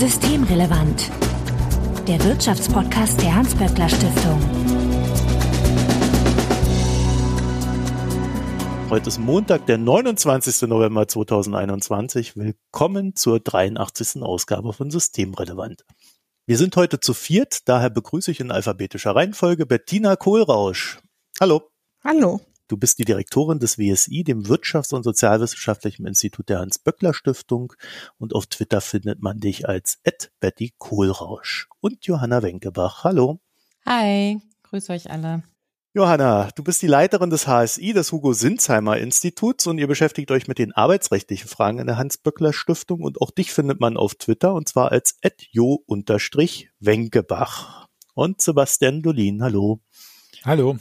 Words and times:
Systemrelevant. 0.00 1.10
Der 2.08 2.24
Wirtschaftspodcast 2.24 3.20
der 3.20 3.34
Hans-Böckler 3.34 3.86
Stiftung. 3.86 4.40
Heute 8.88 9.08
ist 9.08 9.18
Montag, 9.18 9.66
der 9.66 9.76
29. 9.76 10.62
November 10.70 11.06
2021. 11.06 12.34
Willkommen 12.34 13.14
zur 13.14 13.40
83. 13.40 14.22
Ausgabe 14.22 14.72
von 14.72 14.90
Systemrelevant. 14.90 15.84
Wir 16.46 16.56
sind 16.56 16.74
heute 16.76 17.00
zu 17.00 17.12
viert, 17.12 17.68
daher 17.68 17.90
begrüße 17.90 18.30
ich 18.30 18.40
in 18.40 18.50
alphabetischer 18.50 19.14
Reihenfolge 19.14 19.66
Bettina 19.66 20.16
Kohlrausch. 20.16 20.98
Hallo. 21.38 21.60
Hallo. 22.02 22.40
Du 22.70 22.76
bist 22.76 23.00
die 23.00 23.04
Direktorin 23.04 23.58
des 23.58 23.78
WSI, 23.78 24.22
dem 24.22 24.44
Wirtschafts- 24.44 24.94
und 24.94 25.02
Sozialwissenschaftlichen 25.02 26.06
Institut 26.06 26.48
der 26.48 26.60
Hans-Böckler-Stiftung 26.60 27.72
und 28.16 28.32
auf 28.32 28.46
Twitter 28.46 28.80
findet 28.80 29.20
man 29.20 29.40
dich 29.40 29.68
als 29.68 29.98
Betty 30.38 30.72
Kohlrausch 30.78 31.66
und 31.80 32.06
Johanna 32.06 32.44
Wenkebach. 32.44 33.02
Hallo. 33.02 33.40
Hi, 33.84 34.40
grüß 34.62 34.88
euch 34.90 35.10
alle. 35.10 35.42
Johanna, 35.94 36.50
du 36.54 36.62
bist 36.62 36.80
die 36.80 36.86
Leiterin 36.86 37.30
des 37.30 37.48
HSI, 37.48 37.92
des 37.92 38.12
Hugo 38.12 38.34
Sinsheimer 38.34 38.98
Instituts 38.98 39.66
und 39.66 39.78
ihr 39.78 39.88
beschäftigt 39.88 40.30
euch 40.30 40.46
mit 40.46 40.60
den 40.60 40.70
arbeitsrechtlichen 40.70 41.48
Fragen 41.48 41.80
in 41.80 41.88
der 41.88 41.98
Hans-Böckler-Stiftung 41.98 43.00
und 43.00 43.20
auch 43.20 43.32
dich 43.32 43.52
findet 43.52 43.80
man 43.80 43.96
auf 43.96 44.14
Twitter 44.14 44.54
und 44.54 44.68
zwar 44.68 44.92
als 44.92 45.16
jo-wenkebach. 45.50 47.88
Und 48.14 48.40
Sebastian 48.40 49.02
Dolin, 49.02 49.42
hallo. 49.42 49.80
Hallo. 50.44 50.78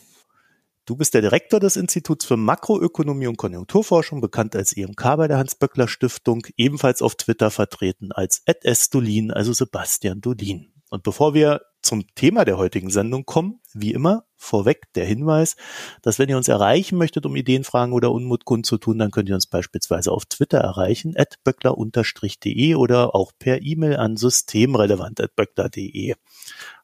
Du 0.89 0.95
bist 0.95 1.13
der 1.13 1.21
Direktor 1.21 1.59
des 1.59 1.75
Instituts 1.75 2.25
für 2.25 2.35
Makroökonomie 2.35 3.27
und 3.27 3.37
Konjunkturforschung, 3.37 4.21
bekannt 4.21 4.55
als 4.55 4.75
EMK 4.75 5.17
bei 5.17 5.27
der 5.27 5.37
Hans-Böckler 5.37 5.87
Stiftung, 5.87 6.47
ebenfalls 6.57 7.03
auf 7.03 7.13
Twitter 7.13 7.51
vertreten 7.51 8.11
als. 8.11 8.41
Dolin, 8.89 9.29
also 9.29 9.53
Sebastian 9.53 10.19
Dolin. 10.19 10.73
Und 10.89 11.03
bevor 11.03 11.35
wir 11.35 11.61
zum 11.81 12.05
Thema 12.15 12.45
der 12.45 12.57
heutigen 12.57 12.89
Sendung 12.89 13.25
kommen, 13.25 13.61
wie 13.73 13.93
immer, 13.93 14.25
vorweg 14.35 14.91
der 14.95 15.05
Hinweis, 15.05 15.55
dass 16.01 16.19
wenn 16.19 16.29
ihr 16.29 16.37
uns 16.37 16.47
erreichen 16.47 16.97
möchtet, 16.97 17.25
um 17.25 17.35
Ideenfragen 17.35 17.93
oder 17.93 18.11
Unmut 18.11 18.45
kundzutun, 18.45 18.97
dann 18.97 19.11
könnt 19.11 19.29
ihr 19.29 19.35
uns 19.35 19.47
beispielsweise 19.47 20.11
auf 20.11 20.25
Twitter 20.25 20.59
erreichen, 20.59 21.15
at 21.17 21.35
böckler-de 21.43 22.75
oder 22.75 23.15
auch 23.15 23.31
per 23.37 23.61
E-Mail 23.61 23.97
an 23.97 24.17
systemrelevant.böckler.de. 24.17 26.15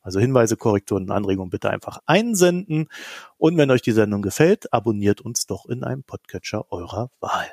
Also 0.02 0.20
Hinweise, 0.20 0.58
Korrekturen 0.58 1.04
und 1.04 1.12
Anregungen 1.12 1.50
bitte 1.50 1.70
einfach 1.70 2.00
einsenden. 2.06 2.88
Und 3.38 3.58
wenn 3.58 3.72
euch 3.72 3.82
die 3.82 3.92
Sendung 3.92 4.22
gefällt, 4.22 4.72
abonniert 4.72 5.22
uns 5.22 5.48
doch 5.48 5.66
in 5.66 5.84
einem 5.84 6.04
Podcatcher 6.04 6.72
eurer 6.72 7.10
Wahl. 7.20 7.48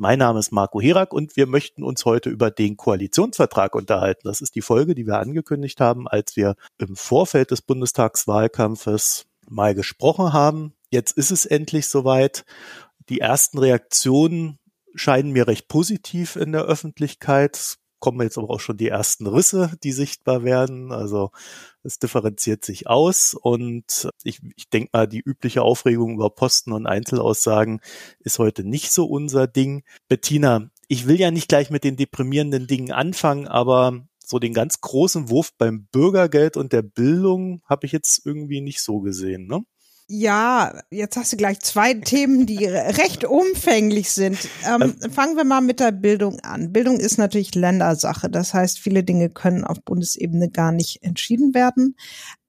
Mein 0.00 0.20
Name 0.20 0.38
ist 0.38 0.52
Marco 0.52 0.80
Herak 0.80 1.12
und 1.12 1.34
wir 1.34 1.48
möchten 1.48 1.82
uns 1.82 2.04
heute 2.04 2.30
über 2.30 2.52
den 2.52 2.76
Koalitionsvertrag 2.76 3.74
unterhalten. 3.74 4.28
Das 4.28 4.40
ist 4.40 4.54
die 4.54 4.62
Folge, 4.62 4.94
die 4.94 5.08
wir 5.08 5.18
angekündigt 5.18 5.80
haben, 5.80 6.06
als 6.06 6.36
wir 6.36 6.54
im 6.78 6.94
Vorfeld 6.94 7.50
des 7.50 7.62
Bundestagswahlkampfes 7.62 9.26
mal 9.48 9.74
gesprochen 9.74 10.32
haben. 10.32 10.72
Jetzt 10.90 11.18
ist 11.18 11.32
es 11.32 11.46
endlich 11.46 11.88
soweit. 11.88 12.44
Die 13.08 13.18
ersten 13.18 13.58
Reaktionen 13.58 14.60
scheinen 14.94 15.32
mir 15.32 15.48
recht 15.48 15.66
positiv 15.66 16.36
in 16.36 16.52
der 16.52 16.62
Öffentlichkeit 16.62 17.78
kommen 17.98 18.20
jetzt 18.22 18.38
aber 18.38 18.50
auch 18.50 18.60
schon 18.60 18.76
die 18.76 18.88
ersten 18.88 19.26
Risse, 19.26 19.72
die 19.82 19.92
sichtbar 19.92 20.44
werden. 20.44 20.92
Also 20.92 21.30
es 21.82 21.98
differenziert 21.98 22.64
sich 22.64 22.86
aus 22.86 23.34
und 23.34 24.08
ich, 24.22 24.40
ich 24.56 24.68
denke 24.68 24.90
mal, 24.92 25.06
die 25.06 25.20
übliche 25.20 25.62
Aufregung 25.62 26.14
über 26.14 26.30
Posten 26.30 26.72
und 26.72 26.86
Einzelaussagen 26.86 27.80
ist 28.20 28.38
heute 28.38 28.64
nicht 28.64 28.92
so 28.92 29.06
unser 29.06 29.46
Ding. 29.46 29.82
Bettina, 30.08 30.70
ich 30.88 31.06
will 31.06 31.20
ja 31.20 31.30
nicht 31.30 31.48
gleich 31.48 31.70
mit 31.70 31.84
den 31.84 31.96
deprimierenden 31.96 32.66
Dingen 32.66 32.92
anfangen, 32.92 33.46
aber 33.46 34.06
so 34.24 34.38
den 34.38 34.52
ganz 34.52 34.80
großen 34.80 35.30
Wurf 35.30 35.52
beim 35.56 35.86
Bürgergeld 35.86 36.56
und 36.56 36.72
der 36.72 36.82
Bildung 36.82 37.62
habe 37.64 37.86
ich 37.86 37.92
jetzt 37.92 38.24
irgendwie 38.26 38.60
nicht 38.60 38.82
so 38.82 39.00
gesehen, 39.00 39.46
ne? 39.46 39.64
Ja, 40.10 40.80
jetzt 40.90 41.18
hast 41.18 41.34
du 41.34 41.36
gleich 41.36 41.60
zwei 41.60 41.92
Themen, 41.92 42.46
die 42.46 42.64
recht 42.64 43.26
umfänglich 43.26 44.10
sind. 44.10 44.38
Ähm, 44.66 44.94
ähm, 45.02 45.10
fangen 45.12 45.36
wir 45.36 45.44
mal 45.44 45.60
mit 45.60 45.80
der 45.80 45.92
Bildung 45.92 46.40
an. 46.40 46.72
Bildung 46.72 46.98
ist 46.98 47.18
natürlich 47.18 47.54
Ländersache. 47.54 48.30
Das 48.30 48.54
heißt, 48.54 48.78
viele 48.78 49.04
Dinge 49.04 49.28
können 49.28 49.64
auf 49.64 49.82
Bundesebene 49.82 50.48
gar 50.48 50.72
nicht 50.72 51.02
entschieden 51.02 51.52
werden. 51.52 51.94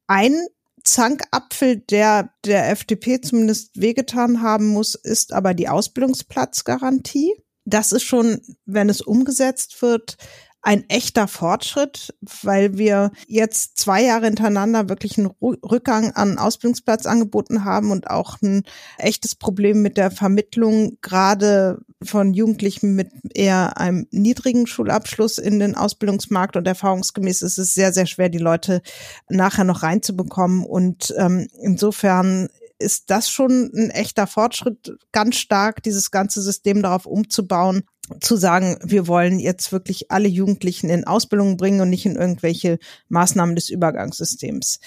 Ein 0.08 0.38
Zankapfel, 0.86 1.75
der 1.78 2.30
der 2.46 2.69
FDP 2.69 3.19
zumindest 3.19 3.80
wehgetan 3.80 4.42
haben 4.42 4.68
muss, 4.68 4.96
ist 4.96 5.34
aber 5.34 5.53
die 5.53 5.68
Ausbildungsplatzgarantie. 5.68 7.34
Das 7.66 7.92
ist 7.92 8.03
schon, 8.03 8.40
wenn 8.66 8.90
es 8.90 9.02
umgesetzt 9.02 9.81
wird, 9.81 10.16
ein 10.62 10.90
echter 10.90 11.28
Fortschritt, 11.28 12.14
weil 12.42 12.78
wir 12.78 13.12
jetzt 13.28 13.78
zwei 13.78 14.03
Jahre 14.03 14.25
hintereinander 14.25 14.90
wirklich 14.90 15.18
einen 15.18 15.31
Rückgang 15.42 16.12
an 16.12 16.38
Ausbildungsplatz 16.38 17.06
angeboten 17.06 17.64
haben 17.64 17.92
und 17.92 18.09
auch 18.09 18.42
ein 18.42 18.64
echtes 18.98 19.36
Problem 19.36 19.81
mit 19.81 19.96
der 19.96 20.12
Vermittlung 20.12 20.98
gerade 21.02 21.80
von 22.03 22.34
Jugendlichen 22.34 22.96
mit 22.96 23.09
eher 23.34 23.78
einem 23.78 24.08
niedrigen 24.12 24.68
Schulabschluss 24.68 25.38
in 25.38 25.59
den 25.59 25.75
Ausbildungsmarkt. 25.75 26.58
Und 26.58 26.68
erfahrungsgemäß 26.68 27.42
ist 27.42 27.58
es 27.58 27.74
sehr, 27.74 27.94
sehr 27.94 28.06
schwer, 28.06 28.30
die 28.30 28.38
Leute 28.38 28.81
nachher 29.30 29.64
noch 29.64 29.84
reinzubekommen. 29.84 30.66
Und 30.66 31.14
ähm, 31.18 31.48
insofern 31.62 32.50
ist 32.80 33.09
das 33.09 33.30
schon 33.30 33.72
ein 33.74 33.90
echter 33.90 34.28
Fortschritt, 34.28 34.98
ganz 35.12 35.36
stark 35.36 35.84
dieses 35.84 36.12
ganze 36.12 36.42
System 36.42 36.81
darauf 36.81 37.06
umzubauen, 37.06 37.84
zu 38.20 38.36
sagen, 38.38 38.78
wir 38.84 39.08
wollen 39.08 39.40
jetzt 39.40 39.72
wirklich 39.72 40.12
alle 40.12 40.28
Jugendlichen 40.28 40.90
in 40.90 41.06
Ausbildung 41.06 41.58
bringen 41.58 41.81
und 41.81 41.90
nicht 41.90 42.06
in 42.06 42.16
irgendwelche 42.16 42.80
Maßnahmen 43.09 43.56
des 43.56 43.70
Übergangssystems. 43.70 44.80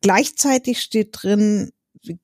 Gleichzeitig 0.00 0.80
steht 0.80 1.10
drin, 1.12 1.72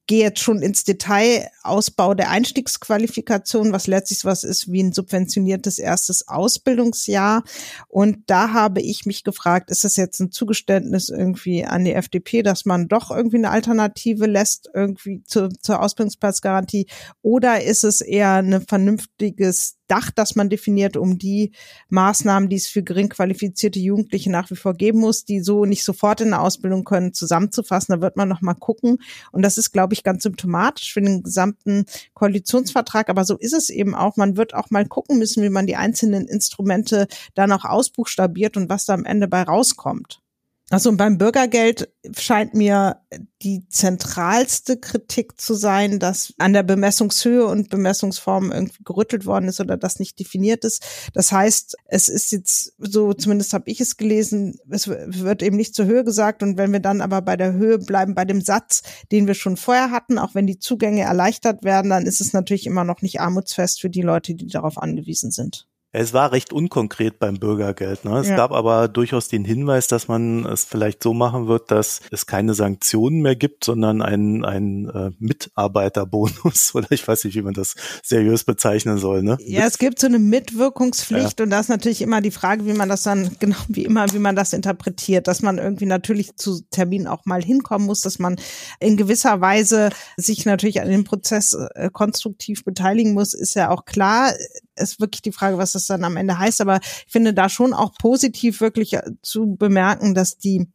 gehe 0.06 0.24
jetzt 0.24 0.40
schon 0.40 0.60
ins 0.60 0.84
Detail, 0.84 1.48
Ausbau 1.62 2.14
der 2.14 2.30
Einstiegsqualifikation, 2.30 3.72
was 3.72 3.86
letztlich 3.86 4.24
was 4.24 4.42
ist 4.42 4.72
wie 4.72 4.82
ein 4.82 4.92
subventioniertes 4.92 5.78
erstes 5.78 6.26
Ausbildungsjahr. 6.26 7.44
Und 7.86 8.24
da 8.26 8.52
habe 8.52 8.80
ich 8.80 9.06
mich 9.06 9.22
gefragt, 9.22 9.70
ist 9.70 9.84
das 9.84 9.96
jetzt 9.96 10.18
ein 10.20 10.32
Zugeständnis 10.32 11.08
irgendwie 11.08 11.64
an 11.64 11.84
die 11.84 11.94
FDP, 11.94 12.42
dass 12.42 12.64
man 12.64 12.88
doch 12.88 13.10
irgendwie 13.10 13.36
eine 13.36 13.50
Alternative 13.50 14.26
lässt, 14.26 14.68
irgendwie 14.74 15.22
zu, 15.24 15.48
zur 15.48 15.80
Ausbildungsplatzgarantie? 15.80 16.86
Oder 17.22 17.62
ist 17.62 17.84
es 17.84 18.00
eher 18.00 18.34
ein 18.34 18.62
vernünftiges 18.66 19.77
Dach, 19.88 20.10
das 20.10 20.36
man 20.36 20.48
definiert, 20.48 20.96
um 20.96 21.18
die 21.18 21.52
Maßnahmen, 21.88 22.48
die 22.48 22.56
es 22.56 22.66
für 22.66 22.82
gering 22.82 23.08
qualifizierte 23.08 23.78
Jugendliche 23.78 24.30
nach 24.30 24.50
wie 24.50 24.56
vor 24.56 24.74
geben 24.74 25.00
muss, 25.00 25.24
die 25.24 25.40
so 25.40 25.64
nicht 25.64 25.84
sofort 25.84 26.20
in 26.20 26.30
der 26.30 26.42
Ausbildung 26.42 26.84
können, 26.84 27.14
zusammenzufassen. 27.14 27.94
Da 27.94 28.00
wird 28.00 28.16
man 28.16 28.28
noch 28.28 28.40
mal 28.40 28.54
gucken. 28.54 28.98
Und 29.32 29.42
das 29.42 29.58
ist, 29.58 29.72
glaube 29.72 29.94
ich, 29.94 30.04
ganz 30.04 30.22
symptomatisch 30.22 30.92
für 30.92 31.00
den 31.00 31.22
gesamten 31.22 31.86
Koalitionsvertrag. 32.14 33.08
Aber 33.08 33.24
so 33.24 33.36
ist 33.36 33.54
es 33.54 33.70
eben 33.70 33.94
auch. 33.94 34.16
Man 34.16 34.36
wird 34.36 34.54
auch 34.54 34.70
mal 34.70 34.86
gucken 34.86 35.18
müssen, 35.18 35.42
wie 35.42 35.50
man 35.50 35.66
die 35.66 35.76
einzelnen 35.76 36.28
Instrumente 36.28 37.08
dann 37.34 37.52
auch 37.52 37.64
ausbuchstabiert 37.64 38.56
und 38.56 38.68
was 38.68 38.84
da 38.84 38.94
am 38.94 39.04
Ende 39.04 39.28
bei 39.28 39.42
rauskommt. 39.42 40.20
Also 40.70 40.94
beim 40.94 41.16
Bürgergeld 41.16 41.88
scheint 42.14 42.52
mir 42.52 43.00
die 43.40 43.66
zentralste 43.68 44.76
Kritik 44.76 45.40
zu 45.40 45.54
sein, 45.54 45.98
dass 45.98 46.34
an 46.36 46.52
der 46.52 46.62
Bemessungshöhe 46.62 47.46
und 47.46 47.70
Bemessungsform 47.70 48.52
irgendwie 48.52 48.82
gerüttelt 48.84 49.24
worden 49.24 49.48
ist 49.48 49.60
oder 49.60 49.78
das 49.78 49.98
nicht 49.98 50.18
definiert 50.20 50.66
ist. 50.66 50.84
Das 51.14 51.32
heißt, 51.32 51.76
es 51.86 52.08
ist 52.10 52.32
jetzt 52.32 52.74
so, 52.76 53.14
zumindest 53.14 53.54
habe 53.54 53.70
ich 53.70 53.80
es 53.80 53.96
gelesen, 53.96 54.58
es 54.68 54.88
wird 54.88 55.42
eben 55.42 55.56
nicht 55.56 55.74
zur 55.74 55.86
Höhe 55.86 56.04
gesagt 56.04 56.42
und 56.42 56.58
wenn 56.58 56.72
wir 56.72 56.80
dann 56.80 57.00
aber 57.00 57.22
bei 57.22 57.36
der 57.38 57.54
Höhe 57.54 57.78
bleiben, 57.78 58.14
bei 58.14 58.26
dem 58.26 58.42
Satz, 58.42 58.82
den 59.10 59.26
wir 59.26 59.34
schon 59.34 59.56
vorher 59.56 59.90
hatten, 59.90 60.18
auch 60.18 60.34
wenn 60.34 60.46
die 60.46 60.58
Zugänge 60.58 61.00
erleichtert 61.00 61.64
werden, 61.64 61.90
dann 61.90 62.04
ist 62.04 62.20
es 62.20 62.34
natürlich 62.34 62.66
immer 62.66 62.84
noch 62.84 63.00
nicht 63.00 63.20
armutsfest 63.20 63.80
für 63.80 63.88
die 63.88 64.02
Leute, 64.02 64.34
die 64.34 64.48
darauf 64.48 64.76
angewiesen 64.76 65.30
sind. 65.30 65.66
Es 65.90 66.12
war 66.12 66.32
recht 66.32 66.52
unkonkret 66.52 67.18
beim 67.18 67.38
Bürgergeld. 67.38 68.04
Ne? 68.04 68.18
Es 68.18 68.28
ja. 68.28 68.36
gab 68.36 68.52
aber 68.52 68.88
durchaus 68.88 69.28
den 69.28 69.46
Hinweis, 69.46 69.88
dass 69.88 70.06
man 70.06 70.44
es 70.44 70.64
vielleicht 70.64 71.02
so 71.02 71.14
machen 71.14 71.48
wird, 71.48 71.70
dass 71.70 72.02
es 72.10 72.26
keine 72.26 72.52
Sanktionen 72.52 73.22
mehr 73.22 73.36
gibt, 73.36 73.64
sondern 73.64 74.02
ein, 74.02 74.44
ein 74.44 74.90
äh, 74.90 75.10
Mitarbeiterbonus 75.18 76.72
oder 76.74 76.88
ich 76.90 77.08
weiß 77.08 77.24
nicht, 77.24 77.36
wie 77.36 77.42
man 77.42 77.54
das 77.54 77.74
seriös 78.02 78.44
bezeichnen 78.44 78.98
soll. 78.98 79.22
Ne? 79.22 79.38
Ja, 79.40 79.66
es 79.66 79.78
gibt 79.78 79.98
so 79.98 80.06
eine 80.06 80.18
Mitwirkungspflicht 80.18 81.40
ja. 81.40 81.44
und 81.44 81.50
da 81.50 81.60
ist 81.60 81.70
natürlich 81.70 82.02
immer 82.02 82.20
die 82.20 82.32
Frage, 82.32 82.66
wie 82.66 82.74
man 82.74 82.90
das 82.90 83.02
dann, 83.02 83.36
genau 83.38 83.56
wie 83.68 83.84
immer, 83.84 84.12
wie 84.12 84.18
man 84.18 84.36
das 84.36 84.52
interpretiert, 84.52 85.26
dass 85.26 85.40
man 85.40 85.56
irgendwie 85.56 85.86
natürlich 85.86 86.36
zu 86.36 86.60
Terminen 86.70 87.06
auch 87.06 87.24
mal 87.24 87.42
hinkommen 87.42 87.86
muss, 87.86 88.02
dass 88.02 88.18
man 88.18 88.36
in 88.78 88.98
gewisser 88.98 89.40
Weise 89.40 89.88
sich 90.18 90.44
natürlich 90.44 90.82
an 90.82 90.90
dem 90.90 91.04
Prozess 91.04 91.54
äh, 91.54 91.88
konstruktiv 91.90 92.62
beteiligen 92.64 93.14
muss, 93.14 93.32
ist 93.32 93.54
ja 93.54 93.70
auch 93.70 93.86
klar 93.86 94.34
ist 94.78 95.00
wirklich 95.00 95.22
die 95.22 95.32
Frage, 95.32 95.58
was 95.58 95.72
das 95.72 95.86
dann 95.86 96.04
am 96.04 96.16
Ende 96.16 96.38
heißt. 96.38 96.60
Aber 96.60 96.80
ich 96.82 97.12
finde 97.12 97.34
da 97.34 97.48
schon 97.48 97.72
auch 97.72 97.94
positiv 97.98 98.60
wirklich 98.60 98.94
äh, 98.94 99.02
zu 99.22 99.56
bemerken, 99.56 100.14
dass 100.14 100.38
die 100.38 100.68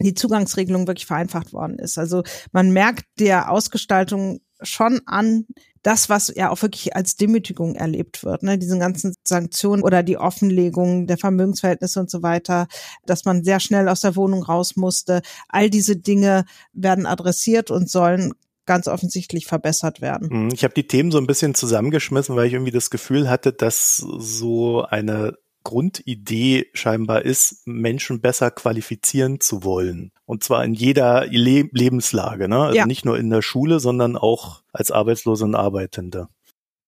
die 0.00 0.14
Zugangsregelung 0.14 0.86
wirklich 0.86 1.06
vereinfacht 1.06 1.52
worden 1.52 1.78
ist. 1.78 1.98
Also 1.98 2.22
man 2.52 2.70
merkt 2.70 3.04
der 3.18 3.50
Ausgestaltung 3.50 4.40
schon 4.62 5.00
an 5.06 5.46
das, 5.82 6.08
was 6.08 6.32
ja 6.34 6.50
auch 6.50 6.60
wirklich 6.62 6.96
als 6.96 7.16
Demütigung 7.16 7.76
erlebt 7.76 8.24
wird, 8.24 8.42
ne, 8.42 8.58
diese 8.58 8.78
ganzen 8.78 9.14
Sanktionen 9.24 9.82
oder 9.82 10.02
die 10.02 10.18
Offenlegung 10.18 11.06
der 11.06 11.18
Vermögensverhältnisse 11.18 12.00
und 12.00 12.10
so 12.10 12.22
weiter, 12.22 12.66
dass 13.06 13.24
man 13.24 13.44
sehr 13.44 13.60
schnell 13.60 13.88
aus 13.88 14.00
der 14.00 14.16
Wohnung 14.16 14.42
raus 14.42 14.76
musste. 14.76 15.22
All 15.48 15.70
diese 15.70 15.96
Dinge 15.96 16.44
werden 16.72 17.06
adressiert 17.06 17.70
und 17.70 17.88
sollen 17.88 18.34
ganz 18.68 18.86
offensichtlich 18.86 19.46
verbessert 19.46 20.00
werden. 20.00 20.28
Mhm, 20.30 20.50
ich 20.52 20.62
habe 20.62 20.74
die 20.74 20.86
Themen 20.86 21.10
so 21.10 21.18
ein 21.18 21.26
bisschen 21.26 21.56
zusammengeschmissen, 21.56 22.36
weil 22.36 22.46
ich 22.46 22.52
irgendwie 22.52 22.70
das 22.70 22.90
Gefühl 22.90 23.28
hatte, 23.28 23.52
dass 23.52 23.96
so 23.96 24.84
eine 24.84 25.36
Grundidee 25.64 26.66
scheinbar 26.72 27.24
ist, 27.24 27.66
Menschen 27.66 28.20
besser 28.20 28.50
qualifizieren 28.50 29.40
zu 29.40 29.64
wollen. 29.64 30.12
Und 30.24 30.44
zwar 30.44 30.64
in 30.64 30.72
jeder 30.72 31.26
Le 31.26 31.68
Lebenslage, 31.72 32.48
ne? 32.48 32.60
Also 32.62 32.76
ja. 32.76 32.86
nicht 32.86 33.04
nur 33.04 33.18
in 33.18 33.28
der 33.28 33.42
Schule, 33.42 33.80
sondern 33.80 34.16
auch 34.16 34.62
als 34.72 34.90
Arbeitslose 34.90 35.44
und 35.44 35.54
Arbeitende. 35.54 36.28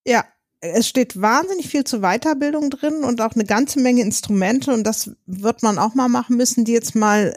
Ja, 0.06 0.24
es 0.60 0.88
steht 0.88 1.20
wahnsinnig 1.20 1.68
viel 1.68 1.84
zur 1.84 2.00
Weiterbildung 2.00 2.70
drin 2.70 3.02
und 3.02 3.20
auch 3.20 3.34
eine 3.34 3.44
ganze 3.44 3.80
Menge 3.80 4.02
Instrumente 4.02 4.72
und 4.72 4.84
das 4.84 5.10
wird 5.26 5.62
man 5.62 5.78
auch 5.78 5.94
mal 5.94 6.08
machen 6.08 6.36
müssen, 6.36 6.64
die 6.64 6.72
jetzt 6.72 6.94
mal 6.94 7.34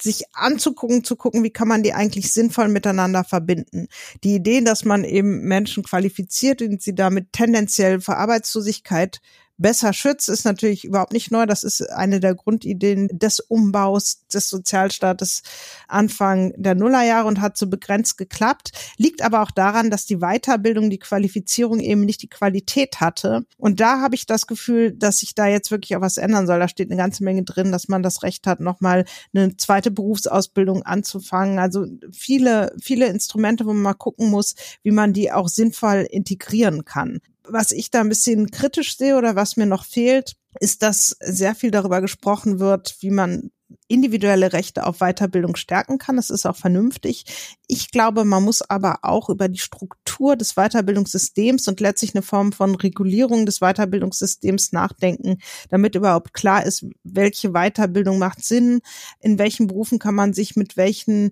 sich 0.00 0.24
anzugucken, 0.32 1.04
zu 1.04 1.16
gucken, 1.16 1.42
wie 1.42 1.50
kann 1.50 1.68
man 1.68 1.82
die 1.82 1.92
eigentlich 1.92 2.32
sinnvoll 2.32 2.68
miteinander 2.68 3.24
verbinden. 3.24 3.88
Die 4.22 4.34
Idee, 4.34 4.60
dass 4.60 4.84
man 4.84 5.04
eben 5.04 5.42
Menschen 5.42 5.82
qualifiziert 5.82 6.62
und 6.62 6.80
sie 6.82 6.94
damit 6.94 7.32
tendenziell 7.32 8.00
für 8.00 8.16
Arbeitslosigkeit 8.16 9.20
besser 9.62 9.92
schützt, 9.92 10.28
ist 10.28 10.44
natürlich 10.44 10.84
überhaupt 10.84 11.12
nicht 11.12 11.30
neu. 11.30 11.46
Das 11.46 11.62
ist 11.62 11.80
eine 11.90 12.20
der 12.20 12.34
Grundideen 12.34 13.08
des 13.12 13.40
Umbaus 13.40 14.26
des 14.26 14.48
Sozialstaates 14.50 15.42
Anfang 15.88 16.52
der 16.56 16.74
Nullerjahre 16.74 17.28
und 17.28 17.40
hat 17.40 17.56
so 17.56 17.66
begrenzt 17.68 18.18
geklappt. 18.18 18.72
Liegt 18.98 19.22
aber 19.22 19.42
auch 19.42 19.50
daran, 19.50 19.90
dass 19.90 20.04
die 20.04 20.18
Weiterbildung, 20.18 20.90
die 20.90 20.98
Qualifizierung 20.98 21.80
eben 21.80 22.02
nicht 22.02 22.22
die 22.22 22.28
Qualität 22.28 23.00
hatte. 23.00 23.46
Und 23.56 23.80
da 23.80 24.00
habe 24.00 24.14
ich 24.14 24.26
das 24.26 24.46
Gefühl, 24.46 24.92
dass 24.92 25.18
sich 25.18 25.34
da 25.34 25.46
jetzt 25.46 25.70
wirklich 25.70 25.96
auch 25.96 26.00
was 26.00 26.16
ändern 26.16 26.46
soll. 26.46 26.58
Da 26.58 26.68
steht 26.68 26.90
eine 26.90 27.00
ganze 27.00 27.24
Menge 27.24 27.44
drin, 27.44 27.72
dass 27.72 27.88
man 27.88 28.02
das 28.02 28.22
Recht 28.22 28.46
hat, 28.46 28.60
nochmal 28.60 29.04
eine 29.34 29.56
zweite 29.56 29.90
Berufsausbildung 29.90 30.82
anzufangen. 30.82 31.58
Also 31.58 31.86
viele, 32.12 32.74
viele 32.80 33.06
Instrumente, 33.06 33.64
wo 33.64 33.72
man 33.72 33.82
mal 33.82 33.94
gucken 33.94 34.28
muss, 34.30 34.54
wie 34.82 34.90
man 34.90 35.12
die 35.12 35.30
auch 35.30 35.48
sinnvoll 35.48 36.06
integrieren 36.10 36.84
kann 36.84 37.20
was 37.44 37.72
ich 37.72 37.90
da 37.90 38.00
ein 38.00 38.08
bisschen 38.08 38.50
kritisch 38.50 38.96
sehe 38.96 39.16
oder 39.16 39.36
was 39.36 39.56
mir 39.56 39.66
noch 39.66 39.84
fehlt, 39.84 40.36
ist, 40.60 40.82
dass 40.82 41.16
sehr 41.20 41.54
viel 41.54 41.70
darüber 41.70 42.00
gesprochen 42.00 42.58
wird, 42.58 42.96
wie 43.00 43.10
man 43.10 43.50
individuelle 43.88 44.52
Rechte 44.52 44.86
auf 44.86 44.98
Weiterbildung 44.98 45.56
stärken 45.56 45.98
kann. 45.98 46.16
Das 46.16 46.30
ist 46.30 46.46
auch 46.46 46.56
vernünftig. 46.56 47.24
Ich 47.66 47.90
glaube, 47.90 48.24
man 48.24 48.42
muss 48.42 48.62
aber 48.62 48.98
auch 49.02 49.28
über 49.28 49.48
die 49.48 49.58
Struktur 49.58 50.36
des 50.36 50.54
Weiterbildungssystems 50.54 51.68
und 51.68 51.80
letztlich 51.80 52.14
eine 52.14 52.22
Form 52.22 52.52
von 52.52 52.74
Regulierung 52.74 53.46
des 53.46 53.60
Weiterbildungssystems 53.60 54.72
nachdenken, 54.72 55.38
damit 55.70 55.94
überhaupt 55.94 56.34
klar 56.34 56.64
ist, 56.64 56.86
welche 57.02 57.50
Weiterbildung 57.50 58.18
macht 58.18 58.44
Sinn, 58.44 58.80
in 59.20 59.38
welchen 59.38 59.66
Berufen 59.66 59.98
kann 59.98 60.14
man 60.14 60.32
sich 60.34 60.56
mit 60.56 60.76
welchen 60.76 61.30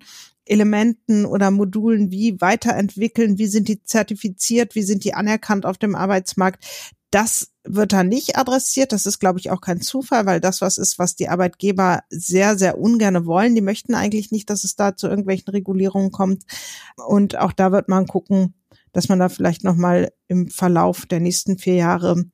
Elementen 0.50 1.24
oder 1.24 1.50
Modulen 1.50 2.10
wie 2.10 2.40
weiterentwickeln, 2.40 3.38
wie 3.38 3.46
sind 3.46 3.68
die 3.68 3.82
zertifiziert, 3.82 4.74
wie 4.74 4.82
sind 4.82 5.04
die 5.04 5.14
anerkannt 5.14 5.64
auf 5.64 5.78
dem 5.78 5.94
Arbeitsmarkt. 5.94 6.64
Das 7.10 7.52
wird 7.64 7.92
da 7.92 8.04
nicht 8.04 8.36
adressiert. 8.36 8.92
Das 8.92 9.06
ist, 9.06 9.18
glaube 9.18 9.38
ich, 9.38 9.50
auch 9.50 9.60
kein 9.60 9.80
Zufall, 9.80 10.26
weil 10.26 10.40
das 10.40 10.60
was 10.60 10.78
ist, 10.78 10.98
was 10.98 11.16
die 11.16 11.28
Arbeitgeber 11.28 12.02
sehr, 12.10 12.56
sehr 12.58 12.78
ungerne 12.78 13.26
wollen. 13.26 13.54
Die 13.54 13.60
möchten 13.60 13.94
eigentlich 13.94 14.30
nicht, 14.30 14.50
dass 14.50 14.64
es 14.64 14.76
da 14.76 14.96
zu 14.96 15.08
irgendwelchen 15.08 15.50
Regulierungen 15.50 16.10
kommt. 16.10 16.44
Und 17.06 17.38
auch 17.38 17.52
da 17.52 17.72
wird 17.72 17.88
man 17.88 18.06
gucken, 18.06 18.54
dass 18.92 19.08
man 19.08 19.18
da 19.18 19.28
vielleicht 19.28 19.64
nochmal 19.64 20.12
im 20.28 20.48
Verlauf 20.48 21.06
der 21.06 21.20
nächsten 21.20 21.58
vier 21.58 21.74
Jahre 21.74 22.24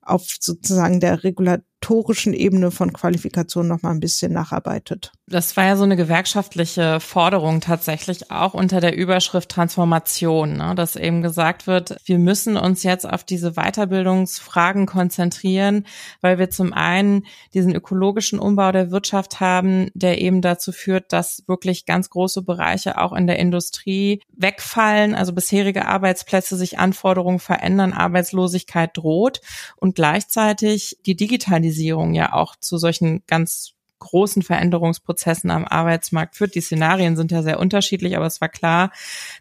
auf 0.00 0.26
sozusagen 0.40 1.00
der 1.00 1.24
regulatorischen 1.24 2.32
Ebene 2.32 2.70
von 2.70 2.92
Qualifikation 2.92 3.68
noch 3.68 3.82
mal 3.82 3.90
ein 3.90 4.00
bisschen 4.00 4.32
nacharbeitet. 4.32 5.12
Das 5.28 5.56
war 5.56 5.64
ja 5.64 5.76
so 5.76 5.82
eine 5.82 5.96
gewerkschaftliche 5.96 7.00
Forderung 7.00 7.60
tatsächlich 7.60 8.30
auch 8.30 8.54
unter 8.54 8.80
der 8.80 8.96
Überschrift 8.96 9.48
Transformation, 9.48 10.52
ne? 10.52 10.76
dass 10.76 10.94
eben 10.94 11.20
gesagt 11.20 11.66
wird, 11.66 11.96
wir 12.04 12.18
müssen 12.20 12.56
uns 12.56 12.84
jetzt 12.84 13.10
auf 13.10 13.24
diese 13.24 13.54
Weiterbildungsfragen 13.54 14.86
konzentrieren, 14.86 15.84
weil 16.20 16.38
wir 16.38 16.50
zum 16.50 16.72
einen 16.72 17.26
diesen 17.54 17.74
ökologischen 17.74 18.38
Umbau 18.38 18.70
der 18.70 18.92
Wirtschaft 18.92 19.40
haben, 19.40 19.90
der 19.94 20.20
eben 20.20 20.42
dazu 20.42 20.70
führt, 20.70 21.12
dass 21.12 21.42
wirklich 21.48 21.86
ganz 21.86 22.08
große 22.08 22.42
Bereiche 22.42 23.00
auch 23.00 23.12
in 23.12 23.26
der 23.26 23.40
Industrie 23.40 24.22
wegfallen, 24.32 25.16
also 25.16 25.32
bisherige 25.32 25.86
Arbeitsplätze 25.86 26.56
sich 26.56 26.78
Anforderungen 26.78 27.40
verändern, 27.40 27.94
Arbeitslosigkeit 27.94 28.96
droht 28.96 29.40
und 29.74 29.96
gleichzeitig 29.96 30.98
die 31.04 31.16
Digitalisierung 31.16 32.14
ja 32.14 32.32
auch 32.32 32.54
zu 32.54 32.78
solchen 32.78 33.24
ganz 33.26 33.75
großen 33.98 34.42
Veränderungsprozessen 34.42 35.50
am 35.50 35.64
Arbeitsmarkt 35.64 36.36
führt. 36.36 36.54
Die 36.54 36.60
Szenarien 36.60 37.16
sind 37.16 37.32
ja 37.32 37.42
sehr 37.42 37.58
unterschiedlich, 37.58 38.16
aber 38.16 38.26
es 38.26 38.40
war 38.40 38.48
klar, 38.48 38.92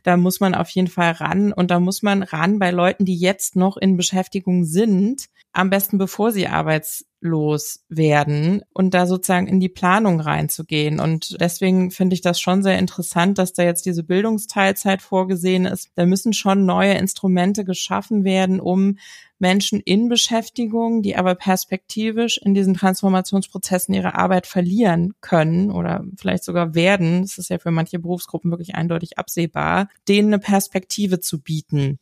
da 0.04 0.18
muss 0.18 0.40
man 0.40 0.56
auf 0.56 0.70
jeden 0.70 0.88
Fall 0.88 1.12
ran 1.12 1.54
und 1.54 1.72
da 1.72 1.80
muss 1.80 2.02
man 2.02 2.24
ran 2.24 2.60
bei 2.60 2.72
Leuten, 2.72 3.06
die 3.06 3.18
jetzt 3.18 3.56
noch 3.56 3.78
in 3.78 3.98
Beschäftigung 3.98 4.66
sind, 4.66 5.28
am 5.56 5.70
besten 5.70 5.98
bevor 5.98 6.32
sie 6.32 6.48
arbeitslos 6.48 7.86
werden 7.88 8.62
und 8.74 8.94
da 8.94 9.08
sozusagen 9.08 9.48
in 9.48 9.60
die 9.60 9.70
Planung 9.70 10.20
reinzugehen. 10.20 11.00
Und 11.00 11.38
deswegen 11.40 11.92
finde 11.92 12.14
ich 12.14 12.22
das 12.22 12.40
schon 12.40 12.62
sehr 12.62 12.78
interessant, 12.78 13.38
dass 13.38 13.54
da 13.54 13.64
jetzt 13.64 13.86
diese 13.86 14.04
Bildungsteilzeit 14.04 15.02
vorgesehen 15.02 15.66
ist. 15.66 15.90
Da 15.96 16.06
müssen 16.06 16.34
schon 16.34 16.66
neue 16.66 16.94
Instrumente 16.94 17.64
geschaffen 17.64 18.24
werden, 18.24 18.60
um 18.60 18.98
Menschen 19.40 19.80
in 19.80 20.10
Beschäftigung, 20.10 21.02
die 21.02 21.16
aber 21.16 21.36
perspektivisch 21.36 22.38
in 22.38 22.54
diesen 22.54 22.74
Transformationsprozessen 22.74 23.94
ihre 23.94 24.16
Arbeit 24.16 24.48
verlieren 24.48 25.14
können 25.22 25.72
oder 25.72 26.04
vielleicht 26.18 26.44
sogar 26.44 26.76
werden, 26.76 27.22
das 27.22 27.38
ist 27.38 27.50
ja 27.50 27.60
für 27.60 27.72
manche 27.72 28.00
Berufsgruppen 28.00 28.52
wirklich 28.52 28.76
eindeutig 28.76 29.18
absehbar, 29.18 29.90
denen 30.08 30.34
eine 30.34 30.40
Perspektive 30.40 31.20
zu 31.20 31.42
bieten. 31.42 32.00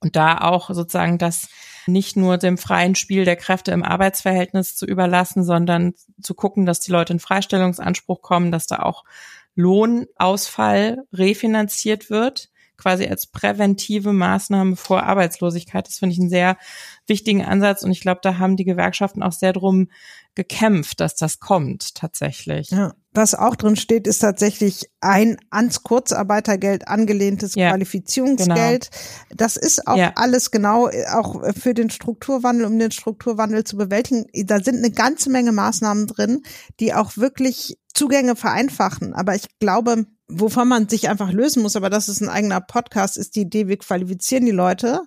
Und 0.00 0.16
da 0.16 0.38
auch 0.38 0.70
sozusagen 0.70 1.18
das 1.18 1.48
nicht 1.86 2.16
nur 2.16 2.38
dem 2.38 2.58
freien 2.58 2.94
Spiel 2.94 3.24
der 3.24 3.36
Kräfte 3.36 3.72
im 3.72 3.82
Arbeitsverhältnis 3.82 4.76
zu 4.76 4.86
überlassen, 4.86 5.44
sondern 5.44 5.94
zu 6.20 6.34
gucken, 6.34 6.66
dass 6.66 6.80
die 6.80 6.92
Leute 6.92 7.12
in 7.12 7.20
Freistellungsanspruch 7.20 8.22
kommen, 8.22 8.52
dass 8.52 8.66
da 8.66 8.80
auch 8.80 9.04
Lohnausfall 9.54 11.04
refinanziert 11.12 12.10
wird 12.10 12.49
quasi 12.80 13.06
als 13.06 13.26
präventive 13.26 14.12
Maßnahme 14.12 14.76
vor 14.76 15.04
Arbeitslosigkeit. 15.04 15.86
Das 15.86 15.98
finde 15.98 16.14
ich 16.14 16.20
einen 16.20 16.30
sehr 16.30 16.56
wichtigen 17.06 17.44
Ansatz 17.44 17.82
und 17.82 17.90
ich 17.90 18.00
glaube, 18.00 18.20
da 18.22 18.38
haben 18.38 18.56
die 18.56 18.64
Gewerkschaften 18.64 19.22
auch 19.22 19.32
sehr 19.32 19.52
drum 19.52 19.88
gekämpft, 20.34 21.00
dass 21.00 21.16
das 21.16 21.40
kommt 21.40 21.94
tatsächlich. 21.94 22.70
Ja. 22.70 22.94
Was 23.12 23.34
auch 23.34 23.56
drin 23.56 23.74
steht, 23.74 24.06
ist 24.06 24.20
tatsächlich 24.20 24.88
ein 25.00 25.36
ans 25.50 25.82
Kurzarbeitergeld 25.82 26.86
angelehntes 26.86 27.56
ja, 27.56 27.70
Qualifizierungsgeld. 27.70 28.90
Genau. 28.90 29.36
Das 29.36 29.56
ist 29.56 29.88
auch 29.88 29.96
ja. 29.96 30.12
alles 30.14 30.52
genau, 30.52 30.88
auch 31.12 31.42
für 31.56 31.74
den 31.74 31.90
Strukturwandel, 31.90 32.66
um 32.66 32.78
den 32.78 32.92
Strukturwandel 32.92 33.64
zu 33.64 33.76
bewältigen. 33.76 34.26
Da 34.44 34.60
sind 34.60 34.76
eine 34.76 34.92
ganze 34.92 35.28
Menge 35.28 35.50
Maßnahmen 35.50 36.06
drin, 36.06 36.42
die 36.78 36.94
auch 36.94 37.16
wirklich 37.16 37.76
Zugänge 37.92 38.36
vereinfachen. 38.36 39.12
Aber 39.12 39.34
ich 39.34 39.58
glaube, 39.58 40.06
wovon 40.30 40.68
man 40.68 40.88
sich 40.88 41.08
einfach 41.08 41.32
lösen 41.32 41.62
muss, 41.62 41.76
aber 41.76 41.90
das 41.90 42.08
ist 42.08 42.20
ein 42.20 42.28
eigener 42.28 42.60
Podcast, 42.60 43.16
ist 43.16 43.36
die 43.36 43.42
Idee, 43.42 43.68
wir 43.68 43.78
qualifizieren 43.78 44.46
die 44.46 44.52
Leute 44.52 45.02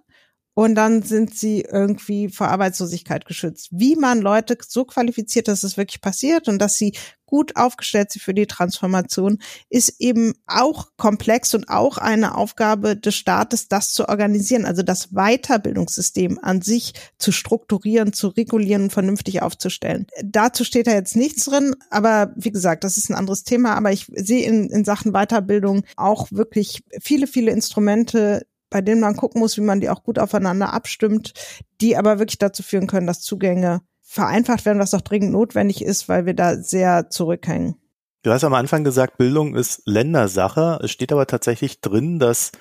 und 0.55 0.75
dann 0.75 1.01
sind 1.01 1.35
sie 1.35 1.61
irgendwie 1.61 2.29
vor 2.29 2.47
Arbeitslosigkeit 2.47 3.25
geschützt. 3.25 3.69
Wie 3.71 3.95
man 3.95 4.21
Leute 4.21 4.57
so 4.67 4.85
qualifiziert, 4.85 5.47
dass 5.47 5.63
es 5.63 5.77
wirklich 5.77 6.01
passiert 6.01 6.47
und 6.47 6.59
dass 6.59 6.75
sie 6.75 6.93
gut 7.33 7.55
aufgestellt 7.55 8.11
sind 8.11 8.21
für 8.21 8.35
die 8.35 8.45
Transformation, 8.45 9.39
ist 9.71 9.99
eben 9.99 10.35
auch 10.45 10.89
komplex 10.97 11.55
und 11.55 11.67
auch 11.67 11.97
eine 11.97 12.35
Aufgabe 12.37 12.95
des 12.95 13.15
Staates, 13.15 13.67
das 13.67 13.91
zu 13.91 14.07
organisieren, 14.07 14.65
also 14.65 14.83
das 14.83 15.07
Weiterbildungssystem 15.13 16.37
an 16.43 16.61
sich 16.61 16.93
zu 17.17 17.31
strukturieren, 17.31 18.13
zu 18.13 18.27
regulieren 18.27 18.83
und 18.83 18.93
vernünftig 18.93 19.41
aufzustellen. 19.41 20.05
Dazu 20.23 20.63
steht 20.63 20.85
da 20.85 20.91
jetzt 20.91 21.15
nichts 21.15 21.45
drin, 21.45 21.75
aber 21.89 22.33
wie 22.35 22.51
gesagt, 22.51 22.83
das 22.83 22.97
ist 22.97 23.09
ein 23.09 23.15
anderes 23.15 23.43
Thema, 23.43 23.73
aber 23.73 23.91
ich 23.91 24.05
sehe 24.13 24.45
in, 24.45 24.69
in 24.69 24.85
Sachen 24.85 25.11
Weiterbildung 25.11 25.85
auch 25.95 26.27
wirklich 26.31 26.83
viele, 27.01 27.25
viele 27.25 27.49
Instrumente, 27.49 28.45
bei 28.73 28.81
denen 28.81 29.01
man 29.01 29.15
gucken 29.15 29.39
muss, 29.39 29.55
wie 29.55 29.61
man 29.61 29.79
die 29.79 29.89
auch 29.91 30.03
gut 30.03 30.17
aufeinander 30.17 30.73
abstimmt, 30.73 31.33
die 31.79 31.95
aber 31.95 32.17
wirklich 32.17 32.39
dazu 32.39 32.63
führen 32.63 32.87
können, 32.87 33.05
dass 33.05 33.21
Zugänge 33.21 33.81
vereinfacht 34.01 34.65
werden, 34.65 34.79
was 34.79 34.89
doch 34.89 35.01
dringend 35.01 35.31
notwendig 35.31 35.83
ist, 35.83 36.09
weil 36.09 36.25
wir 36.25 36.33
da 36.33 36.55
sehr 36.55 37.11
zurückhängen. 37.11 37.75
Du 38.23 38.31
hast 38.31 38.43
am 38.43 38.55
Anfang 38.55 38.83
gesagt, 38.83 39.17
Bildung 39.17 39.53
ist 39.53 39.83
Ländersache. 39.85 40.79
Es 40.81 40.89
steht 40.89 41.11
aber 41.11 41.27
tatsächlich 41.27 41.81
drin, 41.81 42.17
dass 42.17 42.51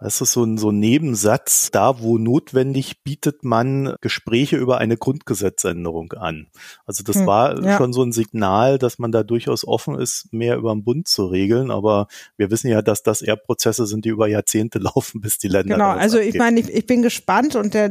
Das 0.00 0.20
ist 0.20 0.32
so 0.32 0.44
ein, 0.44 0.58
so 0.58 0.70
ein 0.70 0.78
Nebensatz. 0.78 1.70
Da, 1.72 2.00
wo 2.00 2.18
notwendig, 2.18 3.02
bietet 3.02 3.42
man 3.42 3.96
Gespräche 4.00 4.56
über 4.56 4.78
eine 4.78 4.96
Grundgesetzänderung 4.96 6.12
an. 6.12 6.46
Also 6.86 7.02
das 7.02 7.16
hm, 7.16 7.26
war 7.26 7.62
ja. 7.62 7.76
schon 7.76 7.92
so 7.92 8.02
ein 8.02 8.12
Signal, 8.12 8.78
dass 8.78 9.00
man 9.00 9.10
da 9.10 9.24
durchaus 9.24 9.66
offen 9.66 9.98
ist, 9.98 10.32
mehr 10.32 10.56
über 10.56 10.72
den 10.72 10.84
Bund 10.84 11.08
zu 11.08 11.26
regeln. 11.26 11.72
Aber 11.72 12.06
wir 12.36 12.50
wissen 12.50 12.68
ja, 12.68 12.80
dass 12.80 13.02
das 13.02 13.22
eher 13.22 13.36
Prozesse 13.36 13.86
sind, 13.86 14.04
die 14.04 14.10
über 14.10 14.28
Jahrzehnte 14.28 14.78
laufen, 14.78 15.20
bis 15.20 15.38
die 15.38 15.48
Länder. 15.48 15.74
Genau, 15.74 15.90
also 15.90 16.18
ich 16.18 16.36
meine, 16.36 16.60
ich, 16.60 16.72
ich 16.72 16.86
bin 16.86 17.02
gespannt 17.02 17.56
und 17.56 17.74
der 17.74 17.90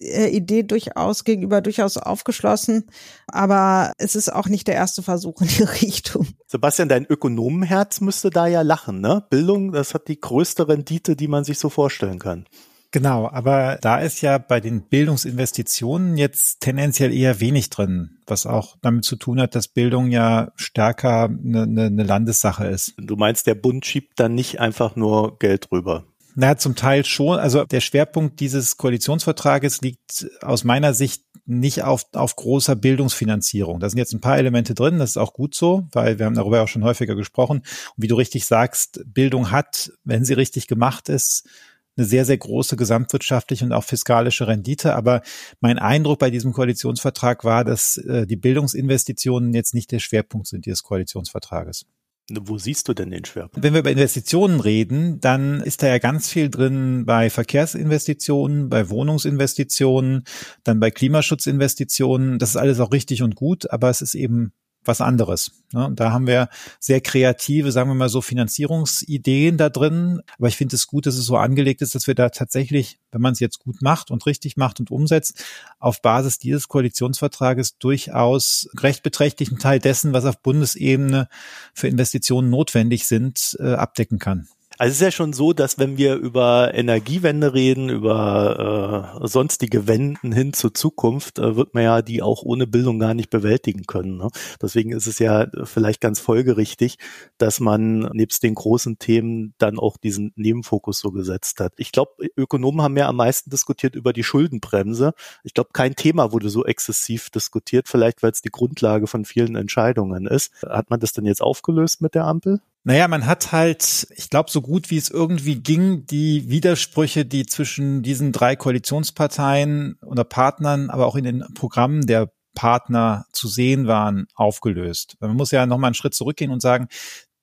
äh, 0.00 0.28
Idee 0.28 0.62
durchaus 0.62 1.24
gegenüber 1.24 1.60
durchaus 1.60 1.96
aufgeschlossen. 1.96 2.84
Aber 3.26 3.92
es 3.98 4.14
ist 4.14 4.32
auch 4.32 4.48
nicht 4.48 4.68
der 4.68 4.74
erste 4.74 5.02
Versuch 5.02 5.40
in 5.40 5.48
die 5.48 5.62
Richtung. 5.82 6.28
Sebastian, 6.46 6.88
dein 6.88 7.04
Ökonomenherz 7.04 8.00
müsste 8.00 8.30
da 8.30 8.46
ja 8.46 8.62
lachen, 8.62 9.00
ne? 9.00 9.24
Bildung, 9.28 9.72
das 9.72 9.92
hat 9.92 10.08
die 10.08 10.20
größte 10.20 10.68
Rendite, 10.68 11.16
die 11.16 11.28
man 11.28 11.44
sich 11.48 11.58
so 11.58 11.68
vorstellen 11.68 12.18
kann. 12.18 12.46
Genau, 12.90 13.28
aber 13.28 13.78
da 13.82 13.98
ist 13.98 14.22
ja 14.22 14.38
bei 14.38 14.60
den 14.60 14.80
Bildungsinvestitionen 14.80 16.16
jetzt 16.16 16.60
tendenziell 16.60 17.12
eher 17.12 17.38
wenig 17.38 17.68
drin, 17.68 18.18
was 18.26 18.46
auch 18.46 18.76
damit 18.80 19.04
zu 19.04 19.16
tun 19.16 19.40
hat, 19.40 19.54
dass 19.54 19.68
Bildung 19.68 20.10
ja 20.10 20.52
stärker 20.56 21.24
eine, 21.24 21.62
eine, 21.64 22.02
Landessache 22.02 22.66
ist. 22.66 22.94
Du 22.96 23.16
meinst, 23.16 23.46
der 23.46 23.56
Bund 23.56 23.84
schiebt 23.84 24.18
dann 24.18 24.34
nicht 24.34 24.60
einfach 24.60 24.96
nur 24.96 25.38
Geld 25.38 25.70
rüber? 25.70 26.04
Na, 26.40 26.56
zum 26.56 26.76
Teil 26.76 27.04
schon. 27.04 27.40
Also 27.40 27.64
der 27.64 27.80
Schwerpunkt 27.80 28.38
dieses 28.38 28.76
Koalitionsvertrages 28.76 29.80
liegt 29.80 30.30
aus 30.40 30.62
meiner 30.62 30.94
Sicht 30.94 31.24
nicht 31.46 31.82
auf, 31.82 32.06
auf 32.12 32.36
großer 32.36 32.76
Bildungsfinanzierung. 32.76 33.80
Da 33.80 33.90
sind 33.90 33.98
jetzt 33.98 34.12
ein 34.12 34.20
paar 34.20 34.38
Elemente 34.38 34.72
drin, 34.72 35.00
das 35.00 35.10
ist 35.10 35.16
auch 35.16 35.32
gut 35.32 35.56
so, 35.56 35.88
weil 35.90 36.20
wir 36.20 36.26
haben 36.26 36.36
darüber 36.36 36.62
auch 36.62 36.68
schon 36.68 36.84
häufiger 36.84 37.16
gesprochen. 37.16 37.58
Und 37.58 37.64
wie 37.96 38.06
du 38.06 38.14
richtig 38.14 38.46
sagst, 38.46 39.00
Bildung 39.04 39.50
hat, 39.50 39.90
wenn 40.04 40.24
sie 40.24 40.34
richtig 40.34 40.68
gemacht 40.68 41.08
ist, 41.08 41.48
eine 41.96 42.06
sehr, 42.06 42.24
sehr 42.24 42.38
große 42.38 42.76
gesamtwirtschaftliche 42.76 43.64
und 43.64 43.72
auch 43.72 43.82
fiskalische 43.82 44.46
Rendite. 44.46 44.94
Aber 44.94 45.22
mein 45.58 45.80
Eindruck 45.80 46.20
bei 46.20 46.30
diesem 46.30 46.52
Koalitionsvertrag 46.52 47.42
war, 47.42 47.64
dass 47.64 47.96
äh, 47.96 48.28
die 48.28 48.36
Bildungsinvestitionen 48.36 49.54
jetzt 49.54 49.74
nicht 49.74 49.90
der 49.90 49.98
Schwerpunkt 49.98 50.46
sind 50.46 50.66
dieses 50.66 50.84
Koalitionsvertrages. 50.84 51.84
Wo 52.30 52.58
siehst 52.58 52.86
du 52.88 52.94
denn 52.94 53.10
den 53.10 53.24
Schwerpunkt? 53.24 53.62
Wenn 53.62 53.72
wir 53.72 53.80
über 53.80 53.90
Investitionen 53.90 54.60
reden, 54.60 55.18
dann 55.20 55.62
ist 55.62 55.82
da 55.82 55.86
ja 55.86 55.98
ganz 55.98 56.28
viel 56.28 56.50
drin 56.50 57.06
bei 57.06 57.30
Verkehrsinvestitionen, 57.30 58.68
bei 58.68 58.90
Wohnungsinvestitionen, 58.90 60.24
dann 60.62 60.78
bei 60.78 60.90
Klimaschutzinvestitionen. 60.90 62.38
Das 62.38 62.50
ist 62.50 62.56
alles 62.56 62.80
auch 62.80 62.92
richtig 62.92 63.22
und 63.22 63.34
gut, 63.34 63.70
aber 63.70 63.88
es 63.88 64.02
ist 64.02 64.14
eben 64.14 64.52
was 64.88 65.00
anderes. 65.00 65.52
Ne? 65.72 65.90
Da 65.94 66.10
haben 66.10 66.26
wir 66.26 66.48
sehr 66.80 67.00
kreative, 67.00 67.70
sagen 67.70 67.90
wir 67.90 67.94
mal 67.94 68.08
so, 68.08 68.20
Finanzierungsideen 68.20 69.56
da 69.56 69.68
drin. 69.68 70.20
Aber 70.38 70.48
ich 70.48 70.56
finde 70.56 70.74
es 70.74 70.88
gut, 70.88 71.06
dass 71.06 71.14
es 71.14 71.26
so 71.26 71.36
angelegt 71.36 71.82
ist, 71.82 71.94
dass 71.94 72.08
wir 72.08 72.14
da 72.14 72.30
tatsächlich, 72.30 72.98
wenn 73.12 73.20
man 73.20 73.34
es 73.34 73.40
jetzt 73.40 73.60
gut 73.60 73.80
macht 73.82 74.10
und 74.10 74.26
richtig 74.26 74.56
macht 74.56 74.80
und 74.80 74.90
umsetzt, 74.90 75.44
auf 75.78 76.02
Basis 76.02 76.38
dieses 76.38 76.66
Koalitionsvertrages 76.66 77.78
durchaus 77.78 78.68
recht 78.78 79.02
beträchtlichen 79.04 79.58
Teil 79.58 79.78
dessen, 79.78 80.12
was 80.12 80.24
auf 80.24 80.42
Bundesebene 80.42 81.28
für 81.74 81.86
Investitionen 81.86 82.50
notwendig 82.50 83.06
sind, 83.06 83.56
äh, 83.60 83.74
abdecken 83.74 84.18
kann. 84.18 84.48
Also 84.80 84.92
es 84.92 84.96
ist 84.98 85.02
ja 85.02 85.10
schon 85.10 85.32
so, 85.32 85.52
dass 85.52 85.80
wenn 85.80 85.98
wir 85.98 86.14
über 86.14 86.72
Energiewende 86.72 87.52
reden, 87.52 87.88
über 87.88 89.18
äh, 89.20 89.26
sonstige 89.26 89.88
Wenden 89.88 90.30
hin 90.30 90.52
zur 90.52 90.72
Zukunft, 90.72 91.40
äh, 91.40 91.56
wird 91.56 91.74
man 91.74 91.82
ja 91.82 92.00
die 92.00 92.22
auch 92.22 92.44
ohne 92.44 92.68
Bildung 92.68 93.00
gar 93.00 93.12
nicht 93.12 93.28
bewältigen 93.28 93.86
können. 93.86 94.18
Ne? 94.18 94.28
Deswegen 94.62 94.92
ist 94.92 95.08
es 95.08 95.18
ja 95.18 95.48
vielleicht 95.64 96.00
ganz 96.00 96.20
folgerichtig, 96.20 96.98
dass 97.38 97.58
man 97.58 98.08
nebst 98.12 98.44
den 98.44 98.54
großen 98.54 99.00
Themen 99.00 99.52
dann 99.58 99.80
auch 99.80 99.96
diesen 99.96 100.32
Nebenfokus 100.36 101.00
so 101.00 101.10
gesetzt 101.10 101.58
hat. 101.58 101.72
Ich 101.76 101.90
glaube, 101.90 102.28
Ökonomen 102.36 102.80
haben 102.80 102.96
ja 102.96 103.08
am 103.08 103.16
meisten 103.16 103.50
diskutiert 103.50 103.96
über 103.96 104.12
die 104.12 104.22
Schuldenbremse. 104.22 105.12
Ich 105.42 105.54
glaube, 105.54 105.70
kein 105.72 105.96
Thema 105.96 106.30
wurde 106.30 106.50
so 106.50 106.64
exzessiv 106.64 107.30
diskutiert, 107.30 107.88
vielleicht 107.88 108.22
weil 108.22 108.30
es 108.30 108.42
die 108.42 108.50
Grundlage 108.52 109.08
von 109.08 109.24
vielen 109.24 109.56
Entscheidungen 109.56 110.28
ist. 110.28 110.52
Hat 110.62 110.88
man 110.88 111.00
das 111.00 111.12
denn 111.12 111.26
jetzt 111.26 111.42
aufgelöst 111.42 112.00
mit 112.00 112.14
der 112.14 112.26
Ampel? 112.26 112.60
Naja, 112.88 113.06
man 113.06 113.26
hat 113.26 113.52
halt, 113.52 114.06
ich 114.16 114.30
glaube, 114.30 114.50
so 114.50 114.62
gut 114.62 114.88
wie 114.88 114.96
es 114.96 115.10
irgendwie 115.10 115.56
ging, 115.56 116.06
die 116.06 116.48
Widersprüche, 116.48 117.26
die 117.26 117.44
zwischen 117.44 118.02
diesen 118.02 118.32
drei 118.32 118.56
Koalitionsparteien 118.56 119.98
oder 120.06 120.24
Partnern, 120.24 120.88
aber 120.88 121.04
auch 121.04 121.14
in 121.14 121.24
den 121.24 121.44
Programmen 121.52 122.06
der 122.06 122.32
Partner 122.54 123.26
zu 123.30 123.46
sehen 123.46 123.88
waren, 123.88 124.26
aufgelöst. 124.34 125.18
Man 125.20 125.36
muss 125.36 125.50
ja 125.50 125.66
nochmal 125.66 125.88
einen 125.88 125.96
Schritt 125.96 126.14
zurückgehen 126.14 126.50
und 126.50 126.62
sagen, 126.62 126.88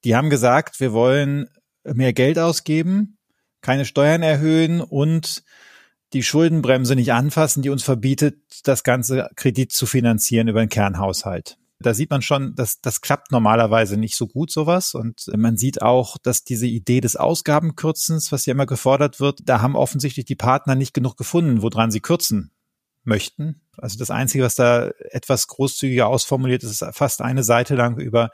die 0.03 0.15
haben 0.15 0.31
gesagt, 0.31 0.79
wir 0.79 0.93
wollen 0.93 1.47
mehr 1.83 2.13
Geld 2.13 2.39
ausgeben, 2.39 3.19
keine 3.61 3.85
Steuern 3.85 4.23
erhöhen 4.23 4.81
und 4.81 5.43
die 6.13 6.23
Schuldenbremse 6.23 6.95
nicht 6.95 7.13
anfassen, 7.13 7.61
die 7.61 7.69
uns 7.69 7.83
verbietet, 7.83 8.39
das 8.63 8.83
ganze 8.83 9.29
Kredit 9.35 9.71
zu 9.71 9.85
finanzieren 9.85 10.47
über 10.47 10.61
den 10.61 10.69
Kernhaushalt. 10.69 11.59
Da 11.79 11.93
sieht 11.93 12.09
man 12.09 12.21
schon, 12.21 12.55
dass 12.55 12.79
das 12.81 13.01
klappt 13.01 13.31
normalerweise 13.31 13.97
nicht 13.97 14.15
so 14.15 14.27
gut 14.27 14.51
sowas. 14.51 14.93
Und 14.93 15.29
man 15.35 15.57
sieht 15.57 15.81
auch, 15.81 16.17
dass 16.17 16.43
diese 16.43 16.67
Idee 16.67 17.01
des 17.01 17.15
Ausgabenkürzens, 17.15 18.31
was 18.31 18.45
ja 18.45 18.53
immer 18.53 18.65
gefordert 18.65 19.19
wird, 19.19 19.39
da 19.43 19.61
haben 19.61 19.75
offensichtlich 19.75 20.25
die 20.25 20.35
Partner 20.35 20.75
nicht 20.75 20.93
genug 20.93 21.17
gefunden, 21.17 21.61
woran 21.61 21.91
sie 21.91 21.99
kürzen 21.99 22.51
möchten. 23.05 23.61
Also 23.77 23.97
das 23.97 24.09
Einzige, 24.09 24.43
was 24.43 24.55
da 24.55 24.89
etwas 25.11 25.47
großzügiger 25.47 26.07
ausformuliert 26.07 26.63
ist, 26.63 26.81
ist 26.81 26.95
fast 26.95 27.21
eine 27.21 27.43
Seite 27.43 27.75
lang 27.75 27.97
über 27.97 28.31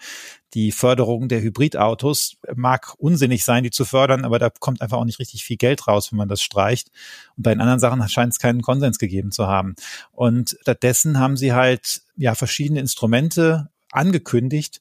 die 0.54 0.72
Förderung 0.72 1.28
der 1.30 1.42
Hybridautos. 1.42 2.38
Mag 2.56 2.94
unsinnig 2.98 3.44
sein, 3.44 3.64
die 3.64 3.72
zu 3.72 3.86
fördern, 3.86 4.24
aber 4.24 4.40
da 4.40 4.50
kommt 4.50 4.82
einfach 4.82 4.98
auch 4.98 5.06
nicht 5.06 5.20
richtig 5.20 5.44
viel 5.44 5.58
Geld 5.58 5.88
raus, 5.88 6.12
wenn 6.12 6.18
man 6.18 6.30
das 6.30 6.42
streicht. 6.42 6.90
Und 7.38 7.44
bei 7.44 7.54
den 7.54 7.62
anderen 7.62 7.80
Sachen 7.80 8.08
scheint 8.08 8.34
es 8.34 8.40
keinen 8.40 8.62
Konsens 8.62 9.00
gegeben 9.00 9.32
zu 9.32 9.48
haben. 9.48 9.76
Und 10.12 10.58
stattdessen 10.62 11.20
haben 11.20 11.38
sie 11.38 11.54
halt 11.54 12.04
ja 12.22 12.36
verschiedene 12.36 12.80
Instrumente 12.80 13.70
angekündigt, 13.92 14.80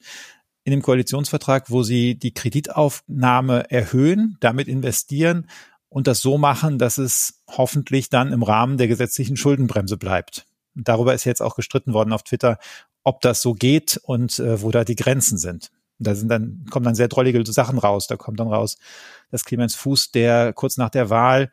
in 0.64 0.72
dem 0.72 0.82
Koalitionsvertrag, 0.82 1.70
wo 1.70 1.82
sie 1.82 2.16
die 2.16 2.34
Kreditaufnahme 2.34 3.70
erhöhen, 3.70 4.36
damit 4.40 4.68
investieren, 4.68 5.46
und 5.88 6.06
das 6.06 6.20
so 6.20 6.38
machen, 6.38 6.78
dass 6.78 6.98
es 6.98 7.42
hoffentlich 7.48 8.10
dann 8.10 8.32
im 8.32 8.44
Rahmen 8.44 8.76
der 8.78 8.86
gesetzlichen 8.86 9.36
Schuldenbremse 9.36 9.96
bleibt. 9.96 10.46
Darüber 10.76 11.14
ist 11.14 11.24
jetzt 11.24 11.42
auch 11.42 11.56
gestritten 11.56 11.92
worden 11.92 12.12
auf 12.12 12.22
Twitter, 12.22 12.58
ob 13.02 13.20
das 13.22 13.42
so 13.42 13.54
geht 13.54 13.98
und 14.04 14.38
äh, 14.38 14.62
wo 14.62 14.70
da 14.70 14.84
die 14.84 14.94
Grenzen 14.94 15.36
sind. 15.36 15.72
Da 15.98 16.14
sind 16.14 16.28
dann, 16.28 16.64
kommen 16.70 16.84
dann 16.84 16.94
sehr 16.94 17.08
drollige 17.08 17.44
Sachen 17.50 17.78
raus. 17.78 18.06
Da 18.06 18.16
kommt 18.16 18.38
dann 18.38 18.48
raus, 18.48 18.78
dass 19.32 19.44
Clemens 19.44 19.74
Fuß, 19.74 20.12
der 20.12 20.52
kurz 20.52 20.76
nach 20.76 20.90
der 20.90 21.10
Wahl 21.10 21.50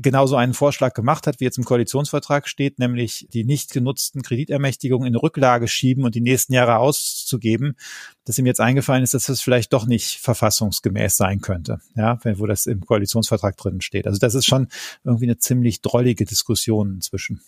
genauso 0.00 0.36
einen 0.36 0.54
Vorschlag 0.54 0.94
gemacht 0.94 1.26
hat, 1.26 1.40
wie 1.40 1.44
jetzt 1.44 1.58
im 1.58 1.64
Koalitionsvertrag 1.64 2.48
steht, 2.48 2.78
nämlich 2.78 3.26
die 3.32 3.44
nicht 3.44 3.72
genutzten 3.72 4.22
Kreditermächtigungen 4.22 5.08
in 5.08 5.16
Rücklage 5.16 5.66
schieben 5.66 6.04
und 6.04 6.14
die 6.14 6.20
nächsten 6.20 6.52
Jahre 6.52 6.78
auszugeben, 6.78 7.76
dass 8.24 8.38
ihm 8.38 8.46
jetzt 8.46 8.60
eingefallen 8.60 9.02
ist, 9.02 9.14
dass 9.14 9.24
das 9.24 9.40
vielleicht 9.40 9.72
doch 9.72 9.86
nicht 9.86 10.20
verfassungsgemäß 10.20 11.16
sein 11.16 11.40
könnte, 11.40 11.80
ja, 11.96 12.18
wo 12.22 12.46
das 12.46 12.66
im 12.66 12.86
Koalitionsvertrag 12.86 13.56
drin 13.56 13.80
steht. 13.80 14.06
Also 14.06 14.18
das 14.18 14.34
ist 14.34 14.46
schon 14.46 14.68
irgendwie 15.04 15.26
eine 15.26 15.38
ziemlich 15.38 15.82
drollige 15.82 16.24
Diskussion 16.24 16.94
inzwischen. 16.94 17.40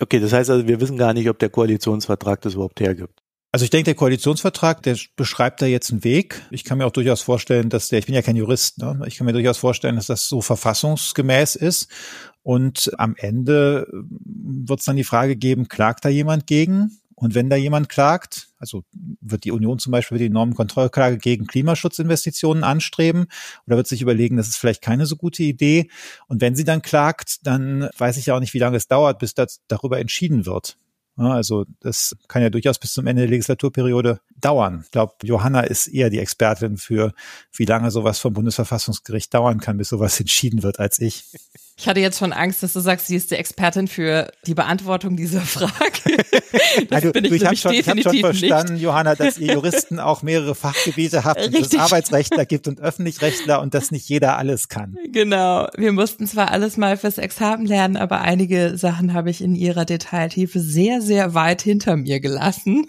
Okay, 0.00 0.20
das 0.20 0.32
heißt 0.32 0.50
also, 0.50 0.68
wir 0.68 0.80
wissen 0.80 0.98
gar 0.98 1.14
nicht, 1.14 1.28
ob 1.28 1.38
der 1.38 1.48
Koalitionsvertrag 1.48 2.40
das 2.42 2.54
überhaupt 2.54 2.80
hergibt. 2.80 3.22
Also 3.56 3.64
ich 3.64 3.70
denke, 3.70 3.86
der 3.86 3.94
Koalitionsvertrag, 3.94 4.82
der 4.82 4.98
beschreibt 5.16 5.62
da 5.62 5.64
jetzt 5.64 5.90
einen 5.90 6.04
Weg. 6.04 6.42
Ich 6.50 6.62
kann 6.62 6.76
mir 6.76 6.84
auch 6.84 6.90
durchaus 6.90 7.22
vorstellen, 7.22 7.70
dass 7.70 7.88
der, 7.88 8.00
ich 8.00 8.04
bin 8.04 8.14
ja 8.14 8.20
kein 8.20 8.36
Jurist, 8.36 8.76
ne? 8.76 9.00
ich 9.06 9.16
kann 9.16 9.24
mir 9.24 9.32
durchaus 9.32 9.56
vorstellen, 9.56 9.96
dass 9.96 10.08
das 10.08 10.28
so 10.28 10.42
verfassungsgemäß 10.42 11.56
ist. 11.56 11.88
Und 12.42 12.92
am 12.98 13.14
Ende 13.16 13.88
wird 13.90 14.80
es 14.80 14.84
dann 14.84 14.96
die 14.96 15.04
Frage 15.04 15.36
geben, 15.36 15.68
klagt 15.68 16.04
da 16.04 16.10
jemand 16.10 16.46
gegen? 16.46 16.98
Und 17.14 17.34
wenn 17.34 17.48
da 17.48 17.56
jemand 17.56 17.88
klagt, 17.88 18.48
also 18.58 18.84
wird 19.22 19.44
die 19.44 19.52
Union 19.52 19.78
zum 19.78 19.90
Beispiel 19.90 20.18
die 20.18 20.28
Normenkontrollklage 20.28 21.16
gegen 21.16 21.46
Klimaschutzinvestitionen 21.46 22.62
anstreben 22.62 23.24
oder 23.66 23.78
wird 23.78 23.86
sich 23.86 24.02
überlegen, 24.02 24.36
das 24.36 24.48
ist 24.48 24.58
vielleicht 24.58 24.82
keine 24.82 25.06
so 25.06 25.16
gute 25.16 25.44
Idee. 25.44 25.88
Und 26.28 26.42
wenn 26.42 26.56
sie 26.56 26.64
dann 26.64 26.82
klagt, 26.82 27.46
dann 27.46 27.88
weiß 27.96 28.18
ich 28.18 28.26
ja 28.26 28.36
auch 28.36 28.40
nicht, 28.40 28.52
wie 28.52 28.58
lange 28.58 28.76
es 28.76 28.86
dauert, 28.86 29.18
bis 29.18 29.32
das 29.32 29.62
darüber 29.66 29.98
entschieden 29.98 30.44
wird. 30.44 30.76
Also 31.16 31.64
das 31.80 32.14
kann 32.28 32.42
ja 32.42 32.50
durchaus 32.50 32.78
bis 32.78 32.92
zum 32.92 33.06
Ende 33.06 33.22
der 33.22 33.30
Legislaturperiode 33.30 34.20
dauern. 34.38 34.82
Ich 34.84 34.90
glaube, 34.90 35.14
Johanna 35.22 35.60
ist 35.60 35.86
eher 35.86 36.10
die 36.10 36.18
Expertin 36.18 36.76
für, 36.76 37.12
wie 37.52 37.64
lange 37.64 37.90
sowas 37.90 38.18
vom 38.18 38.34
Bundesverfassungsgericht 38.34 39.32
dauern 39.32 39.60
kann, 39.60 39.78
bis 39.78 39.88
sowas 39.88 40.20
entschieden 40.20 40.62
wird, 40.62 40.78
als 40.78 40.98
ich. 40.98 41.24
Ich 41.78 41.86
hatte 41.86 42.00
jetzt 42.00 42.18
schon 42.18 42.32
Angst, 42.32 42.62
dass 42.62 42.72
du 42.72 42.80
sagst, 42.80 43.06
sie 43.06 43.16
ist 43.16 43.30
die 43.30 43.34
Expertin 43.34 43.86
für 43.86 44.32
die 44.46 44.54
Beantwortung 44.54 45.16
dieser 45.16 45.42
Frage. 45.42 45.72
Das 46.88 47.02
also, 47.02 47.12
bin 47.12 47.24
ich, 47.24 47.32
ich 47.32 47.44
habe 47.44 47.56
schon, 47.56 47.72
ich 47.72 47.88
hab 47.88 48.00
schon 48.00 48.18
verstanden, 48.18 48.74
nicht. 48.74 48.82
Johanna, 48.82 49.14
dass 49.14 49.38
ihr 49.38 49.54
Juristen 49.54 50.00
auch 50.00 50.22
mehrere 50.22 50.54
Fachgebiete 50.54 51.24
habt, 51.24 51.44
und 51.46 51.54
es 51.54 51.74
Arbeitsrechtler 51.74 52.46
gibt 52.46 52.66
und 52.66 52.80
Öffentlichrechtler 52.80 53.60
und 53.60 53.74
dass 53.74 53.90
nicht 53.90 54.08
jeder 54.08 54.38
alles 54.38 54.68
kann. 54.68 54.96
Genau. 55.12 55.68
Wir 55.76 55.92
mussten 55.92 56.26
zwar 56.26 56.50
alles 56.50 56.76
mal 56.76 56.96
fürs 56.96 57.18
Examen 57.18 57.66
lernen, 57.66 57.96
aber 57.96 58.20
einige 58.20 58.76
Sachen 58.76 59.12
habe 59.12 59.30
ich 59.30 59.42
in 59.42 59.54
ihrer 59.54 59.84
Detailtiefe 59.84 60.60
sehr, 60.60 61.00
sehr 61.00 61.34
weit 61.34 61.62
hinter 61.62 61.96
mir 61.96 62.20
gelassen. 62.20 62.86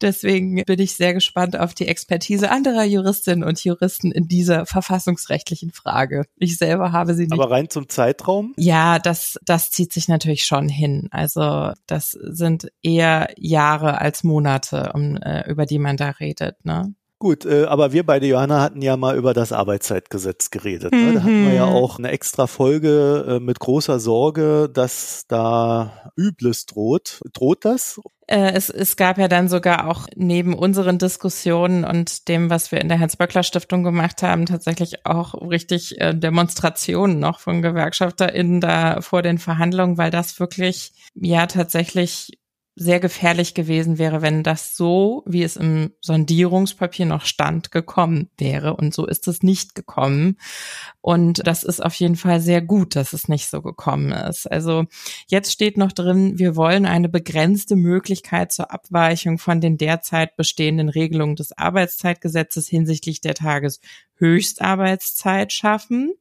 Deswegen 0.00 0.62
bin 0.64 0.78
ich 0.78 0.94
sehr 0.94 1.14
gespannt 1.14 1.58
auf 1.58 1.74
die 1.74 1.88
Expertise 1.88 2.50
anderer 2.50 2.84
Juristinnen 2.84 3.42
und 3.42 3.62
Juristen 3.62 4.12
in 4.12 4.28
dieser 4.28 4.66
verfassungsrechtlichen 4.66 5.72
Frage. 5.72 6.24
Ich 6.36 6.56
selber 6.56 6.92
habe 6.92 7.14
sie 7.14 7.24
nicht. 7.24 7.32
Aber 7.32 7.50
rein 7.50 7.68
zum 7.68 7.88
Zeitraum? 7.88 8.54
Ja, 8.56 8.98
das, 8.98 9.38
das 9.44 9.70
zieht 9.70 9.92
sich 9.92 10.08
natürlich 10.08 10.44
schon 10.44 10.68
hin. 10.68 11.08
Also 11.10 11.72
das 11.86 12.12
sind 12.12 12.68
eher 12.82 13.28
Jahre 13.36 14.00
als 14.00 14.24
Monate, 14.24 14.92
um, 14.94 15.16
äh, 15.16 15.50
über 15.50 15.66
die 15.66 15.78
man 15.78 15.96
da 15.96 16.10
redet. 16.10 16.64
Ne? 16.64 16.94
Gut, 17.20 17.44
äh, 17.44 17.64
aber 17.64 17.92
wir 17.92 18.06
beide, 18.06 18.26
Johanna, 18.26 18.60
hatten 18.60 18.80
ja 18.80 18.96
mal 18.96 19.16
über 19.16 19.34
das 19.34 19.50
Arbeitszeitgesetz 19.50 20.50
geredet. 20.50 20.92
Ne? 20.92 21.14
Da 21.14 21.22
hatten 21.22 21.46
wir 21.46 21.54
ja 21.54 21.66
mhm. 21.66 21.72
auch 21.72 21.98
eine 21.98 22.10
extra 22.10 22.46
Folge 22.46 23.24
äh, 23.28 23.40
mit 23.40 23.58
großer 23.58 23.98
Sorge, 23.98 24.70
dass 24.72 25.24
da 25.26 26.12
Übles 26.16 26.66
droht. 26.66 27.20
Droht 27.32 27.64
das? 27.64 28.00
Äh, 28.28 28.52
es, 28.52 28.68
es 28.68 28.96
gab 28.96 29.16
ja 29.16 29.26
dann 29.26 29.48
sogar 29.48 29.88
auch 29.88 30.06
neben 30.14 30.52
unseren 30.52 30.98
Diskussionen 30.98 31.84
und 31.84 32.28
dem, 32.28 32.50
was 32.50 32.70
wir 32.70 32.80
in 32.80 32.88
der 32.88 33.00
Hans-Böckler-Stiftung 33.00 33.82
gemacht 33.82 34.22
haben, 34.22 34.44
tatsächlich 34.44 35.06
auch 35.06 35.34
richtig 35.48 35.98
äh, 35.98 36.14
Demonstrationen 36.14 37.18
noch 37.20 37.40
von 37.40 37.62
GewerkschafterInnen 37.62 38.60
da 38.60 39.00
vor 39.00 39.22
den 39.22 39.38
Verhandlungen, 39.38 39.96
weil 39.96 40.10
das 40.10 40.38
wirklich 40.38 40.92
ja 41.14 41.46
tatsächlich 41.46 42.38
sehr 42.80 43.00
gefährlich 43.00 43.54
gewesen 43.54 43.98
wäre, 43.98 44.22
wenn 44.22 44.44
das 44.44 44.76
so, 44.76 45.24
wie 45.26 45.42
es 45.42 45.56
im 45.56 45.90
Sondierungspapier 46.00 47.06
noch 47.06 47.24
stand, 47.24 47.72
gekommen 47.72 48.30
wäre. 48.38 48.76
Und 48.76 48.94
so 48.94 49.04
ist 49.04 49.26
es 49.26 49.42
nicht 49.42 49.74
gekommen. 49.74 50.38
Und 51.00 51.44
das 51.46 51.64
ist 51.64 51.84
auf 51.84 51.94
jeden 51.94 52.14
Fall 52.14 52.40
sehr 52.40 52.62
gut, 52.62 52.94
dass 52.94 53.12
es 53.12 53.26
nicht 53.26 53.48
so 53.48 53.62
gekommen 53.62 54.12
ist. 54.12 54.48
Also 54.50 54.84
jetzt 55.26 55.50
steht 55.52 55.76
noch 55.76 55.90
drin, 55.90 56.38
wir 56.38 56.54
wollen 56.54 56.86
eine 56.86 57.08
begrenzte 57.08 57.74
Möglichkeit 57.74 58.52
zur 58.52 58.72
Abweichung 58.72 59.38
von 59.38 59.60
den 59.60 59.76
derzeit 59.76 60.36
bestehenden 60.36 60.88
Regelungen 60.88 61.34
des 61.34 61.50
Arbeitszeitgesetzes 61.58 62.68
hinsichtlich 62.68 63.20
der 63.20 63.34
Tageshöchstarbeitszeit 63.34 65.52
schaffen 65.52 66.14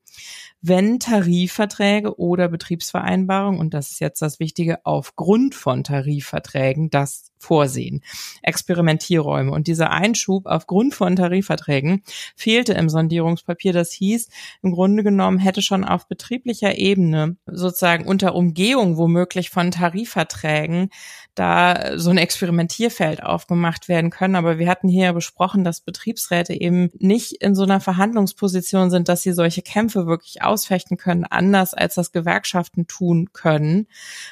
wenn 0.61 0.99
Tarifverträge 0.99 2.19
oder 2.19 2.47
Betriebsvereinbarungen, 2.47 3.59
und 3.59 3.73
das 3.73 3.91
ist 3.91 3.99
jetzt 3.99 4.21
das 4.21 4.39
Wichtige, 4.39 4.85
aufgrund 4.85 5.55
von 5.55 5.83
Tarifverträgen 5.83 6.89
das 6.89 7.31
vorsehen. 7.37 8.01
Experimentierräume. 8.41 9.51
Und 9.51 9.67
dieser 9.67 9.91
Einschub 9.91 10.45
aufgrund 10.45 10.95
von 10.95 11.15
Tarifverträgen 11.15 12.03
fehlte 12.35 12.73
im 12.73 12.89
Sondierungspapier. 12.89 13.73
Das 13.73 13.91
hieß, 13.91 14.29
im 14.63 14.71
Grunde 14.71 15.03
genommen 15.03 15.37
hätte 15.37 15.61
schon 15.61 15.83
auf 15.83 16.07
betrieblicher 16.07 16.77
Ebene 16.77 17.37
sozusagen 17.45 18.07
unter 18.07 18.35
Umgehung 18.35 18.97
womöglich 18.97 19.49
von 19.49 19.71
Tarifverträgen 19.71 20.89
da 21.35 21.97
so 21.97 22.09
ein 22.09 22.17
Experimentierfeld 22.17 23.21
aufgemacht 23.21 23.87
werden 23.87 24.09
können. 24.09 24.35
Aber 24.35 24.57
wir 24.57 24.67
hatten 24.67 24.87
hier 24.87 25.13
besprochen, 25.13 25.63
dass 25.63 25.81
Betriebsräte 25.81 26.59
eben 26.59 26.89
nicht 26.97 27.33
in 27.33 27.53
so 27.53 27.63
einer 27.63 27.79
Verhandlungsposition 27.79 28.89
sind, 28.89 29.07
dass 29.07 29.21
sie 29.21 29.33
solche 29.33 29.61
Kämpfe 29.61 30.06
wirklich 30.07 30.41
ausfechten 30.41 30.97
können, 30.97 31.23
anders 31.23 31.73
als 31.73 31.95
das 31.95 32.11
Gewerkschaften 32.11 32.87
tun 32.87 33.29
können. 33.33 33.87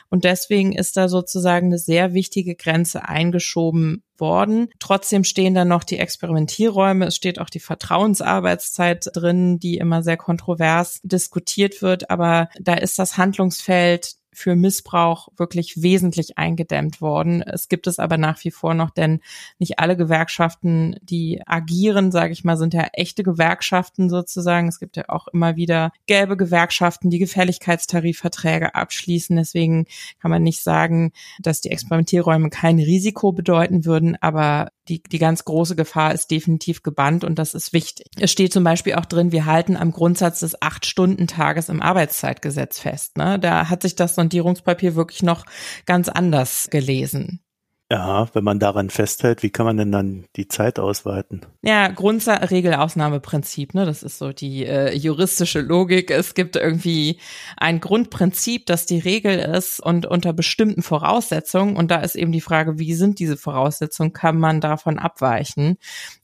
Und 0.09 0.23
deswegen 0.23 0.73
ist 0.73 0.97
da 0.97 1.09
sozusagen 1.09 1.67
eine 1.67 1.77
sehr 1.77 2.13
wichtige 2.13 2.55
Grenze 2.55 3.07
eingeschoben 3.07 4.03
worden. 4.17 4.69
Trotzdem 4.79 5.23
stehen 5.23 5.53
da 5.53 5.65
noch 5.65 5.83
die 5.83 5.99
Experimentierräume. 5.99 7.05
Es 7.07 7.15
steht 7.15 7.39
auch 7.39 7.49
die 7.49 7.59
Vertrauensarbeitszeit 7.59 9.09
drin, 9.13 9.59
die 9.59 9.77
immer 9.77 10.03
sehr 10.03 10.17
kontrovers 10.17 10.99
diskutiert 11.03 11.81
wird. 11.81 12.09
Aber 12.09 12.49
da 12.59 12.75
ist 12.75 12.97
das 12.97 13.17
Handlungsfeld 13.17 14.15
für 14.35 14.55
Missbrauch 14.55 15.29
wirklich 15.37 15.81
wesentlich 15.81 16.37
eingedämmt 16.37 17.01
worden. 17.01 17.41
Es 17.41 17.69
gibt 17.69 17.87
es 17.87 17.99
aber 17.99 18.17
nach 18.17 18.43
wie 18.43 18.51
vor 18.51 18.73
noch, 18.73 18.91
denn 18.91 19.21
nicht 19.59 19.79
alle 19.79 19.97
Gewerkschaften, 19.97 20.97
die 21.01 21.41
agieren, 21.45 22.11
sage 22.11 22.33
ich 22.33 22.43
mal, 22.43 22.57
sind 22.57 22.73
ja 22.73 22.87
echte 22.93 23.23
Gewerkschaften 23.23 24.09
sozusagen. 24.09 24.67
Es 24.67 24.79
gibt 24.79 24.97
ja 24.97 25.05
auch 25.07 25.27
immer 25.29 25.55
wieder 25.55 25.91
gelbe 26.05 26.37
Gewerkschaften, 26.37 27.09
die 27.09 27.19
Gefälligkeitstarifverträge 27.19 28.75
abschließen. 28.75 29.35
Deswegen 29.35 29.85
kann 30.21 30.31
man 30.31 30.43
nicht 30.43 30.61
sagen, 30.61 31.11
dass 31.39 31.61
die 31.61 31.71
Experimentierräume 31.71 32.49
kein 32.49 32.77
Risiko 32.79 33.31
bedeuten 33.31 33.85
würden, 33.85 34.17
aber 34.21 34.69
die, 34.87 35.01
die 35.01 35.19
ganz 35.19 35.45
große 35.45 35.75
Gefahr 35.75 36.13
ist 36.13 36.31
definitiv 36.31 36.83
gebannt 36.83 37.23
und 37.23 37.39
das 37.39 37.53
ist 37.53 37.73
wichtig. 37.73 38.07
Es 38.19 38.31
steht 38.31 38.53
zum 38.53 38.63
Beispiel 38.63 38.95
auch 38.95 39.05
drin, 39.05 39.31
wir 39.31 39.45
halten 39.45 39.77
am 39.77 39.91
Grundsatz 39.91 40.41
des 40.41 40.61
Acht-Stunden-Tages 40.61 41.69
im 41.69 41.81
Arbeitszeitgesetz 41.81 42.79
fest. 42.79 43.17
Ne? 43.17 43.39
Da 43.39 43.69
hat 43.69 43.81
sich 43.81 43.95
das 43.95 44.15
Sondierungspapier 44.15 44.95
wirklich 44.95 45.23
noch 45.23 45.45
ganz 45.85 46.09
anders 46.09 46.69
gelesen. 46.69 47.44
Ja, 47.91 48.27
wenn 48.33 48.43
man 48.43 48.57
daran 48.59 48.89
festhält, 48.89 49.43
wie 49.43 49.51
kann 49.51 49.67
man 49.67 49.77
denn 49.77 49.91
dann 49.91 50.25
die 50.37 50.47
Zeit 50.47 50.79
ausweiten? 50.79 51.41
Ja, 51.61 51.87
Grundregel-Ausnahmeprinzip, 51.89 53.75
ne? 53.75 53.85
Das 53.85 54.01
ist 54.01 54.17
so 54.17 54.33
die 54.33 54.65
äh, 54.65 54.95
juristische 54.95 55.61
Logik. 55.61 56.09
Es 56.09 56.33
gibt 56.33 56.55
irgendwie 56.55 57.19
ein 57.57 57.79
Grundprinzip, 57.79 58.65
das 58.65 58.87
die 58.87 58.97
Regel 58.97 59.37
ist 59.37 59.79
und 59.79 60.07
unter 60.07 60.33
bestimmten 60.33 60.81
Voraussetzungen, 60.81 61.77
und 61.77 61.91
da 61.91 61.97
ist 61.97 62.15
eben 62.15 62.31
die 62.31 62.41
Frage, 62.41 62.79
wie 62.79 62.95
sind 62.95 63.19
diese 63.19 63.37
Voraussetzungen, 63.37 64.13
kann 64.13 64.39
man 64.39 64.61
davon 64.61 64.97
abweichen? 64.97 65.77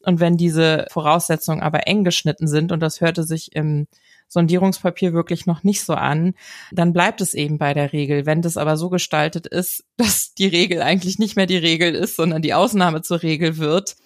Und 0.03 0.19
wenn 0.19 0.37
diese 0.37 0.87
Voraussetzungen 0.89 1.61
aber 1.61 1.85
eng 1.85 2.03
geschnitten 2.03 2.47
sind, 2.47 2.71
und 2.71 2.79
das 2.79 3.01
hörte 3.01 3.23
sich 3.23 3.55
im 3.55 3.85
Sondierungspapier 4.31 5.11
wirklich 5.11 5.45
noch 5.45 5.63
nicht 5.63 5.83
so 5.83 5.93
an, 5.93 6.35
dann 6.71 6.93
bleibt 6.93 7.19
es 7.19 7.33
eben 7.33 7.57
bei 7.57 7.73
der 7.73 7.91
Regel. 7.91 8.25
Wenn 8.25 8.41
das 8.41 8.55
aber 8.55 8.77
so 8.77 8.89
gestaltet 8.89 9.45
ist, 9.45 9.83
dass 9.97 10.33
die 10.33 10.47
Regel 10.47 10.81
eigentlich 10.81 11.19
nicht 11.19 11.35
mehr 11.35 11.47
die 11.47 11.57
Regel 11.57 11.93
ist, 11.93 12.15
sondern 12.15 12.41
die 12.41 12.53
Ausnahme 12.53 13.01
zur 13.01 13.21
Regel 13.21 13.57
wird, 13.57 13.97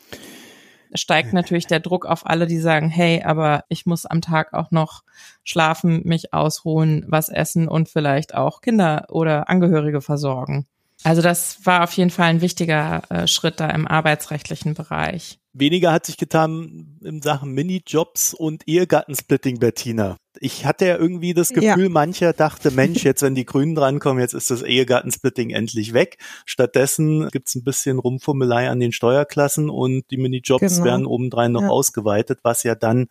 steigt 0.96 1.34
natürlich 1.34 1.68
der 1.68 1.80
Druck 1.80 2.06
auf 2.06 2.26
alle, 2.26 2.48
die 2.48 2.58
sagen, 2.58 2.90
hey, 2.90 3.22
aber 3.24 3.66
ich 3.70 3.86
muss 3.86 4.06
am 4.06 4.22
Tag 4.22 4.54
auch 4.54 4.72
noch 4.72 5.04
schlafen, 5.44 6.02
mich 6.06 6.34
ausruhen, 6.34 7.06
was 7.08 7.30
essen 7.30 7.68
und 7.68 7.90
vielleicht 7.90 8.34
auch 8.34 8.62
Kinder 8.62 9.06
oder 9.10 9.50
Angehörige 9.50 10.02
versorgen. 10.02 10.66
Also 11.06 11.22
das 11.22 11.64
war 11.64 11.84
auf 11.84 11.94
jeden 11.94 12.10
Fall 12.10 12.26
ein 12.26 12.42
wichtiger 12.42 13.04
äh, 13.12 13.28
Schritt 13.28 13.60
da 13.60 13.70
im 13.70 13.88
arbeitsrechtlichen 13.88 14.74
Bereich. 14.74 15.38
Weniger 15.54 15.92
hat 15.92 16.08
sich 16.08 16.18
getan 16.18 16.98
in 17.04 17.22
Sachen 17.22 17.52
Minijobs 17.52 18.34
und 18.34 18.68
Ehegattensplitting, 18.68 19.60
Bettina. 19.60 20.18
Ich 20.40 20.66
hatte 20.66 20.86
ja 20.86 20.98
irgendwie 20.98 21.34
das 21.34 21.50
Gefühl, 21.50 21.84
ja. 21.84 21.90
mancher 21.90 22.34
dachte, 22.34 22.72
Mensch, 22.72 23.04
jetzt 23.04 23.22
wenn 23.22 23.36
die 23.36 23.46
Grünen 23.46 23.76
drankommen, 23.76 24.22
jetzt 24.22 24.34
ist 24.34 24.52
das 24.52 24.62
Ehegattensplitting 24.62 25.50
endlich 25.50 25.94
weg. 25.94 26.18
Stattdessen 26.46 27.30
gibt's 27.30 27.56
ein 27.56 27.64
bisschen 27.64 28.00
Rumfummelei 28.00 28.70
an 28.70 28.80
den 28.80 28.92
Steuerklassen 28.92 29.70
und 29.70 30.10
die 30.12 30.18
Minijobs 30.18 30.76
genau. 30.76 30.84
werden 30.86 31.06
obendrein 31.06 31.52
noch 31.52 31.64
ja. 31.64 31.70
ausgeweitet, 31.70 32.40
was 32.44 32.64
ja 32.64 32.76
dann 32.76 33.08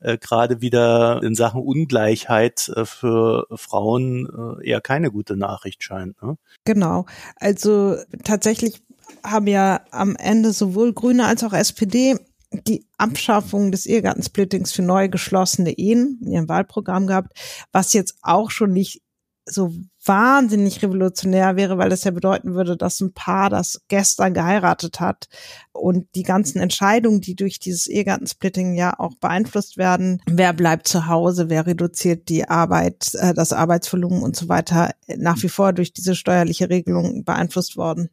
äh, 0.00 0.18
gerade 0.18 0.60
wieder 0.60 1.22
in 1.22 1.34
Sachen 1.34 1.62
Ungleichheit 1.62 2.68
äh, 2.74 2.84
für 2.84 3.46
Frauen 3.54 4.58
äh, 4.62 4.68
eher 4.68 4.80
keine 4.80 5.10
gute 5.10 5.36
Nachricht 5.36 5.82
scheint. 5.82 6.20
Ne? 6.22 6.36
Genau. 6.64 7.06
Also 7.36 7.96
tatsächlich 8.24 8.82
haben 9.24 9.46
ja 9.46 9.82
am 9.90 10.16
Ende 10.16 10.52
sowohl 10.52 10.92
Grüne 10.92 11.26
als 11.26 11.44
auch 11.44 11.52
SPD 11.52 12.16
die 12.66 12.86
Abschaffung 12.98 13.72
des 13.72 13.86
Ehegattensplittings 13.86 14.72
für 14.72 14.82
neu 14.82 15.08
geschlossene 15.08 15.72
Ehen 15.72 16.18
in 16.22 16.32
ihrem 16.32 16.48
Wahlprogramm 16.48 17.06
gehabt, 17.06 17.32
was 17.72 17.92
jetzt 17.92 18.16
auch 18.22 18.50
schon 18.50 18.72
nicht 18.72 19.02
so 19.44 19.72
wahnsinnig 20.04 20.82
revolutionär 20.82 21.56
wäre, 21.56 21.78
weil 21.78 21.90
das 21.90 22.04
ja 22.04 22.10
bedeuten 22.10 22.54
würde, 22.54 22.76
dass 22.76 23.00
ein 23.00 23.12
Paar, 23.12 23.50
das 23.50 23.80
gestern 23.88 24.34
geheiratet 24.34 25.00
hat 25.00 25.26
und 25.72 26.06
die 26.14 26.22
ganzen 26.22 26.60
Entscheidungen, 26.60 27.20
die 27.20 27.34
durch 27.34 27.58
dieses 27.58 27.86
Ehegattensplitting 27.86 28.74
ja 28.74 28.98
auch 28.98 29.16
beeinflusst 29.16 29.76
werden, 29.78 30.22
wer 30.26 30.52
bleibt 30.52 30.86
zu 30.86 31.06
Hause, 31.06 31.50
wer 31.50 31.66
reduziert 31.66 32.28
die 32.28 32.48
Arbeit, 32.48 33.14
äh, 33.14 33.34
das 33.34 33.52
Arbeitsvolumen 33.52 34.22
und 34.22 34.36
so 34.36 34.48
weiter, 34.48 34.92
nach 35.16 35.42
wie 35.42 35.48
vor 35.48 35.72
durch 35.72 35.92
diese 35.92 36.14
steuerliche 36.14 36.70
Regelung 36.70 37.24
beeinflusst 37.24 37.76
worden 37.76 38.10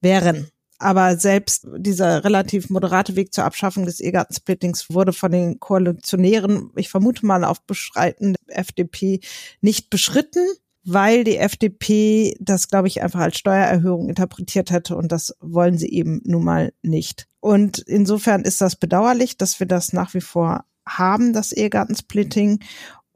wären. 0.00 0.48
Aber 0.78 1.16
selbst 1.16 1.66
dieser 1.76 2.24
relativ 2.24 2.68
moderate 2.68 3.16
Weg 3.16 3.32
zur 3.32 3.44
Abschaffung 3.44 3.86
des 3.86 4.00
Ehegattensplittings 4.00 4.90
wurde 4.90 5.12
von 5.12 5.30
den 5.30 5.60
Koalitionären, 5.60 6.70
ich 6.76 6.88
vermute 6.88 7.24
mal 7.24 7.44
auf 7.44 7.62
Beschreiten 7.62 8.34
der 8.48 8.58
FDP, 8.58 9.20
nicht 9.60 9.88
beschritten, 9.88 10.46
weil 10.84 11.24
die 11.24 11.38
FDP 11.38 12.36
das, 12.40 12.68
glaube 12.68 12.88
ich, 12.88 13.02
einfach 13.02 13.20
als 13.20 13.38
Steuererhöhung 13.38 14.08
interpretiert 14.08 14.70
hätte 14.70 14.96
und 14.96 15.12
das 15.12 15.34
wollen 15.40 15.78
sie 15.78 15.88
eben 15.88 16.20
nun 16.24 16.44
mal 16.44 16.72
nicht. 16.82 17.26
Und 17.40 17.78
insofern 17.78 18.42
ist 18.42 18.60
das 18.60 18.76
bedauerlich, 18.76 19.38
dass 19.38 19.58
wir 19.60 19.66
das 19.66 19.92
nach 19.92 20.12
wie 20.14 20.20
vor 20.20 20.64
haben, 20.86 21.32
das 21.32 21.52
Ehegattensplitting. 21.52 22.60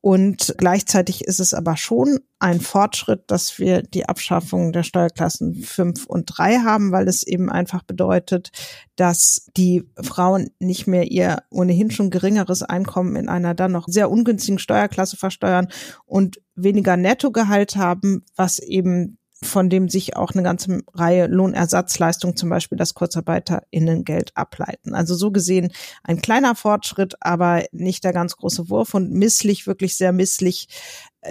Und 0.00 0.54
gleichzeitig 0.58 1.24
ist 1.24 1.40
es 1.40 1.54
aber 1.54 1.76
schon 1.76 2.20
ein 2.38 2.61
Fortschritt, 2.61 3.24
dass 3.26 3.58
wir 3.58 3.82
die 3.82 4.08
Abschaffung 4.08 4.72
der 4.72 4.84
Steuerklassen 4.84 5.56
fünf 5.56 6.06
und 6.06 6.26
drei 6.26 6.58
haben, 6.58 6.92
weil 6.92 7.08
es 7.08 7.24
eben 7.24 7.50
einfach 7.50 7.82
bedeutet, 7.82 8.50
dass 8.94 9.48
die 9.56 9.90
Frauen 10.00 10.50
nicht 10.61 10.87
mehr 10.87 11.11
ihr 11.11 11.42
ohnehin 11.50 11.90
schon 11.90 12.11
geringeres 12.11 12.62
Einkommen 12.62 13.16
in 13.16 13.28
einer 13.28 13.54
dann 13.54 13.72
noch 13.72 13.88
sehr 13.88 14.11
ungünstigen 14.11 14.61
Steuerklasse 14.61 15.16
versteuern 15.16 15.66
und 16.06 16.40
weniger 16.54 16.96
Nettogehalt 16.96 17.74
haben, 17.74 18.24
was 18.37 18.61
eben 18.61 19.18
von 19.42 19.70
dem 19.70 19.88
sich 19.88 20.16
auch 20.16 20.33
eine 20.33 20.42
ganze 20.42 20.81
Reihe 20.94 21.27
Lohnersatzleistungen, 21.27 22.37
zum 22.37 22.48
Beispiel 22.48 22.77
das 22.77 22.94
KurzarbeiterInnengeld, 22.94 24.37
ableiten. 24.37 24.94
Also 24.94 25.14
so 25.14 25.31
gesehen 25.31 25.72
ein 26.03 26.20
kleiner 26.20 26.57
Fortschritt, 26.57 27.14
aber 27.20 27.64
nicht 27.70 28.03
der 28.05 28.12
ganz 28.12 28.37
große 28.37 28.68
Wurf 28.68 28.94
und 28.94 29.12
misslich, 29.12 29.66
wirklich 29.66 29.96
sehr 29.96 30.12
misslich 30.12 30.68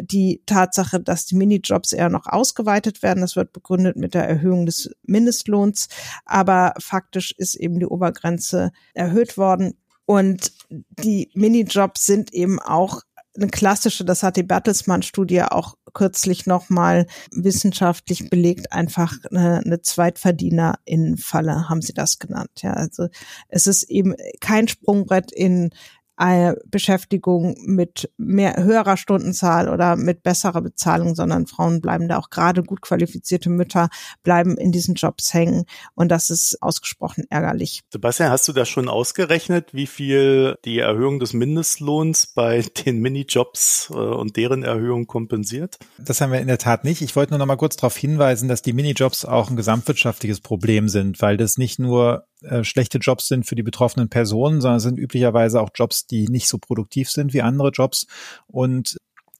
die 0.01 0.41
Tatsache, 0.45 0.99
dass 1.01 1.25
die 1.25 1.35
Minijobs 1.35 1.91
eher 1.91 2.09
noch 2.09 2.27
ausgeweitet 2.27 3.03
werden. 3.03 3.21
Das 3.21 3.35
wird 3.35 3.53
begründet 3.53 3.97
mit 3.97 4.13
der 4.13 4.27
Erhöhung 4.27 4.65
des 4.65 4.89
Mindestlohns. 5.03 5.87
Aber 6.25 6.73
faktisch 6.79 7.33
ist 7.37 7.55
eben 7.55 7.79
die 7.79 7.87
Obergrenze 7.87 8.71
erhöht 8.93 9.37
worden. 9.37 9.77
Und 10.05 10.53
die 10.69 11.29
Minijobs 11.33 12.05
sind 12.05 12.33
eben 12.33 12.59
auch 12.59 13.01
eine 13.37 13.47
klassische, 13.47 14.03
das 14.03 14.23
hat 14.23 14.35
die 14.35 14.43
Bertelsmann-Studie 14.43 15.43
auch 15.43 15.75
kürzlich 15.93 16.45
nochmal 16.45 17.07
wissenschaftlich 17.31 18.29
belegt, 18.29 18.71
einfach 18.73 19.13
eine, 19.31 19.61
eine 19.63 19.81
Zweitverdiener-Falle, 19.81 21.69
haben 21.69 21.81
sie 21.81 21.93
das 21.93 22.19
genannt. 22.19 22.51
Ja, 22.57 22.73
also 22.73 23.07
es 23.49 23.67
ist 23.67 23.83
eben 23.83 24.15
kein 24.39 24.67
Sprungbrett 24.67 25.31
in 25.31 25.71
eine 26.17 26.57
Beschäftigung 26.65 27.55
mit 27.65 28.11
mehr 28.17 28.57
höherer 28.57 28.97
Stundenzahl 28.97 29.69
oder 29.69 29.95
mit 29.95 30.23
besserer 30.23 30.61
Bezahlung, 30.61 31.15
sondern 31.15 31.47
Frauen 31.47 31.79
bleiben 31.79 32.07
da 32.07 32.17
auch 32.17 32.29
gerade 32.29 32.63
gut 32.63 32.81
qualifizierte 32.81 33.49
Mütter 33.49 33.89
bleiben 34.23 34.57
in 34.57 34.71
diesen 34.71 34.95
Jobs 34.95 35.33
hängen 35.33 35.65
und 35.93 36.09
das 36.09 36.29
ist 36.29 36.61
ausgesprochen 36.61 37.25
ärgerlich. 37.29 37.81
Sebastian, 37.91 38.31
hast 38.31 38.47
du 38.47 38.53
da 38.53 38.65
schon 38.65 38.89
ausgerechnet, 38.89 39.73
wie 39.73 39.87
viel 39.87 40.55
die 40.65 40.79
Erhöhung 40.79 41.19
des 41.19 41.33
Mindestlohns 41.33 42.27
bei 42.27 42.65
den 42.85 42.99
Minijobs 42.99 43.89
äh, 43.91 43.93
und 43.93 44.35
deren 44.35 44.63
Erhöhung 44.63 45.05
kompensiert? 45.05 45.77
Das 45.99 46.19
haben 46.19 46.31
wir 46.31 46.39
in 46.39 46.47
der 46.47 46.57
Tat 46.57 46.83
nicht. 46.83 47.01
Ich 47.01 47.15
wollte 47.15 47.31
nur 47.31 47.39
noch 47.39 47.45
mal 47.45 47.57
kurz 47.57 47.75
darauf 47.75 47.95
hinweisen, 47.95 48.49
dass 48.49 48.63
die 48.63 48.73
Minijobs 48.73 49.23
auch 49.23 49.51
ein 49.51 49.55
gesamtwirtschaftliches 49.55 50.41
Problem 50.41 50.89
sind, 50.89 51.21
weil 51.21 51.37
das 51.37 51.57
nicht 51.57 51.77
nur 51.77 52.25
äh, 52.43 52.63
schlechte 52.63 52.99
Jobs 52.99 53.27
sind 53.27 53.45
für 53.45 53.55
die 53.55 53.63
betroffenen 53.63 54.09
Personen, 54.09 54.61
sondern 54.61 54.79
sind 54.79 54.97
üblicherweise 54.97 55.61
auch 55.61 55.69
Jobs, 55.73 56.07
die 56.07 56.27
nicht 56.27 56.47
so 56.47 56.57
produktiv 56.57 57.09
sind 57.09 57.33
wie 57.33 57.41
andere 57.41 57.69
Jobs. 57.69 58.07
Und 58.47 58.97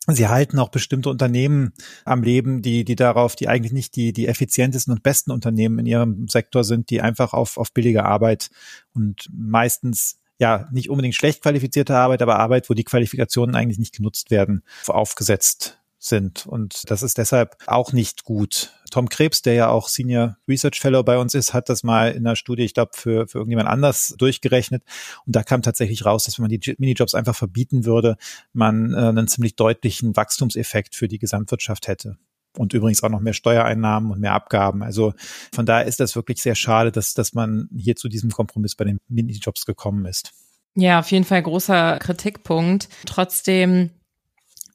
Sie 0.09 0.29
halten 0.29 0.57
auch 0.57 0.69
bestimmte 0.69 1.09
Unternehmen 1.09 1.73
am 2.05 2.23
Leben, 2.23 2.61
die, 2.61 2.85
die 2.85 2.95
darauf, 2.95 3.35
die 3.35 3.49
eigentlich 3.49 3.73
nicht 3.73 3.97
die, 3.97 4.13
die 4.13 4.27
effizientesten 4.27 4.93
und 4.93 5.03
besten 5.03 5.31
Unternehmen 5.31 5.79
in 5.79 5.85
ihrem 5.85 6.29
Sektor 6.29 6.63
sind, 6.63 6.89
die 6.89 7.01
einfach 7.01 7.33
auf, 7.33 7.57
auf 7.57 7.73
billige 7.73 8.05
Arbeit 8.05 8.49
und 8.93 9.29
meistens 9.33 10.17
ja 10.39 10.69
nicht 10.71 10.89
unbedingt 10.89 11.15
schlecht 11.15 11.41
qualifizierte 11.41 11.95
Arbeit, 11.95 12.21
aber 12.21 12.39
Arbeit, 12.39 12.69
wo 12.69 12.73
die 12.73 12.85
Qualifikationen 12.85 13.55
eigentlich 13.55 13.79
nicht 13.79 13.95
genutzt 13.95 14.31
werden, 14.31 14.63
aufgesetzt 14.87 15.79
sind. 15.99 16.45
Und 16.45 16.89
das 16.89 17.03
ist 17.03 17.17
deshalb 17.17 17.57
auch 17.65 17.91
nicht 17.91 18.23
gut. 18.23 18.71
Tom 18.89 19.09
Krebs, 19.09 19.41
der 19.41 19.53
ja 19.53 19.69
auch 19.69 19.87
Senior 19.87 20.37
Research 20.47 20.79
Fellow 20.79 21.03
bei 21.03 21.17
uns 21.17 21.33
ist, 21.33 21.53
hat 21.53 21.69
das 21.69 21.83
mal 21.83 22.11
in 22.11 22.25
einer 22.25 22.35
Studie, 22.35 22.63
ich 22.63 22.73
glaube, 22.73 22.91
für, 22.93 23.27
für 23.27 23.39
irgendjemand 23.39 23.69
anders 23.69 24.15
durchgerechnet. 24.17 24.83
Und 25.25 25.35
da 25.35 25.43
kam 25.43 25.61
tatsächlich 25.61 26.05
raus, 26.05 26.23
dass 26.23 26.37
wenn 26.37 26.43
man 26.43 26.51
die 26.51 26.75
Minijobs 26.77 27.15
einfach 27.15 27.35
verbieten 27.35 27.85
würde, 27.85 28.17
man 28.53 28.93
äh, 28.93 28.97
einen 28.97 29.27
ziemlich 29.27 29.55
deutlichen 29.55 30.15
Wachstumseffekt 30.15 30.95
für 30.95 31.07
die 31.07 31.19
Gesamtwirtschaft 31.19 31.87
hätte. 31.87 32.17
Und 32.57 32.73
übrigens 32.73 33.03
auch 33.03 33.09
noch 33.09 33.19
mehr 33.19 33.33
Steuereinnahmen 33.33 34.11
und 34.11 34.19
mehr 34.19 34.33
Abgaben. 34.33 34.81
Also 34.81 35.13
von 35.53 35.65
daher 35.65 35.85
ist 35.85 35.99
das 35.99 36.15
wirklich 36.15 36.41
sehr 36.41 36.55
schade, 36.55 36.91
dass, 36.91 37.13
dass 37.13 37.33
man 37.33 37.69
hier 37.75 37.95
zu 37.95 38.09
diesem 38.09 38.31
Kompromiss 38.31 38.75
bei 38.75 38.85
den 38.85 38.99
Minijobs 39.07 39.65
gekommen 39.65 40.05
ist. 40.05 40.31
Ja, 40.75 40.99
auf 40.99 41.11
jeden 41.11 41.25
Fall 41.25 41.41
großer 41.41 41.97
Kritikpunkt. 41.97 42.87
Trotzdem 43.05 43.89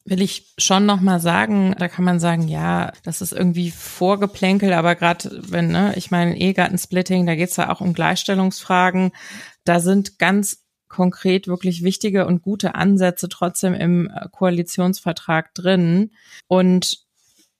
will 0.04 0.20
ich 0.20 0.52
schon 0.58 0.86
noch 0.86 1.00
mal 1.00 1.20
sagen, 1.20 1.74
da 1.78 1.88
kann 1.88 2.04
man 2.04 2.18
sagen, 2.18 2.48
ja, 2.48 2.92
das 3.04 3.22
ist 3.22 3.32
irgendwie 3.32 3.70
Vorgeplänkel, 3.70 4.72
aber 4.72 4.94
gerade 4.94 5.30
wenn, 5.48 5.68
ne, 5.68 5.94
ich 5.96 6.10
meine, 6.10 6.36
Ehegattensplitting, 6.36 7.26
da 7.26 7.34
geht's 7.34 7.56
ja 7.56 7.72
auch 7.72 7.80
um 7.80 7.94
Gleichstellungsfragen. 7.94 9.12
Da 9.64 9.80
sind 9.80 10.18
ganz 10.18 10.64
konkret 10.88 11.48
wirklich 11.48 11.82
wichtige 11.82 12.26
und 12.26 12.42
gute 12.42 12.74
Ansätze 12.74 13.28
trotzdem 13.28 13.74
im 13.74 14.10
Koalitionsvertrag 14.32 15.54
drin. 15.54 16.10
Und 16.48 16.98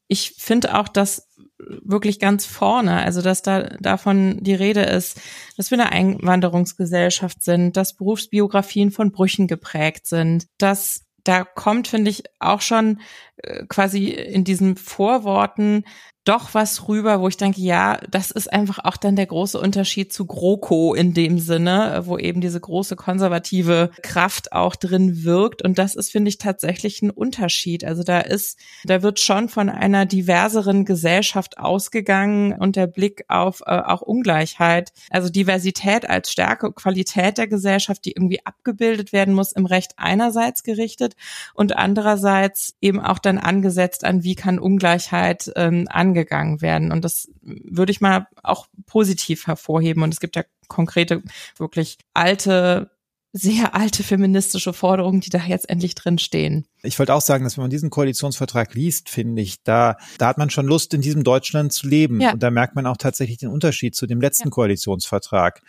ich 0.09 0.35
finde 0.37 0.79
auch, 0.79 0.89
dass 0.89 1.29
wirklich 1.59 2.19
ganz 2.19 2.45
vorne, 2.45 2.97
also 3.03 3.23
dass 3.23 3.43
da 3.43 3.63
davon 3.81 4.43
die 4.43 4.55
Rede 4.55 4.83
ist, 4.83 5.21
dass 5.57 5.71
wir 5.71 5.81
eine 5.81 5.93
Einwanderungsgesellschaft 5.93 7.43
sind, 7.43 7.77
dass 7.77 7.97
Berufsbiografien 7.97 8.91
von 8.91 9.13
Brüchen 9.13 9.47
geprägt 9.47 10.07
sind, 10.07 10.47
dass 10.59 11.05
da 11.25 11.45
kommt, 11.45 11.89
finde 11.89 12.11
ich, 12.11 12.25
auch 12.39 12.61
schon 12.61 13.01
äh, 13.39 13.65
quasi 13.67 14.09
in 14.11 14.45
diesen 14.45 14.77
Vorworten 14.77 15.85
doch 16.25 16.55
was 16.55 16.89
rüber, 16.89 17.21
wo 17.21 17.27
ich 17.27 17.37
denke, 17.37 17.61
ja, 17.61 17.99
das 18.09 18.31
ist 18.31 18.53
einfach 18.53 18.79
auch 18.85 18.97
dann 18.97 19.17
der 19.17 19.27
große 19.27 19.59
Unterschied 19.59 20.13
zu 20.13 20.25
GroKo 20.25 20.95
in 20.95 21.15
dem 21.15 21.41
Sinne, 21.41 22.03
wo 22.05 22.17
eben 22.17 22.41
diese 22.41 22.61
große 22.61 22.95
konservative 22.95 23.91
Kraft 24.03 24.53
auch 24.53 24.77
drin 24.77 25.25
wirkt. 25.25 25.63
Und 25.63 25.79
das 25.79 25.97
ist, 25.97 26.13
finde 26.13 26.29
ich, 26.29 26.39
tatsächlich 26.39 27.03
ein 27.03 27.11
Unterschied. 27.11 27.85
Also 27.85 28.05
da 28.05 28.21
ist, 28.21 28.57
da 28.85 29.03
wird 29.03 29.19
schon 29.19 29.49
von 29.49 29.69
einer 29.69 30.07
diverseren 30.07 30.85
Gesellschaft 30.85 31.59
ausgegangen 31.59 32.53
und 32.53 32.77
der 32.77 32.87
Blick 32.87 33.25
auf 33.27 33.63
äh, 33.67 33.81
auch 33.81 34.03
Ungleichheit, 34.03 34.93
also 35.11 35.29
Diversität 35.29 36.09
als 36.09 36.31
Stärke, 36.31 36.73
Qualität 36.73 37.37
der 37.37 37.49
Gesellschaft, 37.49 38.05
die 38.05 38.13
irgendwie 38.13 38.47
abgebildet 38.47 39.13
werden 39.13 39.35
muss, 39.35 39.51
im 39.51 39.67
Recht 39.67 39.95
einerseits 39.97 40.63
gerichtet 40.63 41.17
und 41.55 41.77
andererseits 41.77 42.75
eben 42.81 43.01
auch 43.01 43.19
dann 43.19 43.39
angesetzt 43.39 44.05
an, 44.05 44.23
wie 44.23 44.37
kann 44.37 44.61
Ungleichheit 44.61 45.51
ähm, 45.57 45.89
angegangen 46.13 46.61
werden. 46.61 46.93
Und 46.93 47.05
das 47.05 47.31
würde 47.43 47.93
ich 47.93 48.01
mal 48.01 48.27
auch 48.43 48.67
positiv 48.87 49.47
hervorheben. 49.47 50.03
Und 50.03 50.13
es 50.13 50.21
gibt 50.21 50.37
ja 50.37 50.45
konkrete, 50.69 51.23
wirklich 51.57 51.99
alte 52.15 52.91
sehr 53.33 53.75
alte 53.75 54.03
feministische 54.03 54.75
Forderungen, 54.75 55.21
die 55.21 55.31
da 55.31 55.39
jetzt 55.39 55.69
endlich 55.71 55.95
drin 55.95 56.19
stehen. 56.19 56.67
Ich 56.83 56.99
wollte 56.99 57.15
auch 57.15 57.21
sagen, 57.21 57.45
dass 57.45 57.57
wenn 57.57 57.63
man 57.63 57.71
diesen 57.71 57.91
Koalitionsvertrag 57.91 58.75
liest, 58.75 59.09
finde 59.09 59.41
ich, 59.41 59.63
da, 59.63 59.97
da 60.19 60.27
hat 60.27 60.37
man 60.37 60.51
schon 60.51 60.67
Lust, 60.67 60.93
in 60.93 61.01
diesem 61.01 61.25
Deutschland 61.25 61.73
zu 61.73 61.89
leben. 61.89 62.21
Ja. 62.21 62.33
Und 62.33 62.43
da 62.43 62.51
merkt 62.51 62.75
man 62.75 62.87
auch 62.87 62.97
tatsächlich 62.97 63.39
den 63.39 63.49
Unterschied 63.49 63.95
zu 63.95 64.07
dem 64.07 64.21
letzten 64.21 64.49
ja. 64.49 64.51
Koalitionsvertrag. 64.51 65.63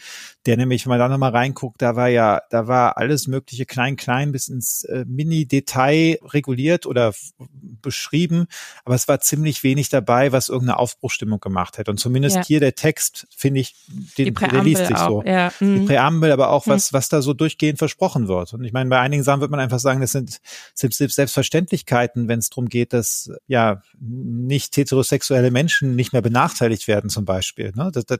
Der 0.46 0.58
nämlich, 0.58 0.86
wenn 0.86 0.90
man 0.90 1.00
da 1.00 1.08
nochmal 1.08 1.32
reinguckt, 1.32 1.82
da 1.82 1.96
war 1.96 2.10
ja, 2.10 2.42
da 2.50 2.68
war 2.68 2.98
alles 2.98 3.28
mögliche 3.28 3.66
klein, 3.66 3.96
klein 3.96 4.32
bis 4.32 4.50
ins 4.50 4.84
äh, 4.86 5.06
Mini-Detail 5.08 6.18
reguliert 6.24 6.86
oder 6.86 7.14
beschrieben. 7.82 8.48
Aber 8.84 8.96
es 8.96 9.08
war 9.08 9.22
ziemlich 9.22 9.64
wenig 9.64 9.90
dabei, 9.90 10.32
was 10.32 10.50
irgendeine 10.50 10.80
Aufbruchstimmung 10.80 11.40
gemacht 11.40 11.78
hätte. 11.78 11.92
Und 11.92 12.00
zumindest 12.00 12.38
ja. 12.38 12.44
hier 12.44 12.60
der 12.60 12.76
Text, 12.76 13.28
finde 13.36 13.62
ich, 13.62 13.76
den, 14.18 14.34
der 14.34 14.64
liest 14.64 14.88
sich 14.88 14.98
auch. 14.98 15.24
so. 15.24 15.66
Mhm. 15.66 15.82
Die 15.82 15.86
Präambel, 15.86 16.32
aber 16.32 16.50
auch 16.50 16.68
was, 16.68 16.92
was 16.92 17.08
da 17.08 17.22
so 17.22 17.34
durchgehend 17.54 17.78
versprochen 17.78 18.28
wird. 18.28 18.54
Und 18.54 18.64
ich 18.64 18.74
meine, 18.74 18.90
bei 18.90 19.00
einigen 19.00 19.24
Sachen 19.24 19.42
wird 19.42 19.52
man 19.52 19.60
einfach 19.60 19.80
sagen, 19.80 20.02
das 20.02 20.12
sind, 20.12 20.40
Selbstverständlichkeiten, 20.76 22.28
wenn 22.28 22.40
es 22.40 22.50
darum 22.50 22.68
geht, 22.68 22.94
dass 22.94 23.32
ja 23.48 23.82
nicht 24.00 24.76
heterosexuelle 24.76 25.52
Menschen 25.52 25.96
nicht 25.96 26.14
mehr 26.14 26.22
benachteiligt 26.22 26.88
werden 26.88 27.10
zum 27.10 27.26
Beispiel. 27.26 27.72
Ne? 27.76 27.92
Das, 27.94 28.06
das 28.06 28.20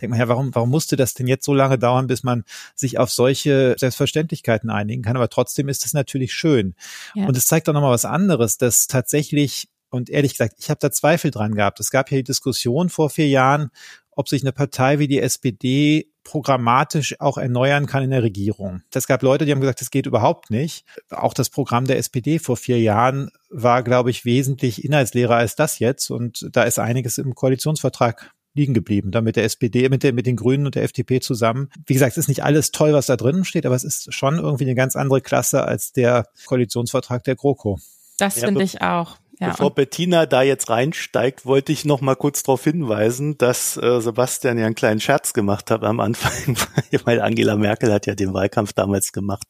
denkt 0.00 0.10
man 0.10 0.18
ja, 0.18 0.28
warum, 0.28 0.54
warum 0.54 0.70
musste 0.70 0.96
das 0.96 1.14
denn 1.14 1.26
jetzt 1.26 1.44
so 1.44 1.54
lange 1.54 1.78
dauern, 1.78 2.06
bis 2.06 2.22
man 2.22 2.44
sich 2.74 2.98
auf 2.98 3.10
solche 3.10 3.76
Selbstverständlichkeiten 3.78 4.70
einigen 4.70 5.02
kann? 5.02 5.16
Aber 5.16 5.28
trotzdem 5.28 5.68
ist 5.68 5.86
es 5.86 5.94
natürlich 5.94 6.32
schön. 6.32 6.74
Ja. 7.14 7.26
Und 7.26 7.36
es 7.36 7.46
zeigt 7.46 7.68
auch 7.68 7.74
nochmal 7.74 7.92
was 7.92 8.04
anderes, 8.04 8.58
dass 8.58 8.86
tatsächlich 8.86 9.68
und 9.90 10.10
ehrlich 10.10 10.32
gesagt, 10.32 10.56
ich 10.58 10.70
habe 10.70 10.78
da 10.80 10.90
Zweifel 10.90 11.30
dran 11.30 11.54
gehabt. 11.54 11.78
Es 11.78 11.92
gab 11.92 12.10
ja 12.10 12.16
die 12.16 12.24
Diskussion 12.24 12.88
vor 12.88 13.10
vier 13.10 13.28
Jahren, 13.28 13.70
ob 14.10 14.28
sich 14.28 14.42
eine 14.42 14.50
Partei 14.50 14.98
wie 14.98 15.06
die 15.06 15.20
SPD 15.20 16.10
programmatisch 16.24 17.20
auch 17.20 17.38
erneuern 17.38 17.86
kann 17.86 18.02
in 18.02 18.10
der 18.10 18.22
Regierung. 18.22 18.82
Es 18.92 19.06
gab 19.06 19.22
Leute, 19.22 19.44
die 19.44 19.52
haben 19.52 19.60
gesagt, 19.60 19.80
das 19.80 19.90
geht 19.90 20.06
überhaupt 20.06 20.50
nicht. 20.50 20.84
Auch 21.10 21.34
das 21.34 21.50
Programm 21.50 21.86
der 21.86 21.98
SPD 21.98 22.38
vor 22.38 22.56
vier 22.56 22.80
Jahren 22.80 23.30
war, 23.50 23.82
glaube 23.82 24.10
ich, 24.10 24.24
wesentlich 24.24 24.84
inhaltsleerer 24.84 25.36
als 25.36 25.54
das 25.54 25.78
jetzt. 25.78 26.10
Und 26.10 26.48
da 26.52 26.64
ist 26.64 26.78
einiges 26.78 27.18
im 27.18 27.34
Koalitionsvertrag 27.34 28.32
liegen 28.54 28.72
geblieben, 28.72 29.10
da 29.10 29.20
mit 29.20 29.36
der 29.36 29.44
SPD, 29.44 29.88
mit, 29.88 30.02
der, 30.02 30.12
mit 30.12 30.26
den 30.26 30.36
Grünen 30.36 30.64
und 30.64 30.76
der 30.76 30.84
FDP 30.84 31.20
zusammen. 31.20 31.68
Wie 31.86 31.92
gesagt, 31.92 32.12
es 32.12 32.18
ist 32.18 32.28
nicht 32.28 32.44
alles 32.44 32.70
toll, 32.70 32.92
was 32.92 33.06
da 33.06 33.16
drin 33.16 33.44
steht, 33.44 33.66
aber 33.66 33.74
es 33.74 33.84
ist 33.84 34.14
schon 34.14 34.38
irgendwie 34.38 34.64
eine 34.64 34.76
ganz 34.76 34.96
andere 34.96 35.20
Klasse 35.20 35.64
als 35.64 35.92
der 35.92 36.26
Koalitionsvertrag 36.46 37.24
der 37.24 37.34
GroKo. 37.34 37.78
Das 38.18 38.36
ja, 38.36 38.46
finde 38.46 38.62
ich 38.62 38.80
auch. 38.80 39.18
Ja, 39.40 39.50
Bevor 39.50 39.74
Bettina 39.74 40.26
da 40.26 40.42
jetzt 40.42 40.70
reinsteigt, 40.70 41.44
wollte 41.44 41.72
ich 41.72 41.84
noch 41.84 42.00
mal 42.00 42.14
kurz 42.14 42.44
darauf 42.44 42.62
hinweisen, 42.62 43.36
dass 43.36 43.76
äh, 43.76 44.00
Sebastian 44.00 44.58
ja 44.58 44.66
einen 44.66 44.76
kleinen 44.76 45.00
Scherz 45.00 45.32
gemacht 45.32 45.70
hat 45.70 45.82
am 45.82 45.98
Anfang, 45.98 46.56
weil 47.04 47.20
Angela 47.20 47.56
Merkel 47.56 47.92
hat 47.92 48.06
ja 48.06 48.14
den 48.14 48.32
Wahlkampf 48.32 48.72
damals 48.72 49.12
gemacht 49.12 49.46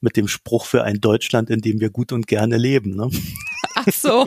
mit 0.00 0.16
dem 0.16 0.26
Spruch 0.26 0.64
für 0.64 0.84
ein 0.84 1.00
Deutschland, 1.00 1.50
in 1.50 1.60
dem 1.60 1.80
wir 1.80 1.90
gut 1.90 2.12
und 2.12 2.26
gerne 2.26 2.56
leben. 2.56 2.96
Ne? 2.96 3.10
Ach 3.74 3.92
so, 3.92 4.26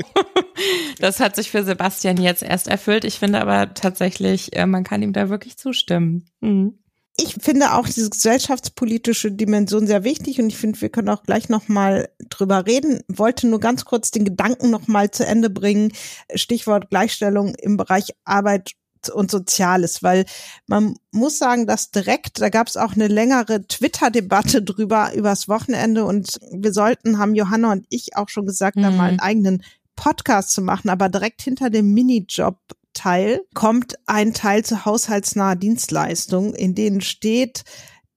das 1.00 1.19
hat 1.19 1.36
sich 1.36 1.50
für 1.50 1.63
Sebastian 1.63 2.17
jetzt 2.17 2.43
erst 2.43 2.67
erfüllt. 2.67 3.04
Ich 3.04 3.17
finde 3.17 3.41
aber 3.41 3.74
tatsächlich, 3.74 4.56
äh, 4.56 4.67
man 4.67 4.84
kann 4.84 5.02
ihm 5.02 5.13
da 5.13 5.30
wirklich 5.30 5.58
zustimmen. 5.58 6.30
Mhm. 6.39 6.78
Ich 7.21 7.36
finde 7.41 7.73
auch 7.73 7.88
diese 7.88 8.10
gesellschaftspolitische 8.10 9.32
Dimension 9.32 9.88
sehr 9.88 10.03
wichtig 10.03 10.39
und 10.39 10.47
ich 10.47 10.58
finde, 10.58 10.79
wir 10.79 10.89
können 10.89 11.10
auch 11.10 11.23
gleich 11.23 11.49
nochmal 11.49 12.10
drüber 12.29 12.65
reden. 12.65 13.01
Wollte 13.08 13.47
nur 13.47 13.60
ganz 13.60 13.86
kurz 13.86 14.12
den 14.12 14.25
Gedanken 14.25 14.69
nochmal 14.69 15.12
zu 15.12 15.25
Ende 15.25 15.49
bringen. 15.49 15.91
Stichwort 16.34 16.89
Gleichstellung 16.89 17.55
im 17.55 17.77
Bereich 17.77 18.13
Arbeit 18.23 18.71
und 19.13 19.32
Soziales, 19.32 20.03
weil 20.03 20.25
man 20.67 20.95
muss 21.12 21.38
sagen, 21.38 21.67
dass 21.67 21.91
direkt, 21.91 22.41
da 22.41 22.49
gab 22.49 22.67
es 22.67 22.75
auch 22.75 22.93
eine 22.93 23.08
längere 23.08 23.65
Twitter-Debatte 23.65 24.62
drüber 24.63 25.13
übers 25.13 25.47
Wochenende 25.47 26.05
und 26.05 26.39
wir 26.51 26.73
sollten, 26.73 27.17
haben 27.17 27.36
Johanna 27.36 27.71
und 27.71 27.86
ich 27.89 28.15
auch 28.17 28.29
schon 28.29 28.45
gesagt, 28.45 28.75
mhm. 28.75 28.82
da 28.82 28.91
mal 28.91 29.10
einen 29.10 29.19
eigenen 29.19 29.63
Podcast 29.95 30.51
zu 30.51 30.62
machen, 30.62 30.89
aber 30.89 31.10
direkt 31.10 31.41
hinter 31.41 31.69
dem 31.69 31.93
Minijob 31.93 32.58
Teil 32.99 33.41
kommt 33.53 33.95
ein 34.07 34.33
Teil 34.33 34.65
zur 34.65 34.83
haushaltsnaher 34.83 35.55
Dienstleistung, 35.55 36.53
in 36.53 36.75
denen 36.75 36.99
steht, 36.99 37.63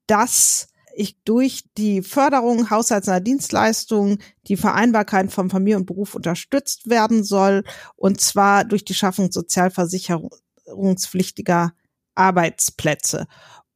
dass 0.09 0.67
ich 0.95 1.23
durch 1.23 1.67
die 1.79 2.03
Förderung 2.03 2.69
haushaltsnaher 2.69 3.21
Dienstleistungen 3.21 4.19
die 4.49 4.57
Vereinbarkeit 4.57 5.33
von 5.33 5.51
Familie 5.51 5.77
und 5.77 5.87
Beruf 5.87 6.17
unterstützt 6.17 6.91
werden 6.91 7.23
soll, 7.23 7.63
und 7.95 8.21
zwar 8.21 8.65
durch 8.65 8.85
die 8.85 8.95
Schaffung 8.95 9.31
sozialversicherungspflichtiger 9.31 11.75
Arbeitsplätze. 12.17 13.29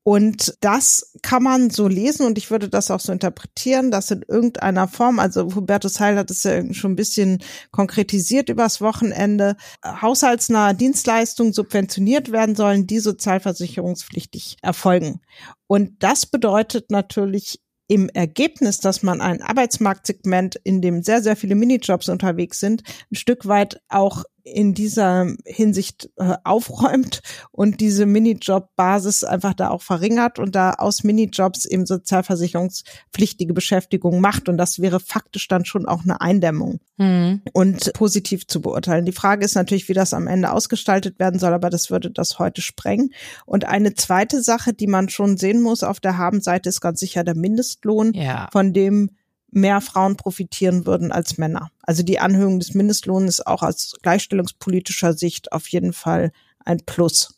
Und 0.06 0.56
das 0.60 1.14
kann 1.22 1.42
man 1.42 1.70
so 1.70 1.88
lesen 1.88 2.26
und 2.26 2.38
ich 2.38 2.52
würde 2.52 2.68
das 2.68 2.92
auch 2.92 3.00
so 3.00 3.10
interpretieren, 3.10 3.90
dass 3.90 4.12
in 4.12 4.22
irgendeiner 4.28 4.86
Form, 4.86 5.18
also 5.18 5.52
Hubertus 5.52 5.98
Heil 5.98 6.16
hat 6.16 6.30
es 6.30 6.44
ja 6.44 6.72
schon 6.72 6.92
ein 6.92 6.96
bisschen 6.96 7.42
konkretisiert 7.72 8.48
übers 8.48 8.80
Wochenende, 8.80 9.56
haushaltsnahe 9.84 10.76
Dienstleistungen 10.76 11.52
subventioniert 11.52 12.30
werden 12.30 12.54
sollen, 12.54 12.86
die 12.86 13.00
sozialversicherungspflichtig 13.00 14.58
erfolgen. 14.62 15.22
Und 15.66 16.00
das 16.04 16.24
bedeutet 16.24 16.92
natürlich 16.92 17.60
im 17.88 18.08
Ergebnis, 18.08 18.78
dass 18.78 19.02
man 19.02 19.20
ein 19.20 19.42
Arbeitsmarktsegment, 19.42 20.54
in 20.62 20.82
dem 20.82 21.02
sehr, 21.02 21.20
sehr 21.20 21.34
viele 21.34 21.56
Minijobs 21.56 22.08
unterwegs 22.08 22.60
sind, 22.60 22.84
ein 23.10 23.16
Stück 23.16 23.46
weit 23.48 23.80
auch 23.88 24.22
in 24.46 24.74
dieser 24.74 25.26
Hinsicht 25.44 26.08
äh, 26.16 26.36
aufräumt 26.44 27.20
und 27.50 27.80
diese 27.80 28.06
Minijob-Basis 28.06 29.24
einfach 29.24 29.54
da 29.54 29.70
auch 29.70 29.82
verringert 29.82 30.38
und 30.38 30.54
da 30.54 30.74
aus 30.74 31.02
Minijobs 31.02 31.64
eben 31.64 31.84
sozialversicherungspflichtige 31.84 33.52
Beschäftigung 33.52 34.20
macht. 34.20 34.48
Und 34.48 34.56
das 34.56 34.80
wäre 34.80 35.00
faktisch 35.00 35.48
dann 35.48 35.64
schon 35.64 35.86
auch 35.86 36.04
eine 36.04 36.20
Eindämmung 36.20 36.78
mhm. 36.96 37.42
und 37.52 37.92
positiv 37.94 38.46
zu 38.46 38.60
beurteilen. 38.60 39.04
Die 39.04 39.12
Frage 39.12 39.44
ist 39.44 39.56
natürlich, 39.56 39.88
wie 39.88 39.94
das 39.94 40.14
am 40.14 40.28
Ende 40.28 40.52
ausgestaltet 40.52 41.18
werden 41.18 41.40
soll, 41.40 41.52
aber 41.52 41.68
das 41.68 41.90
würde 41.90 42.10
das 42.10 42.38
heute 42.38 42.62
sprengen. 42.62 43.12
Und 43.46 43.64
eine 43.64 43.94
zweite 43.94 44.42
Sache, 44.42 44.72
die 44.72 44.86
man 44.86 45.08
schon 45.08 45.36
sehen 45.38 45.60
muss 45.60 45.82
auf 45.82 45.98
der 45.98 46.18
Habenseite, 46.18 46.68
ist 46.68 46.80
ganz 46.80 47.00
sicher 47.00 47.24
der 47.24 47.34
Mindestlohn, 47.34 48.12
ja. 48.14 48.48
von 48.52 48.72
dem 48.72 49.10
mehr 49.50 49.80
Frauen 49.80 50.16
profitieren 50.16 50.86
würden 50.86 51.10
als 51.10 51.38
Männer. 51.38 51.70
Also 51.86 52.02
die 52.02 52.18
Anhöhung 52.18 52.58
des 52.58 52.74
Mindestlohns 52.74 53.38
ist 53.38 53.46
auch 53.46 53.62
aus 53.62 53.94
gleichstellungspolitischer 54.02 55.14
Sicht 55.14 55.52
auf 55.52 55.68
jeden 55.68 55.92
Fall 55.92 56.32
ein 56.64 56.80
Plus. 56.84 57.32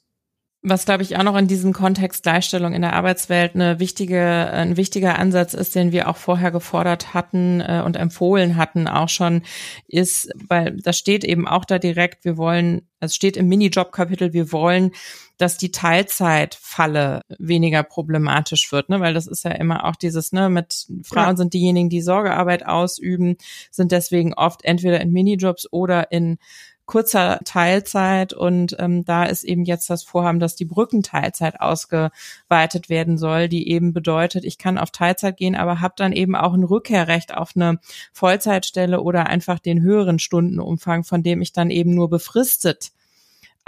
Was, 0.63 0.87
glaube 0.87 1.05
ich, 1.05 1.17
auch 1.17 1.23
noch 1.23 1.37
in 1.37 1.47
diesem 1.47 1.73
Kontext 1.73 2.25
Gleichstellung 2.25 2.73
in 2.73 2.83
der 2.83 2.95
Arbeitswelt 2.95 3.55
eine 3.55 3.79
wichtige, 3.79 4.21
ein 4.21 4.77
wichtiger 4.77 5.17
Ansatz 5.17 5.55
ist, 5.55 5.77
den 5.77 5.93
wir 5.93 6.09
auch 6.09 6.17
vorher 6.17 6.51
gefordert 6.51 7.15
hatten 7.15 7.61
äh, 7.61 7.83
und 7.85 7.97
empfohlen 7.97 8.57
hatten 8.57 8.89
auch 8.89 9.09
schon, 9.09 9.43
ist, 9.87 10.31
weil 10.49 10.77
das 10.79 10.99
steht 10.99 11.23
eben 11.23 11.47
auch 11.47 11.65
da 11.65 11.79
direkt, 11.79 12.25
wir 12.25 12.37
wollen, 12.37 12.89
es 12.99 13.15
steht 13.15 13.37
im 13.37 13.47
Minijob-Kapitel, 13.47 14.33
wir 14.33 14.51
wollen, 14.51 14.91
dass 15.38 15.57
die 15.57 15.70
Teilzeitfalle 15.70 17.22
weniger 17.38 17.83
problematisch 17.85 18.70
wird, 18.72 18.88
ne? 18.88 19.01
weil 19.01 19.14
das 19.14 19.27
ist 19.27 19.44
ja 19.44 19.53
immer 19.53 19.85
auch 19.85 19.96
dieses, 19.96 20.33
ne, 20.33 20.51
mit 20.51 20.87
Frauen 21.05 21.31
ja. 21.31 21.37
sind 21.37 21.55
diejenigen, 21.55 21.88
die 21.88 22.03
Sorgearbeit 22.03 22.66
ausüben, 22.66 23.37
sind 23.70 23.92
deswegen 23.92 24.35
oft 24.35 24.64
entweder 24.64 25.01
in 25.01 25.12
Minijobs 25.12 25.72
oder 25.72 26.12
in 26.12 26.38
kurzer 26.87 27.38
Teilzeit 27.44 28.33
und 28.33 28.74
ähm, 28.79 29.05
da 29.05 29.24
ist 29.24 29.44
eben 29.44 29.64
jetzt 29.64 29.90
das 29.90 30.03
Vorhaben, 30.03 30.40
dass 30.40 30.57
die 30.57 30.64
Brückenteilzeit 30.64 31.61
ausgeweitet 31.61 32.88
werden 32.88 33.18
soll, 33.18 33.48
die 33.48 33.68
eben 33.68 33.92
bedeutet, 33.92 34.44
ich 34.44 34.57
kann 34.57 34.79
auf 34.79 34.90
Teilzeit 34.90 35.37
gehen, 35.37 35.55
aber 35.55 35.83
habe 35.83 35.94
dann 35.98 36.12
eben 36.12 36.35
auch 36.35 36.55
ein 36.55 36.64
Rückkehrrecht 36.64 37.35
auf 37.35 37.53
eine 37.55 37.79
Vollzeitstelle 38.12 39.03
oder 39.03 39.27
einfach 39.27 39.59
den 39.59 39.83
höheren 39.83 40.18
Stundenumfang, 40.18 41.05
von 41.05 41.22
dem 41.22 41.42
ich 41.42 41.53
dann 41.53 41.70
eben 41.70 41.94
nur 41.94 42.09
befristet 42.09 42.90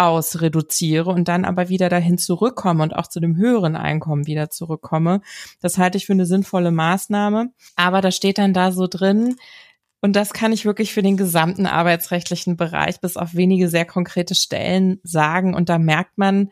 aus 0.00 0.40
reduziere 0.40 1.10
und 1.10 1.28
dann 1.28 1.44
aber 1.44 1.68
wieder 1.68 1.88
dahin 1.88 2.16
zurückkomme 2.18 2.82
und 2.82 2.96
auch 2.96 3.06
zu 3.06 3.20
dem 3.20 3.36
höheren 3.36 3.76
Einkommen 3.76 4.26
wieder 4.26 4.50
zurückkomme. 4.50 5.20
Das 5.60 5.78
halte 5.78 5.98
ich 5.98 6.06
für 6.06 6.14
eine 6.14 6.26
sinnvolle 6.26 6.70
Maßnahme. 6.70 7.50
Aber 7.76 8.00
da 8.00 8.10
steht 8.10 8.38
dann 8.38 8.54
da 8.54 8.72
so 8.72 8.86
drin, 8.86 9.36
und 10.02 10.16
das 10.16 10.32
kann 10.32 10.52
ich 10.52 10.64
wirklich 10.64 10.94
für 10.94 11.02
den 11.02 11.18
gesamten 11.18 11.66
arbeitsrechtlichen 11.66 12.56
Bereich 12.56 13.00
bis 13.00 13.18
auf 13.18 13.34
wenige 13.34 13.68
sehr 13.68 13.84
konkrete 13.84 14.34
Stellen 14.34 14.98
sagen. 15.02 15.54
Und 15.54 15.68
da 15.68 15.78
merkt 15.78 16.16
man, 16.16 16.50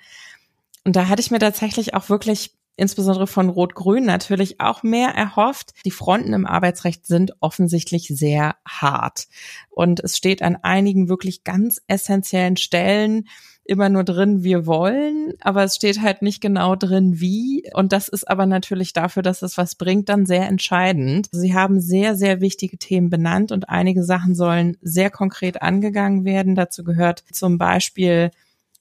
und 0.84 0.96
da 0.96 1.08
hatte 1.08 1.22
ich 1.22 1.30
mir 1.30 1.38
tatsächlich 1.38 1.94
auch 1.94 2.10
wirklich 2.10 2.57
insbesondere 2.78 3.26
von 3.26 3.48
Rot-Grün 3.48 4.04
natürlich 4.04 4.60
auch 4.60 4.82
mehr 4.82 5.10
erhofft. 5.10 5.74
Die 5.84 5.90
Fronten 5.90 6.32
im 6.32 6.46
Arbeitsrecht 6.46 7.06
sind 7.06 7.32
offensichtlich 7.40 8.08
sehr 8.08 8.56
hart. 8.66 9.26
Und 9.68 10.00
es 10.00 10.16
steht 10.16 10.42
an 10.42 10.56
einigen 10.62 11.08
wirklich 11.08 11.44
ganz 11.44 11.82
essentiellen 11.88 12.56
Stellen 12.56 13.28
immer 13.68 13.90
nur 13.90 14.02
drin, 14.02 14.42
wir 14.42 14.66
wollen, 14.66 15.34
aber 15.40 15.62
es 15.62 15.76
steht 15.76 16.00
halt 16.00 16.22
nicht 16.22 16.40
genau 16.40 16.74
drin, 16.74 17.20
wie. 17.20 17.70
Und 17.74 17.92
das 17.92 18.08
ist 18.08 18.28
aber 18.28 18.46
natürlich 18.46 18.94
dafür, 18.94 19.22
dass 19.22 19.42
es 19.42 19.58
was 19.58 19.74
bringt, 19.74 20.08
dann 20.08 20.24
sehr 20.24 20.48
entscheidend. 20.48 21.28
Sie 21.32 21.54
haben 21.54 21.78
sehr, 21.78 22.16
sehr 22.16 22.40
wichtige 22.40 22.78
Themen 22.78 23.10
benannt 23.10 23.52
und 23.52 23.68
einige 23.68 24.04
Sachen 24.04 24.34
sollen 24.34 24.78
sehr 24.80 25.10
konkret 25.10 25.60
angegangen 25.60 26.24
werden. 26.24 26.54
Dazu 26.54 26.82
gehört 26.82 27.24
zum 27.30 27.58
Beispiel 27.58 28.30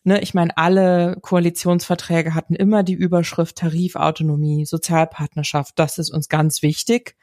Ne, 0.08 0.22
ich 0.22 0.34
meine, 0.34 0.56
alle 0.56 1.17
Koalitionsverträge 1.22 2.34
hatten 2.34 2.56
immer 2.56 2.82
die 2.84 2.93
Überschrift 2.93 3.58
Tarifautonomie, 3.58 4.65
Sozialpartnerschaft. 4.65 5.78
Das 5.78 5.98
ist 5.98 6.12
uns 6.12 6.30
ganz 6.30 6.62
wichtig. 6.62 7.17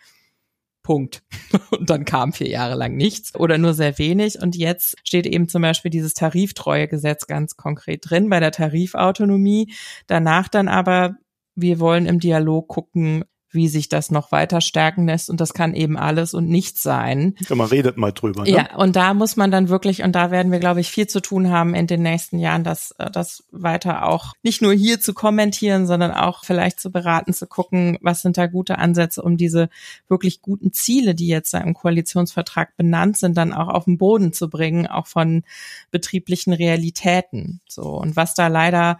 Punkt. 0.82 1.22
Und 1.70 1.88
dann 1.88 2.04
kam 2.04 2.34
vier 2.34 2.50
Jahre 2.50 2.74
lang 2.74 2.94
nichts 2.94 3.34
oder 3.36 3.56
nur 3.56 3.72
sehr 3.72 3.96
wenig. 3.96 4.38
Und 4.38 4.54
jetzt 4.54 4.96
steht 5.02 5.24
eben 5.24 5.48
zum 5.48 5.62
Beispiel 5.62 5.90
dieses 5.90 6.12
Tariftreuegesetz 6.12 7.26
ganz 7.26 7.56
konkret 7.56 8.02
drin 8.02 8.28
bei 8.28 8.38
der 8.38 8.52
Tarifautonomie. 8.52 9.72
Danach 10.06 10.48
dann 10.48 10.68
aber, 10.68 11.16
wir 11.54 11.80
wollen 11.80 12.04
im 12.04 12.20
Dialog 12.20 12.68
gucken, 12.68 13.24
wie 13.54 13.68
sich 13.68 13.88
das 13.88 14.10
noch 14.10 14.32
weiter 14.32 14.60
stärken 14.60 15.06
lässt. 15.06 15.30
Und 15.30 15.40
das 15.40 15.54
kann 15.54 15.74
eben 15.74 15.96
alles 15.96 16.34
und 16.34 16.48
nichts 16.48 16.82
sein. 16.82 17.34
Ja, 17.48 17.56
man 17.56 17.68
redet 17.68 17.96
mal 17.96 18.12
drüber. 18.12 18.42
Ne? 18.42 18.50
Ja, 18.50 18.76
und 18.76 18.96
da 18.96 19.14
muss 19.14 19.36
man 19.36 19.50
dann 19.50 19.68
wirklich, 19.68 20.02
und 20.02 20.12
da 20.12 20.30
werden 20.30 20.52
wir, 20.52 20.58
glaube 20.58 20.80
ich, 20.80 20.90
viel 20.90 21.06
zu 21.06 21.20
tun 21.20 21.50
haben 21.50 21.74
in 21.74 21.86
den 21.86 22.02
nächsten 22.02 22.38
Jahren, 22.38 22.64
das, 22.64 22.94
äh, 22.98 23.10
das 23.10 23.44
weiter 23.50 24.06
auch 24.06 24.32
nicht 24.42 24.62
nur 24.62 24.72
hier 24.72 25.00
zu 25.00 25.14
kommentieren, 25.14 25.86
sondern 25.86 26.10
auch 26.10 26.44
vielleicht 26.44 26.80
zu 26.80 26.90
beraten, 26.90 27.32
zu 27.32 27.46
gucken, 27.46 27.98
was 28.02 28.22
sind 28.22 28.36
da 28.36 28.46
gute 28.46 28.78
Ansätze, 28.78 29.22
um 29.22 29.36
diese 29.36 29.68
wirklich 30.08 30.42
guten 30.42 30.72
Ziele, 30.72 31.14
die 31.14 31.28
jetzt 31.28 31.54
da 31.54 31.58
im 31.58 31.74
Koalitionsvertrag 31.74 32.76
benannt 32.76 33.18
sind, 33.18 33.36
dann 33.36 33.52
auch 33.52 33.68
auf 33.68 33.84
den 33.84 33.98
Boden 33.98 34.32
zu 34.32 34.50
bringen, 34.50 34.86
auch 34.86 35.06
von 35.06 35.44
betrieblichen 35.90 36.52
Realitäten. 36.52 37.60
So. 37.68 37.82
Und 37.82 38.16
was 38.16 38.34
da 38.34 38.48
leider 38.48 38.98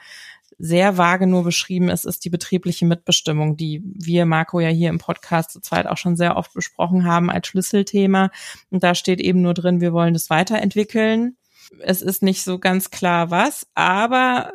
sehr 0.58 0.98
vage 0.98 1.26
nur 1.26 1.44
beschrieben 1.44 1.88
ist, 1.88 2.04
ist 2.04 2.24
die 2.24 2.30
betriebliche 2.30 2.86
Mitbestimmung, 2.86 3.56
die 3.56 3.82
wir, 3.84 4.26
Marco, 4.26 4.60
ja 4.60 4.68
hier 4.68 4.88
im 4.88 4.98
Podcast 4.98 5.50
zu 5.50 5.60
zweit 5.60 5.86
auch 5.86 5.96
schon 5.96 6.16
sehr 6.16 6.36
oft 6.36 6.52
besprochen 6.54 7.04
haben 7.04 7.30
als 7.30 7.46
Schlüsselthema. 7.46 8.30
Und 8.70 8.82
da 8.82 8.94
steht 8.94 9.20
eben 9.20 9.42
nur 9.42 9.54
drin, 9.54 9.80
wir 9.80 9.92
wollen 9.92 10.14
das 10.14 10.30
weiterentwickeln. 10.30 11.36
Es 11.80 12.02
ist 12.02 12.22
nicht 12.22 12.42
so 12.42 12.58
ganz 12.58 12.90
klar 12.90 13.30
was, 13.30 13.66
aber 13.74 14.52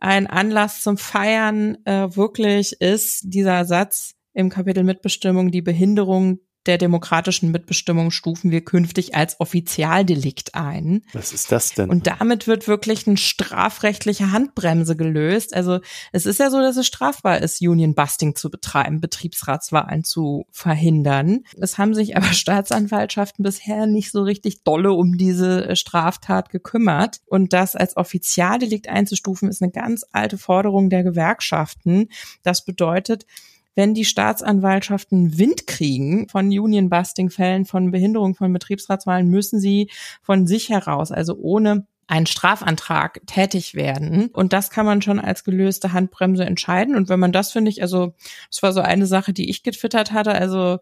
ein 0.00 0.26
Anlass 0.26 0.82
zum 0.82 0.98
Feiern 0.98 1.78
äh, 1.84 2.16
wirklich 2.16 2.80
ist 2.80 3.22
dieser 3.24 3.64
Satz 3.64 4.14
im 4.34 4.48
Kapitel 4.48 4.82
Mitbestimmung, 4.82 5.50
die 5.50 5.62
Behinderung 5.62 6.40
der 6.66 6.78
demokratischen 6.78 7.50
Mitbestimmung 7.50 8.10
stufen 8.10 8.50
wir 8.50 8.64
künftig 8.64 9.14
als 9.14 9.40
Offizialdelikt 9.40 10.54
ein. 10.54 11.02
Was 11.12 11.32
ist 11.32 11.50
das 11.50 11.74
denn? 11.74 11.90
Und 11.90 12.06
damit 12.06 12.46
wird 12.46 12.68
wirklich 12.68 13.06
eine 13.06 13.16
strafrechtliche 13.16 14.30
Handbremse 14.30 14.96
gelöst. 14.96 15.54
Also 15.54 15.80
es 16.12 16.24
ist 16.24 16.38
ja 16.38 16.50
so, 16.50 16.60
dass 16.60 16.76
es 16.76 16.86
strafbar 16.86 17.38
ist, 17.40 17.60
Union 17.60 17.94
Busting 17.94 18.36
zu 18.36 18.50
betreiben, 18.50 19.00
Betriebsratswahlen 19.00 20.04
zu 20.04 20.46
verhindern. 20.50 21.40
Es 21.60 21.78
haben 21.78 21.94
sich 21.94 22.16
aber 22.16 22.26
Staatsanwaltschaften 22.32 23.42
bisher 23.42 23.86
nicht 23.86 24.12
so 24.12 24.22
richtig 24.22 24.62
dolle 24.62 24.92
um 24.92 25.18
diese 25.18 25.68
äh, 25.68 25.76
Straftat 25.76 26.50
gekümmert. 26.50 27.20
Und 27.26 27.52
das 27.52 27.74
als 27.74 27.96
Offizialdelikt 27.96 28.88
einzustufen, 28.88 29.48
ist 29.48 29.62
eine 29.62 29.72
ganz 29.72 30.04
alte 30.12 30.38
Forderung 30.38 30.90
der 30.90 31.02
Gewerkschaften. 31.02 32.08
Das 32.42 32.64
bedeutet, 32.64 33.26
wenn 33.74 33.94
die 33.94 34.04
Staatsanwaltschaften 34.04 35.38
Wind 35.38 35.66
kriegen 35.66 36.28
von 36.28 36.46
Union-Busting-Fällen, 36.46 37.64
von 37.64 37.90
Behinderung 37.90 38.34
von 38.34 38.52
Betriebsratswahlen, 38.52 39.28
müssen 39.28 39.60
sie 39.60 39.90
von 40.22 40.46
sich 40.46 40.68
heraus, 40.68 41.10
also 41.12 41.36
ohne 41.36 41.86
einen 42.06 42.26
Strafantrag 42.26 43.22
tätig 43.26 43.74
werden. 43.74 44.26
Und 44.34 44.52
das 44.52 44.68
kann 44.68 44.84
man 44.84 45.00
schon 45.00 45.18
als 45.18 45.44
gelöste 45.44 45.94
Handbremse 45.94 46.44
entscheiden. 46.44 46.94
Und 46.94 47.08
wenn 47.08 47.20
man 47.20 47.32
das, 47.32 47.52
finde 47.52 47.70
ich, 47.70 47.80
also 47.80 48.14
das 48.50 48.62
war 48.62 48.72
so 48.72 48.80
eine 48.80 49.06
Sache, 49.06 49.32
die 49.32 49.48
ich 49.48 49.62
getwittert 49.62 50.12
hatte, 50.12 50.32
also 50.32 50.78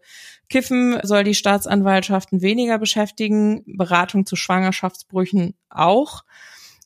Kiffen 0.49 0.99
soll 1.03 1.23
die 1.23 1.35
Staatsanwaltschaften 1.35 2.41
weniger 2.41 2.77
beschäftigen, 2.79 3.63
Beratung 3.65 4.25
zu 4.25 4.35
Schwangerschaftsbrüchen 4.35 5.53
auch. 5.69 6.23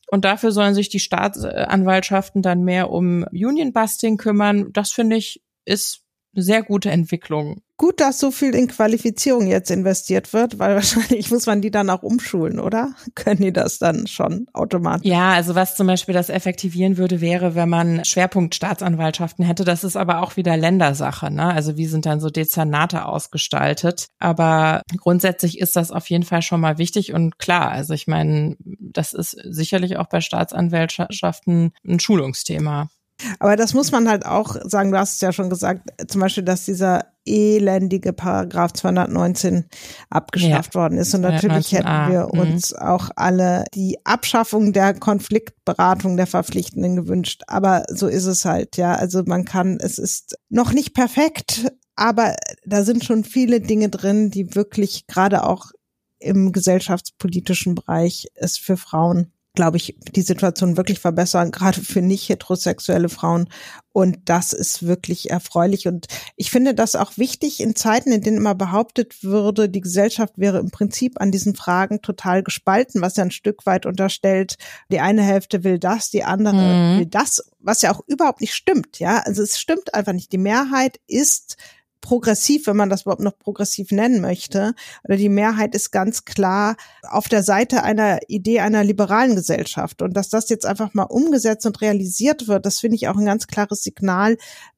Und 0.08 0.24
dafür 0.24 0.52
sollen 0.52 0.74
sich 0.74 0.88
die 0.88 1.00
Staatsanwaltschaften 1.00 2.40
dann 2.40 2.62
mehr 2.62 2.90
um 2.90 3.24
Unionbusting 3.32 4.16
kümmern. 4.16 4.72
Das 4.72 4.92
finde 4.92 5.16
ich 5.16 5.42
ist 5.66 6.06
eine 6.36 6.44
sehr 6.44 6.62
gute 6.62 6.90
Entwicklung. 6.90 7.62
Gut, 7.78 8.00
dass 8.00 8.18
so 8.18 8.30
viel 8.30 8.54
in 8.54 8.68
Qualifizierung 8.68 9.46
jetzt 9.46 9.70
investiert 9.70 10.32
wird, 10.32 10.58
weil 10.58 10.74
wahrscheinlich 10.76 11.30
muss 11.30 11.46
man 11.46 11.60
die 11.60 11.70
dann 11.70 11.90
auch 11.90 12.02
umschulen, 12.02 12.58
oder? 12.58 12.94
Können 13.14 13.40
die 13.40 13.52
das 13.52 13.78
dann 13.78 14.06
schon 14.06 14.46
automatisch? 14.52 15.06
Ja, 15.06 15.32
also 15.32 15.54
was 15.54 15.76
zum 15.76 15.86
Beispiel 15.86 16.14
das 16.14 16.30
effektivieren 16.30 16.96
würde, 16.96 17.20
wäre, 17.20 17.54
wenn 17.54 17.68
man 17.68 18.04
Schwerpunkt 18.04 18.54
Staatsanwaltschaften 18.54 19.44
hätte. 19.44 19.64
Das 19.64 19.84
ist 19.84 19.96
aber 19.96 20.22
auch 20.22 20.36
wieder 20.36 20.56
Ländersache, 20.56 21.30
ne? 21.30 21.46
Also 21.46 21.76
wie 21.76 21.86
sind 21.86 22.06
dann 22.06 22.20
so 22.20 22.30
Dezernate 22.30 23.04
ausgestaltet? 23.06 24.06
Aber 24.18 24.82
grundsätzlich 24.96 25.58
ist 25.58 25.76
das 25.76 25.90
auf 25.90 26.08
jeden 26.08 26.24
Fall 26.24 26.42
schon 26.42 26.60
mal 26.60 26.78
wichtig 26.78 27.12
und 27.12 27.38
klar. 27.38 27.70
Also 27.70 27.92
ich 27.92 28.06
meine, 28.06 28.56
das 28.58 29.12
ist 29.12 29.36
sicherlich 29.42 29.98
auch 29.98 30.08
bei 30.08 30.20
Staatsanwaltschaften 30.20 31.72
ein 31.86 32.00
Schulungsthema. 32.00 32.88
Aber 33.38 33.56
das 33.56 33.72
muss 33.72 33.92
man 33.92 34.08
halt 34.08 34.26
auch 34.26 34.56
sagen, 34.64 34.92
du 34.92 34.98
hast 34.98 35.14
es 35.14 35.20
ja 35.20 35.32
schon 35.32 35.48
gesagt, 35.48 35.82
zum 36.08 36.20
Beispiel, 36.20 36.44
dass 36.44 36.64
dieser 36.66 37.06
elendige 37.24 38.12
Paragraph 38.12 38.72
219 38.74 39.64
abgeschafft 40.10 40.74
ja. 40.74 40.80
worden 40.80 40.98
ist. 40.98 41.14
Und 41.14 41.22
natürlich 41.22 41.72
hätten 41.72 42.12
wir 42.12 42.28
mhm. 42.32 42.40
uns 42.40 42.74
auch 42.74 43.10
alle 43.16 43.64
die 43.74 43.98
Abschaffung 44.04 44.72
der 44.72 44.94
Konfliktberatung 44.94 46.16
der 46.16 46.26
Verpflichtenden 46.26 46.96
gewünscht. 46.96 47.42
Aber 47.48 47.84
so 47.88 48.06
ist 48.06 48.26
es 48.26 48.44
halt, 48.44 48.76
ja. 48.76 48.94
Also 48.94 49.22
man 49.26 49.44
kann, 49.44 49.78
es 49.80 49.98
ist 49.98 50.36
noch 50.48 50.72
nicht 50.72 50.94
perfekt, 50.94 51.66
aber 51.96 52.36
da 52.64 52.84
sind 52.84 53.04
schon 53.04 53.24
viele 53.24 53.60
Dinge 53.60 53.88
drin, 53.88 54.30
die 54.30 54.54
wirklich 54.54 55.06
gerade 55.06 55.44
auch 55.44 55.72
im 56.18 56.52
gesellschaftspolitischen 56.52 57.74
Bereich 57.74 58.28
es 58.34 58.56
für 58.56 58.76
Frauen 58.76 59.32
glaube 59.56 59.78
ich, 59.78 59.96
die 60.14 60.22
Situation 60.22 60.76
wirklich 60.76 61.00
verbessern, 61.00 61.50
gerade 61.50 61.80
für 61.80 62.00
nicht 62.00 62.28
heterosexuelle 62.28 63.08
Frauen. 63.08 63.48
Und 63.92 64.18
das 64.26 64.52
ist 64.52 64.86
wirklich 64.86 65.30
erfreulich. 65.30 65.88
Und 65.88 66.06
ich 66.36 66.50
finde 66.50 66.74
das 66.74 66.94
auch 66.94 67.16
wichtig 67.16 67.60
in 67.60 67.74
Zeiten, 67.74 68.12
in 68.12 68.20
denen 68.20 68.36
immer 68.36 68.54
behauptet 68.54 69.24
würde, 69.24 69.68
die 69.68 69.80
Gesellschaft 69.80 70.34
wäre 70.36 70.58
im 70.58 70.70
Prinzip 70.70 71.20
an 71.20 71.32
diesen 71.32 71.56
Fragen 71.56 72.02
total 72.02 72.42
gespalten, 72.44 73.00
was 73.00 73.16
ja 73.16 73.24
ein 73.24 73.30
Stück 73.30 73.66
weit 73.66 73.86
unterstellt, 73.86 74.56
die 74.92 75.00
eine 75.00 75.22
Hälfte 75.22 75.64
will 75.64 75.78
das, 75.78 76.10
die 76.10 76.22
andere 76.22 76.56
mhm. 76.56 76.98
will 77.00 77.06
das, 77.06 77.42
was 77.58 77.82
ja 77.82 77.92
auch 77.92 78.02
überhaupt 78.06 78.42
nicht 78.42 78.54
stimmt. 78.54 78.98
Ja, 79.00 79.22
also 79.24 79.42
es 79.42 79.58
stimmt 79.58 79.94
einfach 79.94 80.12
nicht. 80.12 80.30
Die 80.30 80.38
Mehrheit 80.38 81.00
ist 81.06 81.56
progressiv, 82.06 82.68
wenn 82.68 82.76
man 82.76 82.88
das 82.88 83.02
überhaupt 83.02 83.22
noch 83.22 83.36
progressiv 83.36 83.90
nennen 83.90 84.20
möchte. 84.20 84.74
Oder 85.02 85.16
die 85.16 85.28
Mehrheit 85.28 85.74
ist 85.74 85.90
ganz 85.90 86.24
klar 86.24 86.76
auf 87.02 87.26
der 87.26 87.42
Seite 87.42 87.82
einer 87.82 88.20
Idee 88.28 88.60
einer 88.60 88.84
liberalen 88.84 89.34
Gesellschaft. 89.34 90.02
Und 90.02 90.16
dass 90.16 90.28
das 90.28 90.48
jetzt 90.48 90.66
einfach 90.66 90.94
mal 90.94 91.02
umgesetzt 91.02 91.66
und 91.66 91.80
realisiert 91.80 92.46
wird, 92.46 92.64
das 92.64 92.78
finde 92.78 92.94
ich 92.94 93.08
auch 93.08 93.16
ein 93.16 93.24
ganz 93.24 93.48
klares 93.48 93.82
Signal 93.82 94.36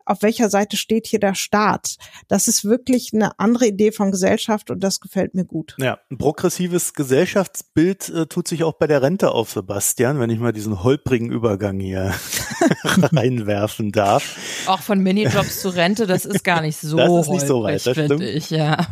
auf 0.08 0.22
welcher 0.22 0.48
Seite 0.48 0.76
steht 0.76 1.06
hier 1.06 1.20
der 1.20 1.34
Staat. 1.34 1.96
Das 2.28 2.48
ist 2.48 2.64
wirklich 2.64 3.12
eine 3.12 3.38
andere 3.38 3.66
Idee 3.66 3.92
von 3.92 4.10
Gesellschaft 4.10 4.70
und 4.70 4.82
das 4.82 5.00
gefällt 5.00 5.34
mir 5.34 5.44
gut. 5.44 5.76
Ja, 5.78 5.98
ein 6.10 6.18
progressives 6.18 6.94
Gesellschaftsbild 6.94 8.08
äh, 8.08 8.26
tut 8.26 8.48
sich 8.48 8.64
auch 8.64 8.74
bei 8.74 8.86
der 8.86 9.02
Rente 9.02 9.30
auf, 9.30 9.50
Sebastian, 9.50 10.18
wenn 10.20 10.30
ich 10.30 10.38
mal 10.38 10.52
diesen 10.52 10.82
holprigen 10.82 11.30
Übergang 11.30 11.78
hier 11.80 12.14
reinwerfen 12.84 13.92
darf. 13.92 14.36
Auch 14.66 14.80
von 14.80 15.00
Minijobs 15.00 15.60
zu 15.60 15.68
Rente, 15.68 16.06
das 16.06 16.24
ist 16.24 16.44
gar 16.44 16.62
nicht 16.62 16.76
so 16.80 16.96
Das 16.96 17.26
ist 17.26 17.30
nicht 17.30 17.46
so 17.46 17.62
weit, 17.62 17.86
das 17.86 17.92
stimmt. 17.92 18.22
Ich, 18.22 18.50
ja. 18.50 18.86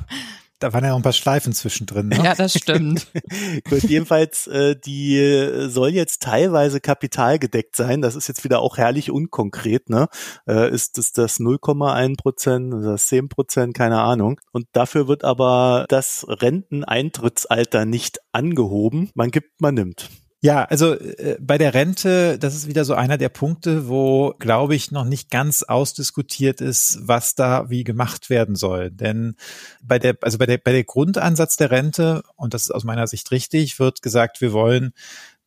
Da 0.59 0.73
waren 0.73 0.85
ja 0.85 0.93
auch 0.93 0.97
ein 0.97 1.03
paar 1.03 1.13
Schleifen 1.13 1.53
zwischendrin. 1.53 2.09
Ne? 2.09 2.17
Ja, 2.25 2.35
das 2.35 2.55
stimmt. 2.55 3.09
Gut, 3.69 3.83
jedenfalls, 3.83 4.47
äh, 4.47 4.75
die 4.75 5.19
äh, 5.19 5.69
soll 5.69 5.91
jetzt 5.91 6.23
teilweise 6.23 6.81
kapitalgedeckt 6.81 7.77
sein. 7.77 8.01
Das 8.01 8.17
ist 8.17 8.27
jetzt 8.27 8.43
wieder 8.43 8.61
auch 8.61 8.79
herrlich 8.79 9.11
unkonkret. 9.11 9.91
Ne? 9.91 10.09
Äh, 10.49 10.71
ist 10.71 10.97
es 10.97 11.13
das 11.13 11.41
0,1 11.41 12.17
Prozent, 12.17 12.73
das 12.73 13.07
10 13.07 13.29
Prozent, 13.29 13.75
keine 13.75 14.01
Ahnung. 14.01 14.41
Und 14.53 14.67
dafür 14.73 15.09
wird 15.09 15.25
aber 15.25 15.85
das 15.91 16.25
Renteneintrittsalter 16.27 17.85
nicht 17.85 18.21
angehoben. 18.33 19.11
Man 19.15 19.31
gibt, 19.31 19.61
man 19.61 19.75
nimmt. 19.75 20.09
Ja, 20.43 20.65
also 20.65 20.95
äh, 20.95 21.39
bei 21.41 21.57
der 21.57 21.73
Rente, 21.73 22.39
das 22.39 22.55
ist 22.55 22.69
wieder 22.69 22.85
so 22.85 22.95
einer 22.95 23.17
der 23.17 23.31
Punkte, 23.31 23.89
wo, 23.89 24.35
glaube 24.39 24.75
ich, 24.75 24.91
noch 24.91 25.05
nicht 25.05 25.31
ganz 25.31 25.63
ausdiskutiert 25.63 26.61
ist, 26.61 26.99
was 27.03 27.35
da 27.35 27.71
wie 27.71 27.85
gemacht 27.85 28.29
werden 28.29 28.55
soll. 28.55 28.91
Denn 28.91 29.37
bei 29.83 29.99
der, 29.99 30.17
also 30.21 30.37
bei 30.37 30.47
der, 30.47 30.59
bei 30.59 30.73
der 30.73 30.85
Grundansatz 30.85 31.57
der 31.57 31.71
Rente, 31.71 32.23
und 32.37 32.53
das 32.53 32.65
ist 32.65 32.71
aus 32.71 32.85
meiner 32.85 33.07
Sicht 33.07 33.31
richtig, 33.31 33.79
wird 33.79 34.03
gesagt, 34.03 34.43
wir 34.43 34.53
wollen 34.53 34.93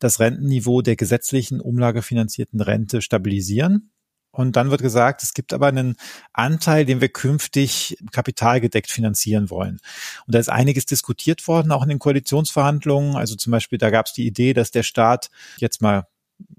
das 0.00 0.18
Rentenniveau 0.18 0.82
der 0.82 0.96
gesetzlichen 0.96 1.60
umlagefinanzierten 1.60 2.60
Rente 2.60 3.00
stabilisieren. 3.00 3.92
Und 4.32 4.56
dann 4.56 4.70
wird 4.70 4.82
gesagt, 4.82 5.22
es 5.22 5.34
gibt 5.34 5.52
aber 5.52 5.66
einen 5.66 5.96
Anteil, 6.32 6.84
den 6.84 7.00
wir 7.00 7.08
künftig 7.08 7.96
kapitalgedeckt 8.12 8.90
finanzieren 8.90 9.50
wollen. 9.50 9.80
Und 10.26 10.34
da 10.34 10.38
ist 10.38 10.48
einiges 10.48 10.86
diskutiert 10.86 11.46
worden, 11.48 11.72
auch 11.72 11.82
in 11.82 11.88
den 11.88 11.98
Koalitionsverhandlungen. 11.98 13.16
Also 13.16 13.34
zum 13.34 13.50
Beispiel, 13.50 13.78
da 13.78 13.90
gab 13.90 14.06
es 14.06 14.12
die 14.12 14.26
Idee, 14.26 14.52
dass 14.52 14.70
der 14.70 14.84
Staat 14.84 15.30
jetzt 15.58 15.82
mal 15.82 16.06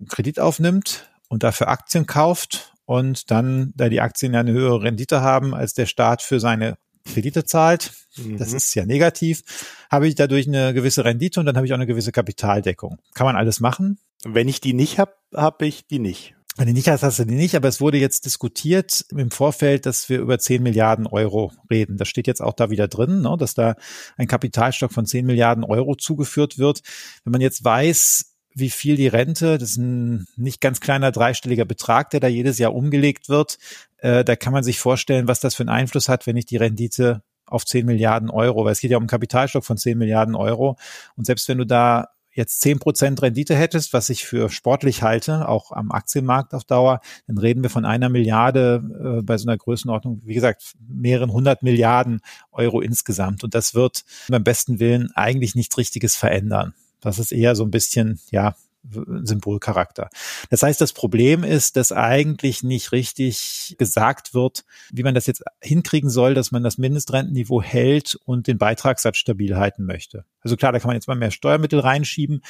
Kredit 0.10 0.40
aufnimmt 0.40 1.10
und 1.30 1.44
dafür 1.44 1.70
Aktien 1.70 2.06
kauft 2.06 2.74
und 2.86 3.32
dann, 3.32 3.72
da 3.76 3.88
die 3.88 4.02
Aktien 4.02 4.34
ja 4.34 4.42
eine 4.42 4.52
höhere 4.52 4.84
Rendite 4.84 5.22
haben, 5.22 5.56
als 5.56 5.74
der 5.74 5.86
Staat 5.86 6.22
für 6.22 6.40
seine 6.40 6.78
Kredite 7.06 7.46
zahlt, 7.46 7.94
mhm. 8.18 8.38
das 8.38 8.54
ist 8.54 8.76
ja 8.76 8.86
negativ, 8.86 9.44
habe 9.90 10.08
ich 10.08 10.16
dadurch 10.16 10.48
eine 10.48 10.74
gewisse 10.74 11.06
Rendite 11.06 11.40
und 11.40 11.46
dann 11.46 11.56
habe 11.56 11.66
ich 11.66 11.72
auch 11.72 11.78
eine 11.78 11.88
gewisse 11.88 12.12
Kapitaldeckung. 12.12 13.00
Kann 13.14 13.26
man 13.26 13.36
alles 13.36 13.60
machen. 13.60 13.98
Wenn 14.24 14.48
ich 14.48 14.62
die 14.62 14.74
nicht 14.74 15.00
habe, 15.00 15.14
habe 15.34 15.66
ich 15.66 15.88
die 15.88 16.00
nicht. 16.00 16.36
Wenn 16.58 16.68
du 16.68 16.74
nicht 16.74 16.90
hast, 16.90 17.02
hast 17.02 17.18
du 17.18 17.26
die 17.26 17.36
nicht, 17.36 17.56
aber 17.56 17.70
es 17.70 17.80
wurde 17.80 17.98
jetzt 17.98 18.26
diskutiert 18.26 19.06
im 19.10 19.32
Vorfeld, 19.32 19.86
dass 19.86 20.10
wir 20.10 20.20
über 20.20 20.38
10 20.38 20.62
Milliarden 20.62 21.08
Euro 21.08 21.54
reden. 21.70 21.96
Das 21.96 22.10
steht 22.10 22.28
jetzt 22.28 22.42
auch 22.42 22.54
da 22.54 22.70
wieder 22.70 22.90
drin, 22.90 23.22
ne, 23.22 23.38
dass 23.40 23.54
da 23.54 23.76
ein 24.18 24.28
Kapitalstock 24.28 24.92
von 24.92 25.06
10 25.06 25.26
Milliarden 25.26 25.64
Euro 25.64 25.96
zugeführt 25.96 26.58
wird. 26.58 26.82
Wenn 27.24 27.32
man 27.32 27.42
jetzt 27.42 27.64
weiß, 27.64 28.36
wie 28.54 28.70
viel 28.70 28.98
die 28.98 29.08
Rente, 29.08 29.58
das 29.58 29.72
ist 29.72 29.78
ein 29.78 30.28
nicht 30.36 30.60
ganz 30.60 30.82
kleiner 30.82 31.14
dreistelliger 31.14 31.64
Betrag, 31.64 32.10
der 32.10 32.20
da 32.20 32.28
jedes 32.28 32.58
Jahr 32.58 32.76
umgelegt 32.76 33.30
wird, 33.30 33.58
äh, 34.00 34.26
da 34.26 34.36
kann 34.36 34.52
man 34.52 34.64
sich 34.64 34.78
vorstellen, 34.78 35.30
was 35.30 35.40
das 35.40 35.56
für 35.56 35.64
einen 35.64 35.70
Einfluss 35.70 36.10
hat, 36.10 36.28
wenn 36.28 36.36
ich 36.36 36.48
die 36.48 36.58
Rendite 36.58 37.24
auf 37.46 37.66
10 37.66 37.86
Milliarden 37.86 38.30
Euro, 38.30 38.66
weil 38.66 38.74
es 38.74 38.82
geht 38.82 38.92
ja 38.92 38.98
um 38.98 39.04
einen 39.04 39.10
Kapitalstock 39.10 39.64
von 39.64 39.78
10 39.78 39.98
Milliarden 39.98 40.36
Euro. 40.36 40.78
Und 41.16 41.26
selbst 41.26 41.48
wenn 41.48 41.60
du 41.60 41.66
da 41.66 42.10
jetzt 42.34 42.62
zehn 42.62 42.80
Prozent 42.80 43.22
Rendite 43.22 43.56
hättest, 43.56 43.94
was 43.94 44.10
ich 44.10 44.26
für 44.26 44.50
sportlich 44.50 45.04
halte, 45.04 45.48
auch 45.48 45.72
am 45.72 45.92
Aktienmarkt 45.92 46.54
auf 46.54 46.64
Dauer, 46.64 47.02
dann 47.28 47.38
reden 47.38 47.64
wir 47.64 47.70
von 47.70 47.86
einer 47.86 48.10
Milliarde 48.10 49.20
äh, 49.20 49.22
bei 49.22 49.38
so 49.38 49.48
einer 49.48 49.58
Größenordnung, 49.58 50.22
wie 50.26 50.34
gesagt, 50.34 50.74
mehreren 50.88 51.32
hundert 51.32 51.64
Milliarden 51.64 52.22
Euro 52.52 52.82
insgesamt. 52.82 53.44
Und 53.44 53.56
das 53.56 53.76
wird 53.76 54.04
beim 54.30 54.44
besten 54.44 54.80
Willen 54.80 55.12
eigentlich 55.16 55.56
nichts 55.56 55.78
Richtiges 55.78 56.16
verändern. 56.16 56.74
Das 57.02 57.20
ist 57.20 57.32
eher 57.32 57.56
so 57.56 57.64
ein 57.64 57.72
bisschen, 57.72 58.20
ja, 58.30 58.56
Symbolcharakter. 58.84 60.10
Das 60.50 60.64
heißt, 60.64 60.82
das 60.82 60.94
Problem 60.94 61.44
ist, 61.44 61.78
dass 61.78 61.92
eigentlich 61.92 62.64
nicht 62.64 62.92
richtig 62.92 63.76
gesagt 63.78 64.34
wird, 64.34 64.64
wie 64.92 65.04
man 65.04 65.14
das 65.14 65.28
jetzt 65.28 65.44
hinkriegen 65.62 66.10
soll, 66.10 66.34
dass 66.34 66.52
man 66.52 66.64
das 66.64 66.78
Mindestrentenniveau 66.78 67.62
hält 67.62 68.18
und 68.26 68.48
den 68.48 68.58
Beitragssatz 68.58 69.18
stabil 69.18 69.56
halten 69.56 69.86
möchte. 69.86 70.26
Also 70.42 70.56
klar, 70.56 70.72
da 70.72 70.80
kann 70.80 70.88
man 70.88 70.96
jetzt 70.96 71.08
mal 71.08 71.16
mehr 71.16 71.32
Steuermittel 71.32 71.80
reinschieben, 71.80 72.42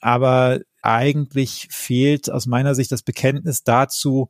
aber 0.00 0.60
eigentlich 0.82 1.68
fehlt 1.70 2.30
aus 2.30 2.46
meiner 2.46 2.74
Sicht 2.74 2.92
das 2.92 3.02
Bekenntnis 3.02 3.64
dazu, 3.64 4.28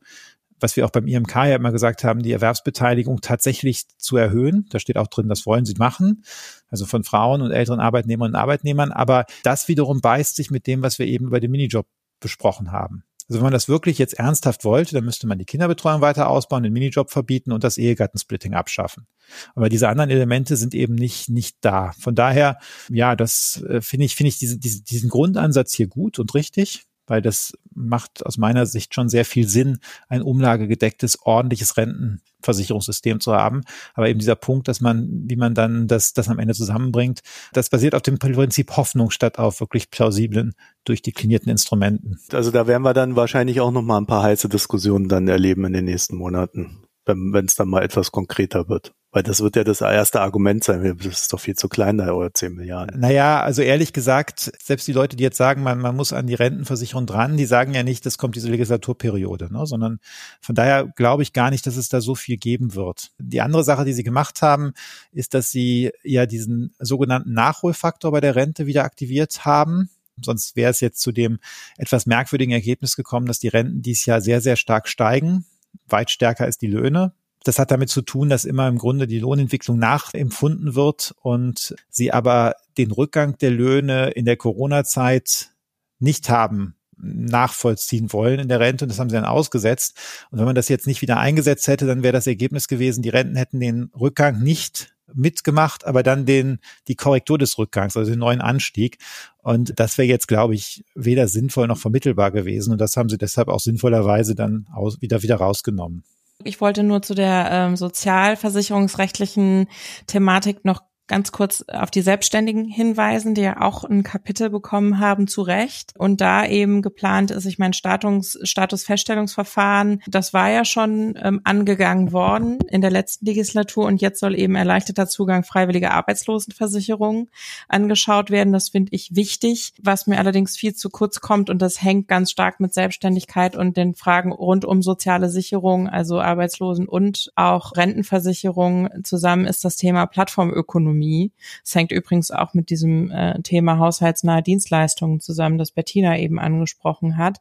was 0.61 0.75
wir 0.75 0.85
auch 0.85 0.91
beim 0.91 1.07
IMK 1.07 1.35
ja 1.35 1.55
immer 1.55 1.71
gesagt 1.71 2.03
haben, 2.03 2.21
die 2.21 2.31
Erwerbsbeteiligung 2.31 3.21
tatsächlich 3.21 3.87
zu 3.97 4.17
erhöhen. 4.17 4.67
Da 4.69 4.79
steht 4.79 4.97
auch 4.97 5.07
drin, 5.07 5.27
das 5.27 5.45
wollen 5.45 5.65
sie 5.65 5.75
machen. 5.77 6.23
Also 6.69 6.85
von 6.85 7.03
Frauen 7.03 7.41
und 7.41 7.51
älteren 7.51 7.79
Arbeitnehmern 7.79 8.31
und 8.31 8.35
Arbeitnehmern. 8.35 8.91
Aber 8.91 9.25
das 9.43 9.67
wiederum 9.67 10.01
beißt 10.01 10.35
sich 10.35 10.51
mit 10.51 10.67
dem, 10.67 10.81
was 10.81 10.99
wir 10.99 11.07
eben 11.07 11.27
über 11.27 11.39
den 11.39 11.51
Minijob 11.51 11.87
besprochen 12.19 12.71
haben. 12.71 13.03
Also 13.31 13.39
wenn 13.39 13.45
man 13.45 13.53
das 13.53 13.69
wirklich 13.69 13.97
jetzt 13.97 14.19
ernsthaft 14.19 14.65
wollte, 14.65 14.93
dann 14.93 15.05
müsste 15.05 15.25
man 15.25 15.39
die 15.39 15.45
Kinderbetreuung 15.45 16.01
weiter 16.01 16.29
ausbauen, 16.29 16.63
den 16.63 16.73
Minijob 16.73 17.11
verbieten 17.11 17.53
und 17.53 17.63
das 17.63 17.77
Ehegattensplitting 17.77 18.53
abschaffen. 18.53 19.07
Aber 19.55 19.69
diese 19.69 19.87
anderen 19.87 20.09
Elemente 20.09 20.57
sind 20.57 20.73
eben 20.73 20.95
nicht, 20.95 21.29
nicht 21.29 21.55
da. 21.61 21.93
Von 21.97 22.13
daher, 22.13 22.57
ja, 22.89 23.15
das 23.15 23.63
äh, 23.69 23.79
finde 23.79 24.05
ich, 24.05 24.15
finde 24.15 24.27
ich 24.29 24.39
diese, 24.39 24.57
diese, 24.57 24.83
diesen 24.83 25.09
Grundansatz 25.09 25.73
hier 25.73 25.87
gut 25.87 26.19
und 26.19 26.35
richtig. 26.35 26.83
Weil 27.07 27.21
das 27.21 27.53
macht 27.73 28.25
aus 28.25 28.37
meiner 28.37 28.65
Sicht 28.65 28.93
schon 28.93 29.09
sehr 29.09 29.25
viel 29.25 29.47
Sinn, 29.47 29.79
ein 30.09 30.21
umlagegedecktes, 30.21 31.19
ordentliches 31.23 31.77
Rentenversicherungssystem 31.77 33.19
zu 33.19 33.33
haben. 33.33 33.61
Aber 33.93 34.09
eben 34.09 34.19
dieser 34.19 34.35
Punkt, 34.35 34.67
dass 34.67 34.81
man, 34.81 35.07
wie 35.25 35.35
man 35.35 35.53
dann 35.53 35.87
das, 35.87 36.13
das 36.13 36.29
am 36.29 36.39
Ende 36.39 36.53
zusammenbringt, 36.53 37.21
das 37.53 37.69
basiert 37.69 37.95
auf 37.95 38.01
dem 38.01 38.19
Prinzip 38.19 38.75
Hoffnung 38.77 39.11
statt 39.11 39.39
auf 39.39 39.59
wirklich 39.59 39.89
plausiblen, 39.91 40.53
durchdeklinierten 40.85 41.49
Instrumenten. 41.49 42.19
Also 42.31 42.51
da 42.51 42.67
werden 42.67 42.83
wir 42.83 42.93
dann 42.93 43.15
wahrscheinlich 43.15 43.61
auch 43.61 43.71
noch 43.71 43.83
mal 43.83 43.97
ein 43.97 44.07
paar 44.07 44.23
heiße 44.23 44.49
Diskussionen 44.49 45.07
dann 45.07 45.27
erleben 45.27 45.65
in 45.65 45.73
den 45.73 45.85
nächsten 45.85 46.15
Monaten, 46.15 46.83
wenn 47.15 47.45
es 47.45 47.55
dann 47.55 47.69
mal 47.69 47.83
etwas 47.83 48.11
konkreter 48.11 48.69
wird. 48.69 48.93
Weil 49.13 49.23
das 49.23 49.41
wird 49.41 49.57
ja 49.57 49.65
das 49.65 49.81
erste 49.81 50.21
Argument 50.21 50.63
sein. 50.63 50.97
Das 50.97 51.23
ist 51.23 51.33
doch 51.33 51.39
viel 51.39 51.55
zu 51.55 51.67
klein, 51.67 51.97
da 51.97 52.07
eure 52.13 52.31
10 52.31 52.53
Milliarden. 52.53 52.97
Naja, 53.01 53.41
also 53.41 53.61
ehrlich 53.61 53.91
gesagt, 53.91 54.53
selbst 54.63 54.87
die 54.87 54.93
Leute, 54.93 55.17
die 55.17 55.23
jetzt 55.23 55.35
sagen, 55.35 55.63
man, 55.63 55.79
man 55.79 55.97
muss 55.97 56.13
an 56.13 56.27
die 56.27 56.33
Rentenversicherung 56.33 57.05
dran, 57.05 57.35
die 57.35 57.45
sagen 57.45 57.73
ja 57.73 57.83
nicht, 57.83 58.05
das 58.05 58.17
kommt 58.17 58.37
diese 58.37 58.49
Legislaturperiode, 58.49 59.51
ne? 59.51 59.65
sondern 59.65 59.99
von 60.39 60.55
daher 60.55 60.87
glaube 60.95 61.23
ich 61.23 61.33
gar 61.33 61.49
nicht, 61.49 61.67
dass 61.67 61.75
es 61.75 61.89
da 61.89 61.99
so 61.99 62.15
viel 62.15 62.37
geben 62.37 62.73
wird. 62.73 63.11
Die 63.19 63.41
andere 63.41 63.65
Sache, 63.65 63.83
die 63.83 63.93
sie 63.93 64.03
gemacht 64.03 64.41
haben, 64.41 64.71
ist, 65.11 65.33
dass 65.33 65.51
sie 65.51 65.91
ja 66.03 66.25
diesen 66.25 66.73
sogenannten 66.79 67.33
Nachholfaktor 67.33 68.13
bei 68.13 68.21
der 68.21 68.37
Rente 68.37 68.65
wieder 68.65 68.85
aktiviert 68.85 69.43
haben. 69.43 69.89
Sonst 70.23 70.55
wäre 70.55 70.71
es 70.71 70.79
jetzt 70.79 71.01
zu 71.01 71.11
dem 71.11 71.39
etwas 71.77 72.05
merkwürdigen 72.05 72.53
Ergebnis 72.53 72.95
gekommen, 72.95 73.25
dass 73.25 73.39
die 73.39 73.49
Renten 73.49 73.81
dies 73.81 74.05
Jahr 74.05 74.21
sehr, 74.21 74.39
sehr 74.39 74.55
stark 74.55 74.87
steigen 74.87 75.45
weit 75.87 76.11
stärker 76.11 76.45
als 76.45 76.57
die 76.57 76.67
Löhne. 76.67 77.13
Das 77.43 77.57
hat 77.57 77.71
damit 77.71 77.89
zu 77.89 78.01
tun, 78.01 78.29
dass 78.29 78.45
immer 78.45 78.67
im 78.67 78.77
Grunde 78.77 79.07
die 79.07 79.19
Lohnentwicklung 79.19 79.79
nachempfunden 79.79 80.75
wird 80.75 81.15
und 81.21 81.75
sie 81.89 82.11
aber 82.11 82.55
den 82.77 82.91
Rückgang 82.91 83.37
der 83.39 83.51
Löhne 83.51 84.11
in 84.11 84.25
der 84.25 84.37
Corona-Zeit 84.37 85.51
nicht 85.99 86.29
haben 86.29 86.75
nachvollziehen 87.03 88.13
wollen 88.13 88.39
in 88.39 88.47
der 88.47 88.59
Rente 88.59 88.85
und 88.85 88.89
das 88.89 88.99
haben 88.99 89.09
sie 89.09 89.15
dann 89.15 89.25
ausgesetzt. 89.25 89.97
Und 90.29 90.39
wenn 90.39 90.45
man 90.45 90.55
das 90.55 90.69
jetzt 90.69 90.87
nicht 90.87 91.01
wieder 91.01 91.17
eingesetzt 91.17 91.67
hätte, 91.67 91.87
dann 91.87 92.03
wäre 92.03 92.13
das 92.13 92.27
Ergebnis 92.27 92.67
gewesen, 92.67 93.01
die 93.01 93.09
Renten 93.09 93.35
hätten 93.35 93.59
den 93.59 93.91
Rückgang 93.99 94.39
nicht 94.39 94.90
mitgemacht, 95.13 95.85
aber 95.85 96.03
dann 96.03 96.25
den, 96.25 96.59
die 96.87 96.95
Korrektur 96.95 97.37
des 97.37 97.57
Rückgangs, 97.57 97.97
also 97.97 98.11
den 98.11 98.19
neuen 98.19 98.41
Anstieg. 98.41 98.97
Und 99.43 99.79
das 99.79 99.97
wäre 99.97 100.07
jetzt, 100.07 100.27
glaube 100.27 100.55
ich, 100.55 100.83
weder 100.95 101.27
sinnvoll 101.27 101.67
noch 101.67 101.77
vermittelbar 101.77 102.31
gewesen. 102.31 102.71
Und 102.71 102.81
das 102.81 102.97
haben 102.97 103.09
sie 103.09 103.17
deshalb 103.17 103.47
auch 103.47 103.59
sinnvollerweise 103.59 104.35
dann 104.35 104.67
aus, 104.73 105.01
wieder, 105.01 105.21
wieder 105.23 105.37
rausgenommen. 105.37 106.03
Ich 106.43 106.61
wollte 106.61 106.83
nur 106.83 107.01
zu 107.01 107.13
der 107.13 107.49
ähm, 107.51 107.75
sozialversicherungsrechtlichen 107.75 109.67
Thematik 110.07 110.65
noch 110.65 110.81
ganz 111.11 111.33
kurz 111.33 111.65
auf 111.67 111.91
die 111.91 112.03
Selbstständigen 112.03 112.63
hinweisen, 112.63 113.35
die 113.35 113.41
ja 113.41 113.59
auch 113.59 113.83
ein 113.83 114.01
Kapitel 114.01 114.49
bekommen 114.49 114.97
haben, 114.97 115.27
zu 115.27 115.41
Recht. 115.41 115.91
Und 115.97 116.21
da 116.21 116.45
eben 116.45 116.81
geplant 116.81 117.31
ist, 117.31 117.45
ich 117.45 117.59
mein 117.59 117.73
Status, 117.73 118.39
Statusfeststellungsverfahren, 118.43 120.01
das 120.07 120.33
war 120.33 120.49
ja 120.49 120.63
schon 120.63 121.15
ähm, 121.21 121.41
angegangen 121.43 122.13
worden 122.13 122.59
in 122.69 122.79
der 122.79 122.91
letzten 122.91 123.25
Legislatur 123.25 123.87
und 123.87 123.99
jetzt 123.99 124.21
soll 124.21 124.39
eben 124.39 124.55
erleichterter 124.55 125.05
Zugang 125.05 125.43
freiwillige 125.43 125.91
Arbeitslosenversicherung 125.91 127.27
angeschaut 127.67 128.31
werden. 128.31 128.53
Das 128.53 128.69
finde 128.69 128.93
ich 128.93 129.13
wichtig. 129.13 129.73
Was 129.81 130.07
mir 130.07 130.17
allerdings 130.17 130.55
viel 130.55 130.75
zu 130.75 130.89
kurz 130.89 131.19
kommt 131.19 131.49
und 131.49 131.61
das 131.61 131.81
hängt 131.81 132.07
ganz 132.07 132.31
stark 132.31 132.61
mit 132.61 132.73
Selbstständigkeit 132.73 133.57
und 133.57 133.75
den 133.75 133.95
Fragen 133.95 134.31
rund 134.31 134.63
um 134.63 134.81
soziale 134.81 135.29
Sicherung, 135.29 135.89
also 135.89 136.21
Arbeitslosen 136.21 136.87
und 136.87 137.33
auch 137.35 137.75
Rentenversicherung 137.75 138.87
zusammen, 139.03 139.45
ist 139.45 139.65
das 139.65 139.75
Thema 139.75 140.05
Plattformökonomie. 140.05 141.00
Ökonomie. 141.01 141.31
Es 141.63 141.75
hängt 141.75 141.91
übrigens 141.91 142.31
auch 142.31 142.53
mit 142.53 142.69
diesem 142.69 143.11
äh, 143.11 143.41
Thema 143.41 143.77
haushaltsnahe 143.79 144.43
Dienstleistungen 144.43 145.19
zusammen, 145.19 145.57
das 145.57 145.71
Bettina 145.71 146.17
eben 146.17 146.39
angesprochen 146.39 147.17
hat. 147.17 147.39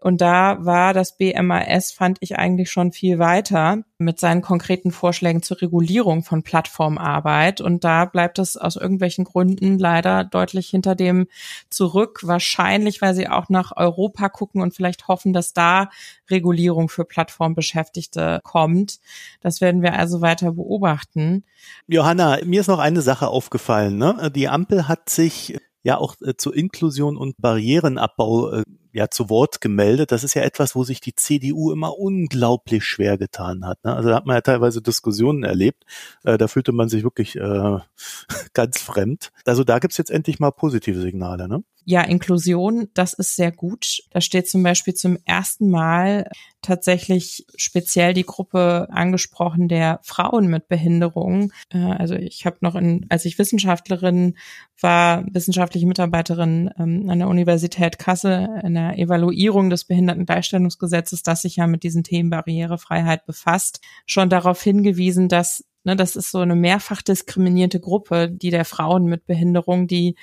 Und 0.00 0.20
da 0.20 0.64
war 0.64 0.94
das 0.94 1.16
BMAS, 1.16 1.90
fand 1.90 2.18
ich 2.20 2.38
eigentlich 2.38 2.70
schon 2.70 2.92
viel 2.92 3.18
weiter 3.18 3.78
mit 3.98 4.20
seinen 4.20 4.42
konkreten 4.42 4.92
Vorschlägen 4.92 5.42
zur 5.42 5.60
Regulierung 5.60 6.22
von 6.22 6.44
Plattformarbeit. 6.44 7.60
Und 7.60 7.82
da 7.82 8.04
bleibt 8.04 8.38
es 8.38 8.56
aus 8.56 8.76
irgendwelchen 8.76 9.24
Gründen 9.24 9.76
leider 9.76 10.22
deutlich 10.22 10.68
hinter 10.68 10.94
dem 10.94 11.26
zurück. 11.68 12.20
Wahrscheinlich, 12.22 13.02
weil 13.02 13.14
sie 13.16 13.28
auch 13.28 13.48
nach 13.48 13.72
Europa 13.76 14.28
gucken 14.28 14.62
und 14.62 14.72
vielleicht 14.72 15.08
hoffen, 15.08 15.32
dass 15.32 15.52
da 15.52 15.90
Regulierung 16.30 16.88
für 16.88 17.04
Plattformbeschäftigte 17.04 18.40
kommt. 18.44 19.00
Das 19.40 19.60
werden 19.60 19.82
wir 19.82 19.94
also 19.94 20.20
weiter 20.20 20.52
beobachten. 20.52 21.42
Johanna, 21.88 22.38
mir 22.44 22.60
ist 22.60 22.68
noch 22.68 22.78
eine 22.78 23.02
Sache 23.02 23.26
aufgefallen. 23.26 23.98
Ne? 23.98 24.30
Die 24.32 24.48
Ampel 24.48 24.86
hat 24.86 25.08
sich 25.08 25.58
ja 25.82 25.98
auch 25.98 26.14
äh, 26.20 26.36
zur 26.36 26.54
Inklusion 26.54 27.16
und 27.16 27.36
Barrierenabbau 27.38 28.52
äh, 28.52 28.62
ja 28.92 29.08
zu 29.08 29.30
Wort 29.30 29.60
gemeldet. 29.60 30.12
Das 30.12 30.24
ist 30.24 30.34
ja 30.34 30.42
etwas, 30.42 30.74
wo 30.74 30.84
sich 30.84 31.00
die 31.00 31.14
CDU 31.14 31.72
immer 31.72 31.98
unglaublich 31.98 32.84
schwer 32.84 33.18
getan 33.18 33.66
hat. 33.66 33.82
Ne? 33.84 33.94
Also 33.94 34.08
da 34.10 34.16
hat 34.16 34.26
man 34.26 34.36
ja 34.36 34.40
teilweise 34.40 34.82
Diskussionen 34.82 35.44
erlebt. 35.44 35.84
Äh, 36.24 36.38
da 36.38 36.48
fühlte 36.48 36.72
man 36.72 36.88
sich 36.88 37.02
wirklich 37.02 37.36
äh, 37.36 37.78
ganz 38.54 38.80
fremd. 38.80 39.32
Also 39.44 39.64
da 39.64 39.78
gibt's 39.78 39.98
jetzt 39.98 40.10
endlich 40.10 40.40
mal 40.40 40.50
positive 40.50 41.00
Signale. 41.00 41.48
Ne? 41.48 41.62
Ja, 41.90 42.02
Inklusion, 42.02 42.88
das 42.92 43.14
ist 43.14 43.34
sehr 43.34 43.50
gut. 43.50 44.02
Da 44.10 44.20
steht 44.20 44.46
zum 44.46 44.62
Beispiel 44.62 44.92
zum 44.92 45.16
ersten 45.24 45.70
Mal 45.70 46.30
tatsächlich 46.60 47.46
speziell 47.56 48.12
die 48.12 48.26
Gruppe 48.26 48.88
angesprochen 48.90 49.68
der 49.68 49.98
Frauen 50.02 50.48
mit 50.48 50.68
Behinderung. 50.68 51.50
Äh, 51.72 51.78
also 51.78 52.14
ich 52.14 52.44
habe 52.44 52.58
noch, 52.60 52.74
in, 52.74 53.06
als 53.08 53.24
ich 53.24 53.38
Wissenschaftlerin 53.38 54.36
war, 54.78 55.24
wissenschaftliche 55.32 55.86
Mitarbeiterin 55.86 56.70
ähm, 56.78 57.08
an 57.08 57.20
der 57.20 57.28
Universität 57.28 57.98
Kassel 57.98 58.60
in 58.62 58.74
der 58.78 58.98
Evaluierung 58.98 59.70
des 59.70 59.84
Behindertengleichstellungsgesetzes, 59.84 61.22
das 61.22 61.42
sich 61.42 61.56
ja 61.56 61.66
mit 61.66 61.82
diesen 61.82 62.04
Themen 62.04 62.30
Barrierefreiheit 62.30 63.26
befasst, 63.26 63.80
schon 64.06 64.30
darauf 64.30 64.62
hingewiesen, 64.62 65.28
dass 65.28 65.64
ne, 65.84 65.96
das 65.96 66.16
ist 66.16 66.30
so 66.30 66.38
eine 66.38 66.54
mehrfach 66.54 67.02
diskriminierte 67.02 67.80
Gruppe, 67.80 68.30
die 68.30 68.50
der 68.50 68.64
Frauen 68.64 69.06
mit 69.06 69.26
Behinderung, 69.26 69.86
die 69.88 70.16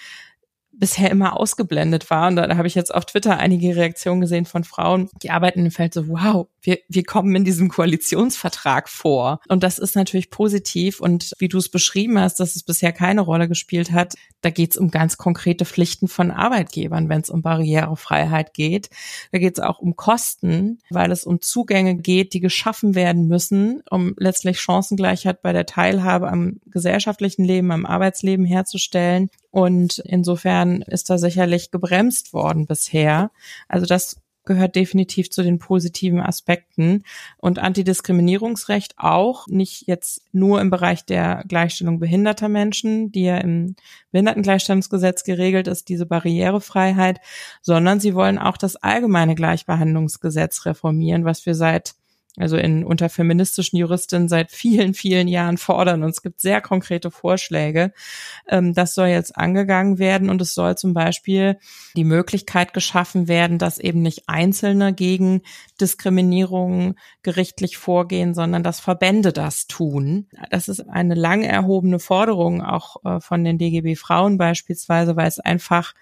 bisher 0.79 1.11
immer 1.11 1.39
ausgeblendet 1.39 2.09
war. 2.09 2.27
Und 2.27 2.35
da, 2.35 2.55
habe 2.55 2.67
ich 2.67 2.75
jetzt 2.75 2.93
auf 2.93 3.05
Twitter 3.05 3.37
einige 3.37 3.75
Reaktionen 3.75 4.21
gesehen 4.21 4.45
von 4.45 4.63
Frauen, 4.63 5.09
die 5.21 5.31
arbeiten 5.31 5.65
im 5.65 5.71
Feld 5.71 5.93
so, 5.93 6.07
wow, 6.07 6.47
wir, 6.61 6.79
wir 6.89 7.03
kommen 7.03 7.35
in 7.35 7.45
diesem 7.45 7.69
Koalitionsvertrag 7.69 8.89
vor. 8.89 9.39
Und 9.47 9.63
das 9.63 9.77
ist 9.79 9.95
natürlich 9.95 10.29
positiv. 10.29 10.99
Und 10.99 11.31
wie 11.39 11.47
du 11.47 11.57
es 11.57 11.69
beschrieben 11.69 12.19
hast, 12.19 12.39
dass 12.39 12.55
es 12.55 12.63
bisher 12.63 12.91
keine 12.91 13.21
Rolle 13.21 13.47
gespielt 13.47 13.91
hat, 13.91 14.15
da 14.41 14.49
geht 14.49 14.71
es 14.71 14.77
um 14.77 14.91
ganz 14.91 15.17
konkrete 15.17 15.65
Pflichten 15.65 16.07
von 16.07 16.31
Arbeitgebern, 16.31 17.09
wenn 17.09 17.21
es 17.21 17.29
um 17.29 17.41
Barrierefreiheit 17.41 18.53
geht. 18.53 18.89
Da 19.31 19.39
geht 19.39 19.57
es 19.57 19.63
auch 19.63 19.79
um 19.79 19.95
Kosten, 19.95 20.79
weil 20.89 21.11
es 21.11 21.23
um 21.23 21.41
Zugänge 21.41 21.95
geht, 21.95 22.33
die 22.33 22.39
geschaffen 22.39 22.95
werden 22.95 23.27
müssen, 23.27 23.81
um 23.89 24.13
letztlich 24.17 24.59
Chancengleichheit 24.59 25.41
bei 25.41 25.53
der 25.53 25.65
Teilhabe 25.65 26.29
am 26.29 26.59
gesellschaftlichen 26.65 27.43
Leben, 27.43 27.71
am 27.71 27.85
Arbeitsleben 27.85 28.45
herzustellen. 28.45 29.29
Und 29.55 29.99
insofern 29.99 30.81
ist 30.81 31.09
da 31.09 31.17
sicherlich 31.17 31.71
gebremst 31.71 32.33
worden 32.33 32.65
bisher. 32.65 33.31
Also 33.69 33.85
das 33.85 34.17
gehört 34.43 34.75
definitiv 34.75 35.31
zu 35.31 35.43
den 35.43 35.59
positiven 35.59 36.19
Aspekten. 36.19 37.05
Und 37.37 37.59
Antidiskriminierungsrecht 37.59 38.95
auch, 38.97 39.47
nicht 39.47 39.87
jetzt 39.87 40.25
nur 40.33 40.59
im 40.59 40.71
Bereich 40.71 41.05
der 41.05 41.45
Gleichstellung 41.47 41.99
behinderter 41.99 42.49
Menschen, 42.49 43.13
die 43.13 43.23
ja 43.23 43.37
im 43.37 43.77
Behindertengleichstellungsgesetz 44.11 45.23
geregelt 45.23 45.69
ist, 45.69 45.87
diese 45.87 46.05
Barrierefreiheit, 46.05 47.21
sondern 47.61 48.01
sie 48.01 48.13
wollen 48.13 48.37
auch 48.37 48.57
das 48.57 48.75
allgemeine 48.75 49.35
Gleichbehandlungsgesetz 49.35 50.65
reformieren, 50.65 51.23
was 51.23 51.45
wir 51.45 51.55
seit 51.55 51.95
also 52.37 52.57
in 52.57 52.83
unter 52.83 53.09
feministischen 53.09 53.77
Juristinnen 53.77 54.27
seit 54.27 54.51
vielen, 54.51 54.93
vielen 54.93 55.27
Jahren 55.27 55.57
fordern. 55.57 56.03
Und 56.03 56.09
es 56.09 56.21
gibt 56.21 56.41
sehr 56.41 56.61
konkrete 56.61 57.11
Vorschläge. 57.11 57.93
Ähm, 58.47 58.73
das 58.73 58.93
soll 58.93 59.07
jetzt 59.07 59.37
angegangen 59.37 59.99
werden 59.99 60.29
und 60.29 60.41
es 60.41 60.53
soll 60.53 60.77
zum 60.77 60.93
Beispiel 60.93 61.57
die 61.95 62.03
Möglichkeit 62.03 62.73
geschaffen 62.73 63.27
werden, 63.27 63.57
dass 63.57 63.77
eben 63.77 64.01
nicht 64.01 64.23
Einzelne 64.27 64.93
gegen 64.93 65.41
Diskriminierung 65.79 66.95
gerichtlich 67.23 67.77
vorgehen, 67.77 68.33
sondern 68.33 68.63
dass 68.63 68.79
Verbände 68.79 69.31
das 69.31 69.67
tun. 69.67 70.27
Das 70.49 70.67
ist 70.67 70.81
eine 70.81 71.15
lang 71.15 71.43
erhobene 71.43 71.99
Forderung 71.99 72.61
auch 72.61 72.97
äh, 73.05 73.19
von 73.19 73.43
den 73.43 73.57
DGB 73.57 73.95
Frauen 73.95 74.37
beispielsweise, 74.37 75.15
weil 75.15 75.27
es 75.27 75.39
einfach 75.39 75.93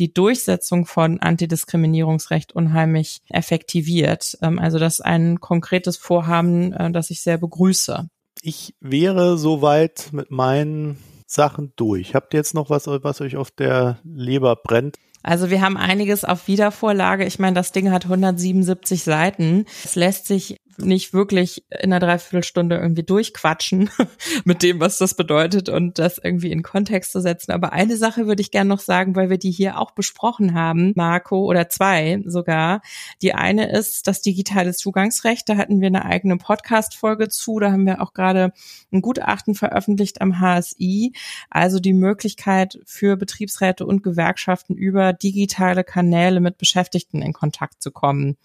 die 0.00 0.12
Durchsetzung 0.12 0.86
von 0.86 1.20
Antidiskriminierungsrecht 1.20 2.52
unheimlich 2.52 3.22
effektiviert. 3.28 4.38
Ähm, 4.42 4.58
also 4.58 4.78
das 4.78 4.94
ist 4.94 5.04
ein 5.04 5.40
konkretes 5.40 5.96
Vorhaben, 5.96 6.72
äh, 6.72 6.90
das 6.90 7.10
ich 7.10 7.22
sehr 7.22 7.38
begrüße. 7.38 8.08
Ich 8.42 8.74
wäre 8.80 9.36
soweit 9.36 10.08
mit 10.12 10.30
meinen 10.30 10.96
Sachen 11.26 11.72
durch. 11.76 12.14
Habt 12.14 12.34
ihr 12.34 12.38
jetzt 12.38 12.54
noch 12.54 12.70
was, 12.70 12.86
was 12.86 13.20
euch 13.20 13.36
auf 13.36 13.50
der 13.50 14.00
Leber 14.02 14.56
brennt? 14.56 14.96
Also 15.22 15.50
wir 15.50 15.60
haben 15.60 15.76
einiges 15.76 16.24
auf 16.24 16.48
Wiedervorlage. 16.48 17.26
Ich 17.26 17.38
meine, 17.38 17.54
das 17.54 17.72
Ding 17.72 17.90
hat 17.90 18.04
177 18.04 19.04
Seiten. 19.04 19.66
Es 19.84 19.94
lässt 19.94 20.26
sich 20.26 20.56
nicht 20.84 21.12
wirklich 21.12 21.64
in 21.70 21.92
einer 21.92 22.00
Dreiviertelstunde 22.00 22.76
irgendwie 22.76 23.02
durchquatschen 23.02 23.90
mit 24.44 24.62
dem, 24.62 24.80
was 24.80 24.98
das 24.98 25.14
bedeutet 25.14 25.68
und 25.68 25.98
das 25.98 26.18
irgendwie 26.18 26.50
in 26.50 26.62
Kontext 26.62 27.12
zu 27.12 27.20
setzen. 27.20 27.52
Aber 27.52 27.72
eine 27.72 27.96
Sache 27.96 28.26
würde 28.26 28.42
ich 28.42 28.50
gerne 28.50 28.68
noch 28.68 28.80
sagen, 28.80 29.16
weil 29.16 29.30
wir 29.30 29.38
die 29.38 29.50
hier 29.50 29.78
auch 29.78 29.92
besprochen 29.92 30.54
haben, 30.54 30.92
Marco, 30.96 31.44
oder 31.44 31.68
zwei 31.68 32.22
sogar. 32.24 32.82
Die 33.22 33.34
eine 33.34 33.70
ist 33.70 34.06
das 34.06 34.22
digitale 34.22 34.72
Zugangsrecht. 34.72 35.48
Da 35.48 35.56
hatten 35.56 35.80
wir 35.80 35.88
eine 35.88 36.04
eigene 36.04 36.36
Podcast-Folge 36.36 37.28
zu. 37.28 37.58
Da 37.58 37.72
haben 37.72 37.86
wir 37.86 38.00
auch 38.00 38.12
gerade 38.12 38.52
ein 38.92 39.02
Gutachten 39.02 39.54
veröffentlicht 39.54 40.20
am 40.20 40.40
HSI. 40.40 41.12
Also 41.50 41.80
die 41.80 41.92
Möglichkeit 41.92 42.78
für 42.84 43.16
Betriebsräte 43.16 43.86
und 43.86 44.02
Gewerkschaften 44.02 44.74
über 44.74 45.12
digitale 45.12 45.84
Kanäle 45.84 46.40
mit 46.40 46.58
Beschäftigten 46.58 47.22
in 47.22 47.32
Kontakt 47.32 47.82
zu 47.82 47.90
kommen. 47.90 48.36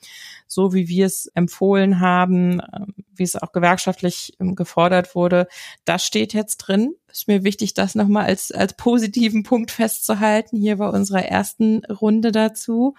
So 0.48 0.74
wie 0.74 0.88
wir 0.88 1.06
es 1.06 1.28
empfohlen 1.28 2.00
haben, 2.00 2.25
ähm, 2.34 2.94
wie 3.16 3.24
es 3.24 3.36
auch 3.36 3.52
gewerkschaftlich 3.52 4.34
ähm, 4.40 4.56
gefordert 4.56 5.16
wurde, 5.16 5.48
das 5.86 6.06
steht 6.06 6.34
jetzt 6.34 6.58
drin. 6.58 6.96
Ist 7.12 7.28
mir 7.28 7.44
wichtig, 7.44 7.74
das 7.74 7.96
nochmal 7.96 8.26
als, 8.26 8.52
als 8.52 8.76
positiven 8.76 9.44
Punkt 9.44 9.72
festzuhalten, 9.72 10.58
hier 10.58 10.78
bei 10.78 10.90
unserer 10.90 11.24
ersten 11.24 11.86
Runde 11.86 12.32
dazu. 12.32 12.96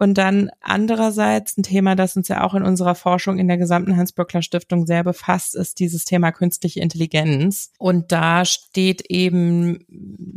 Und 0.00 0.16
dann 0.16 0.50
andererseits 0.62 1.58
ein 1.58 1.62
Thema, 1.62 1.94
das 1.94 2.16
uns 2.16 2.28
ja 2.28 2.42
auch 2.42 2.54
in 2.54 2.62
unserer 2.62 2.94
Forschung 2.94 3.38
in 3.38 3.48
der 3.48 3.58
gesamten 3.58 3.98
Hans-Böckler 3.98 4.40
Stiftung 4.40 4.86
sehr 4.86 5.04
befasst, 5.04 5.54
ist 5.54 5.78
dieses 5.78 6.06
Thema 6.06 6.32
künstliche 6.32 6.80
Intelligenz. 6.80 7.70
Und 7.78 8.10
da 8.10 8.46
steht 8.46 9.02
eben 9.10 9.84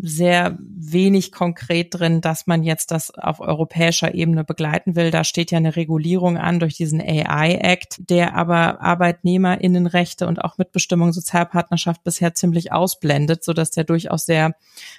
sehr 0.02 0.58
wenig 0.60 1.32
konkret 1.32 1.94
drin, 1.98 2.20
dass 2.20 2.46
man 2.46 2.64
jetzt 2.64 2.92
das 2.92 3.10
auf 3.12 3.40
europäischer 3.40 4.14
Ebene 4.14 4.44
begleiten 4.44 4.98
will. 4.98 5.12
Da 5.12 5.24
steht 5.24 5.50
ja 5.52 5.60
eine 5.60 5.78
Regulierung 5.78 6.38
an 6.38 6.60
durch 6.60 6.76
diesen 6.76 7.00
AI-Act, 7.00 8.10
der 8.10 8.36
aber 8.36 8.82
Arbeitnehmerinnenrechte 8.82 10.28
und 10.28 10.44
auch 10.44 10.58
Mitbestimmung 10.58 11.14
Sozialpartnerschaft 11.14 12.04
bisher 12.04 12.34
ziemlich 12.34 12.74
ausblendet, 12.74 13.46
sodass 13.46 13.72
der 13.72 13.86
durchaus 13.86 14.26
sehr 14.26 14.56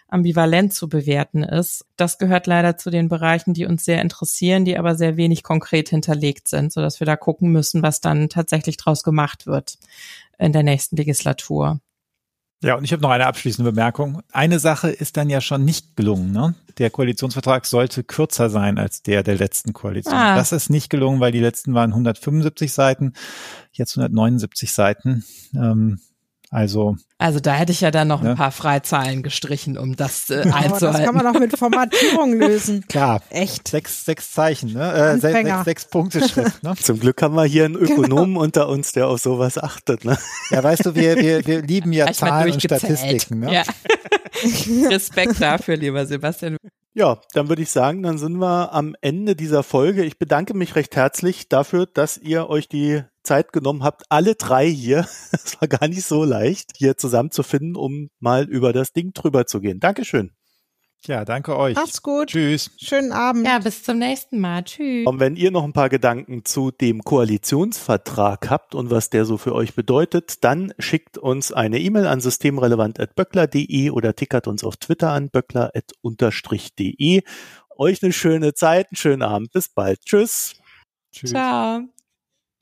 ambivalent 0.08 0.72
zu 0.72 0.88
bewerten 0.88 1.42
ist. 1.42 1.84
Das 1.96 2.18
gehört 2.18 2.46
leider 2.46 2.76
zu 2.76 2.90
den 2.90 3.08
Bereichen, 3.08 3.54
die 3.54 3.66
uns 3.66 3.84
sehr 3.84 4.02
interessieren, 4.02 4.64
die 4.64 4.76
aber 4.78 4.96
sehr 4.96 5.16
wenig 5.16 5.42
konkret 5.42 5.88
hinterlegt 5.88 6.48
sind, 6.48 6.72
so 6.72 6.80
dass 6.80 7.00
wir 7.00 7.06
da 7.06 7.16
gucken 7.16 7.52
müssen, 7.52 7.82
was 7.82 8.00
dann 8.00 8.28
tatsächlich 8.28 8.76
draus 8.76 9.02
gemacht 9.02 9.46
wird 9.46 9.78
in 10.38 10.52
der 10.52 10.64
nächsten 10.64 10.96
Legislatur. 10.96 11.80
Ja, 12.64 12.76
und 12.76 12.84
ich 12.84 12.92
habe 12.92 13.02
noch 13.02 13.10
eine 13.10 13.26
abschließende 13.26 13.70
Bemerkung. 13.70 14.22
Eine 14.32 14.58
Sache 14.58 14.88
ist 14.88 15.18
dann 15.18 15.28
ja 15.28 15.42
schon 15.42 15.66
nicht 15.66 15.96
gelungen. 15.96 16.32
Ne? 16.32 16.54
Der 16.78 16.88
Koalitionsvertrag 16.88 17.66
sollte 17.66 18.02
kürzer 18.02 18.48
sein 18.48 18.78
als 18.78 19.02
der 19.02 19.22
der 19.22 19.36
letzten 19.36 19.74
Koalition. 19.74 20.14
Ah. 20.14 20.34
Das 20.34 20.50
ist 20.50 20.70
nicht 20.70 20.88
gelungen, 20.88 21.20
weil 21.20 21.30
die 21.30 21.40
letzten 21.40 21.74
waren 21.74 21.90
175 21.90 22.72
Seiten, 22.72 23.12
jetzt 23.72 23.98
179 23.98 24.72
Seiten. 24.72 25.24
Ähm, 25.54 26.00
also, 26.54 26.96
also 27.18 27.40
da 27.40 27.54
hätte 27.54 27.72
ich 27.72 27.80
ja 27.80 27.90
dann 27.90 28.06
noch 28.06 28.22
ne? 28.22 28.30
ein 28.30 28.36
paar 28.36 28.52
Freizahlen 28.52 29.24
gestrichen, 29.24 29.76
um 29.76 29.96
das 29.96 30.30
äh, 30.30 30.42
einzuhalten. 30.42 30.80
Das 30.80 31.02
kann 31.02 31.16
man 31.16 31.26
auch 31.26 31.40
mit 31.40 31.58
Formatierung 31.58 32.32
lösen. 32.38 32.84
Klar. 32.86 33.22
Echt. 33.30 33.66
Sechs, 33.66 34.04
sechs 34.04 34.30
Zeichen, 34.30 34.72
ne? 34.72 34.92
Äh, 34.92 35.18
sechs, 35.18 35.34
sechs, 35.34 35.64
sechs 35.64 35.84
Punkte 35.86 36.28
Schrift. 36.28 36.62
Ne? 36.62 36.74
Zum 36.80 37.00
Glück 37.00 37.20
haben 37.22 37.34
wir 37.34 37.44
hier 37.44 37.64
einen 37.64 37.74
Ökonomen 37.74 38.34
genau. 38.34 38.42
unter 38.42 38.68
uns, 38.68 38.92
der 38.92 39.08
auf 39.08 39.20
sowas 39.20 39.58
achtet. 39.58 40.04
Ne? 40.04 40.16
Ja, 40.50 40.62
weißt 40.62 40.86
du, 40.86 40.94
wir, 40.94 41.16
wir, 41.16 41.44
wir 41.44 41.62
lieben 41.62 41.92
ja 41.92 42.12
Zahlen 42.12 42.52
und 42.52 42.62
Statistiken. 42.62 43.40
Ne? 43.40 43.52
Ja. 43.52 43.62
Respekt 44.88 45.40
dafür, 45.40 45.76
lieber 45.76 46.06
Sebastian. 46.06 46.56
Ja, 46.92 47.20
dann 47.32 47.48
würde 47.48 47.62
ich 47.62 47.70
sagen, 47.72 48.04
dann 48.04 48.16
sind 48.16 48.36
wir 48.36 48.72
am 48.72 48.94
Ende 49.00 49.34
dieser 49.34 49.64
Folge. 49.64 50.04
Ich 50.04 50.20
bedanke 50.20 50.54
mich 50.54 50.76
recht 50.76 50.94
herzlich 50.94 51.48
dafür, 51.48 51.86
dass 51.86 52.16
ihr 52.16 52.48
euch 52.48 52.68
die 52.68 53.02
Zeit 53.24 53.52
genommen 53.52 53.82
habt, 53.82 54.04
alle 54.08 54.34
drei 54.36 54.68
hier, 54.68 55.00
es 55.32 55.60
war 55.60 55.68
gar 55.68 55.88
nicht 55.88 56.04
so 56.04 56.24
leicht, 56.24 56.72
hier 56.76 56.96
zusammenzufinden, 56.96 57.76
um 57.76 58.10
mal 58.20 58.44
über 58.44 58.72
das 58.72 58.92
Ding 58.92 59.12
drüber 59.12 59.46
zu 59.46 59.60
gehen. 59.60 59.80
Dankeschön. 59.80 60.32
Ja, 61.06 61.24
danke 61.26 61.56
euch. 61.56 61.76
Macht's 61.76 62.02
gut. 62.02 62.28
Tschüss. 62.28 62.70
Schönen 62.78 63.12
Abend. 63.12 63.46
Ja, 63.46 63.58
bis 63.58 63.82
zum 63.82 63.98
nächsten 63.98 64.40
Mal. 64.40 64.64
Tschüss. 64.64 65.06
Und 65.06 65.20
wenn 65.20 65.36
ihr 65.36 65.50
noch 65.50 65.64
ein 65.64 65.74
paar 65.74 65.90
Gedanken 65.90 66.46
zu 66.46 66.70
dem 66.70 67.02
Koalitionsvertrag 67.04 68.48
habt 68.48 68.74
und 68.74 68.90
was 68.90 69.10
der 69.10 69.26
so 69.26 69.36
für 69.36 69.54
euch 69.54 69.74
bedeutet, 69.74 70.42
dann 70.44 70.72
schickt 70.78 71.18
uns 71.18 71.52
eine 71.52 71.78
E-Mail 71.78 72.06
an 72.06 72.22
systemrelevant.böckler.de 72.22 73.90
oder 73.90 74.14
tickert 74.14 74.46
uns 74.46 74.64
auf 74.64 74.78
Twitter 74.78 75.10
an 75.10 75.28
böckler.de. 75.28 77.22
Euch 77.76 78.02
eine 78.02 78.12
schöne 78.12 78.54
Zeit, 78.54 78.86
einen 78.90 78.96
schönen 78.96 79.22
Abend. 79.22 79.52
Bis 79.52 79.68
bald. 79.68 80.00
Tschüss. 80.06 80.54
Tschüss. 81.12 81.30
Ciao. 81.30 81.82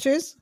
Tschüss. 0.01 0.42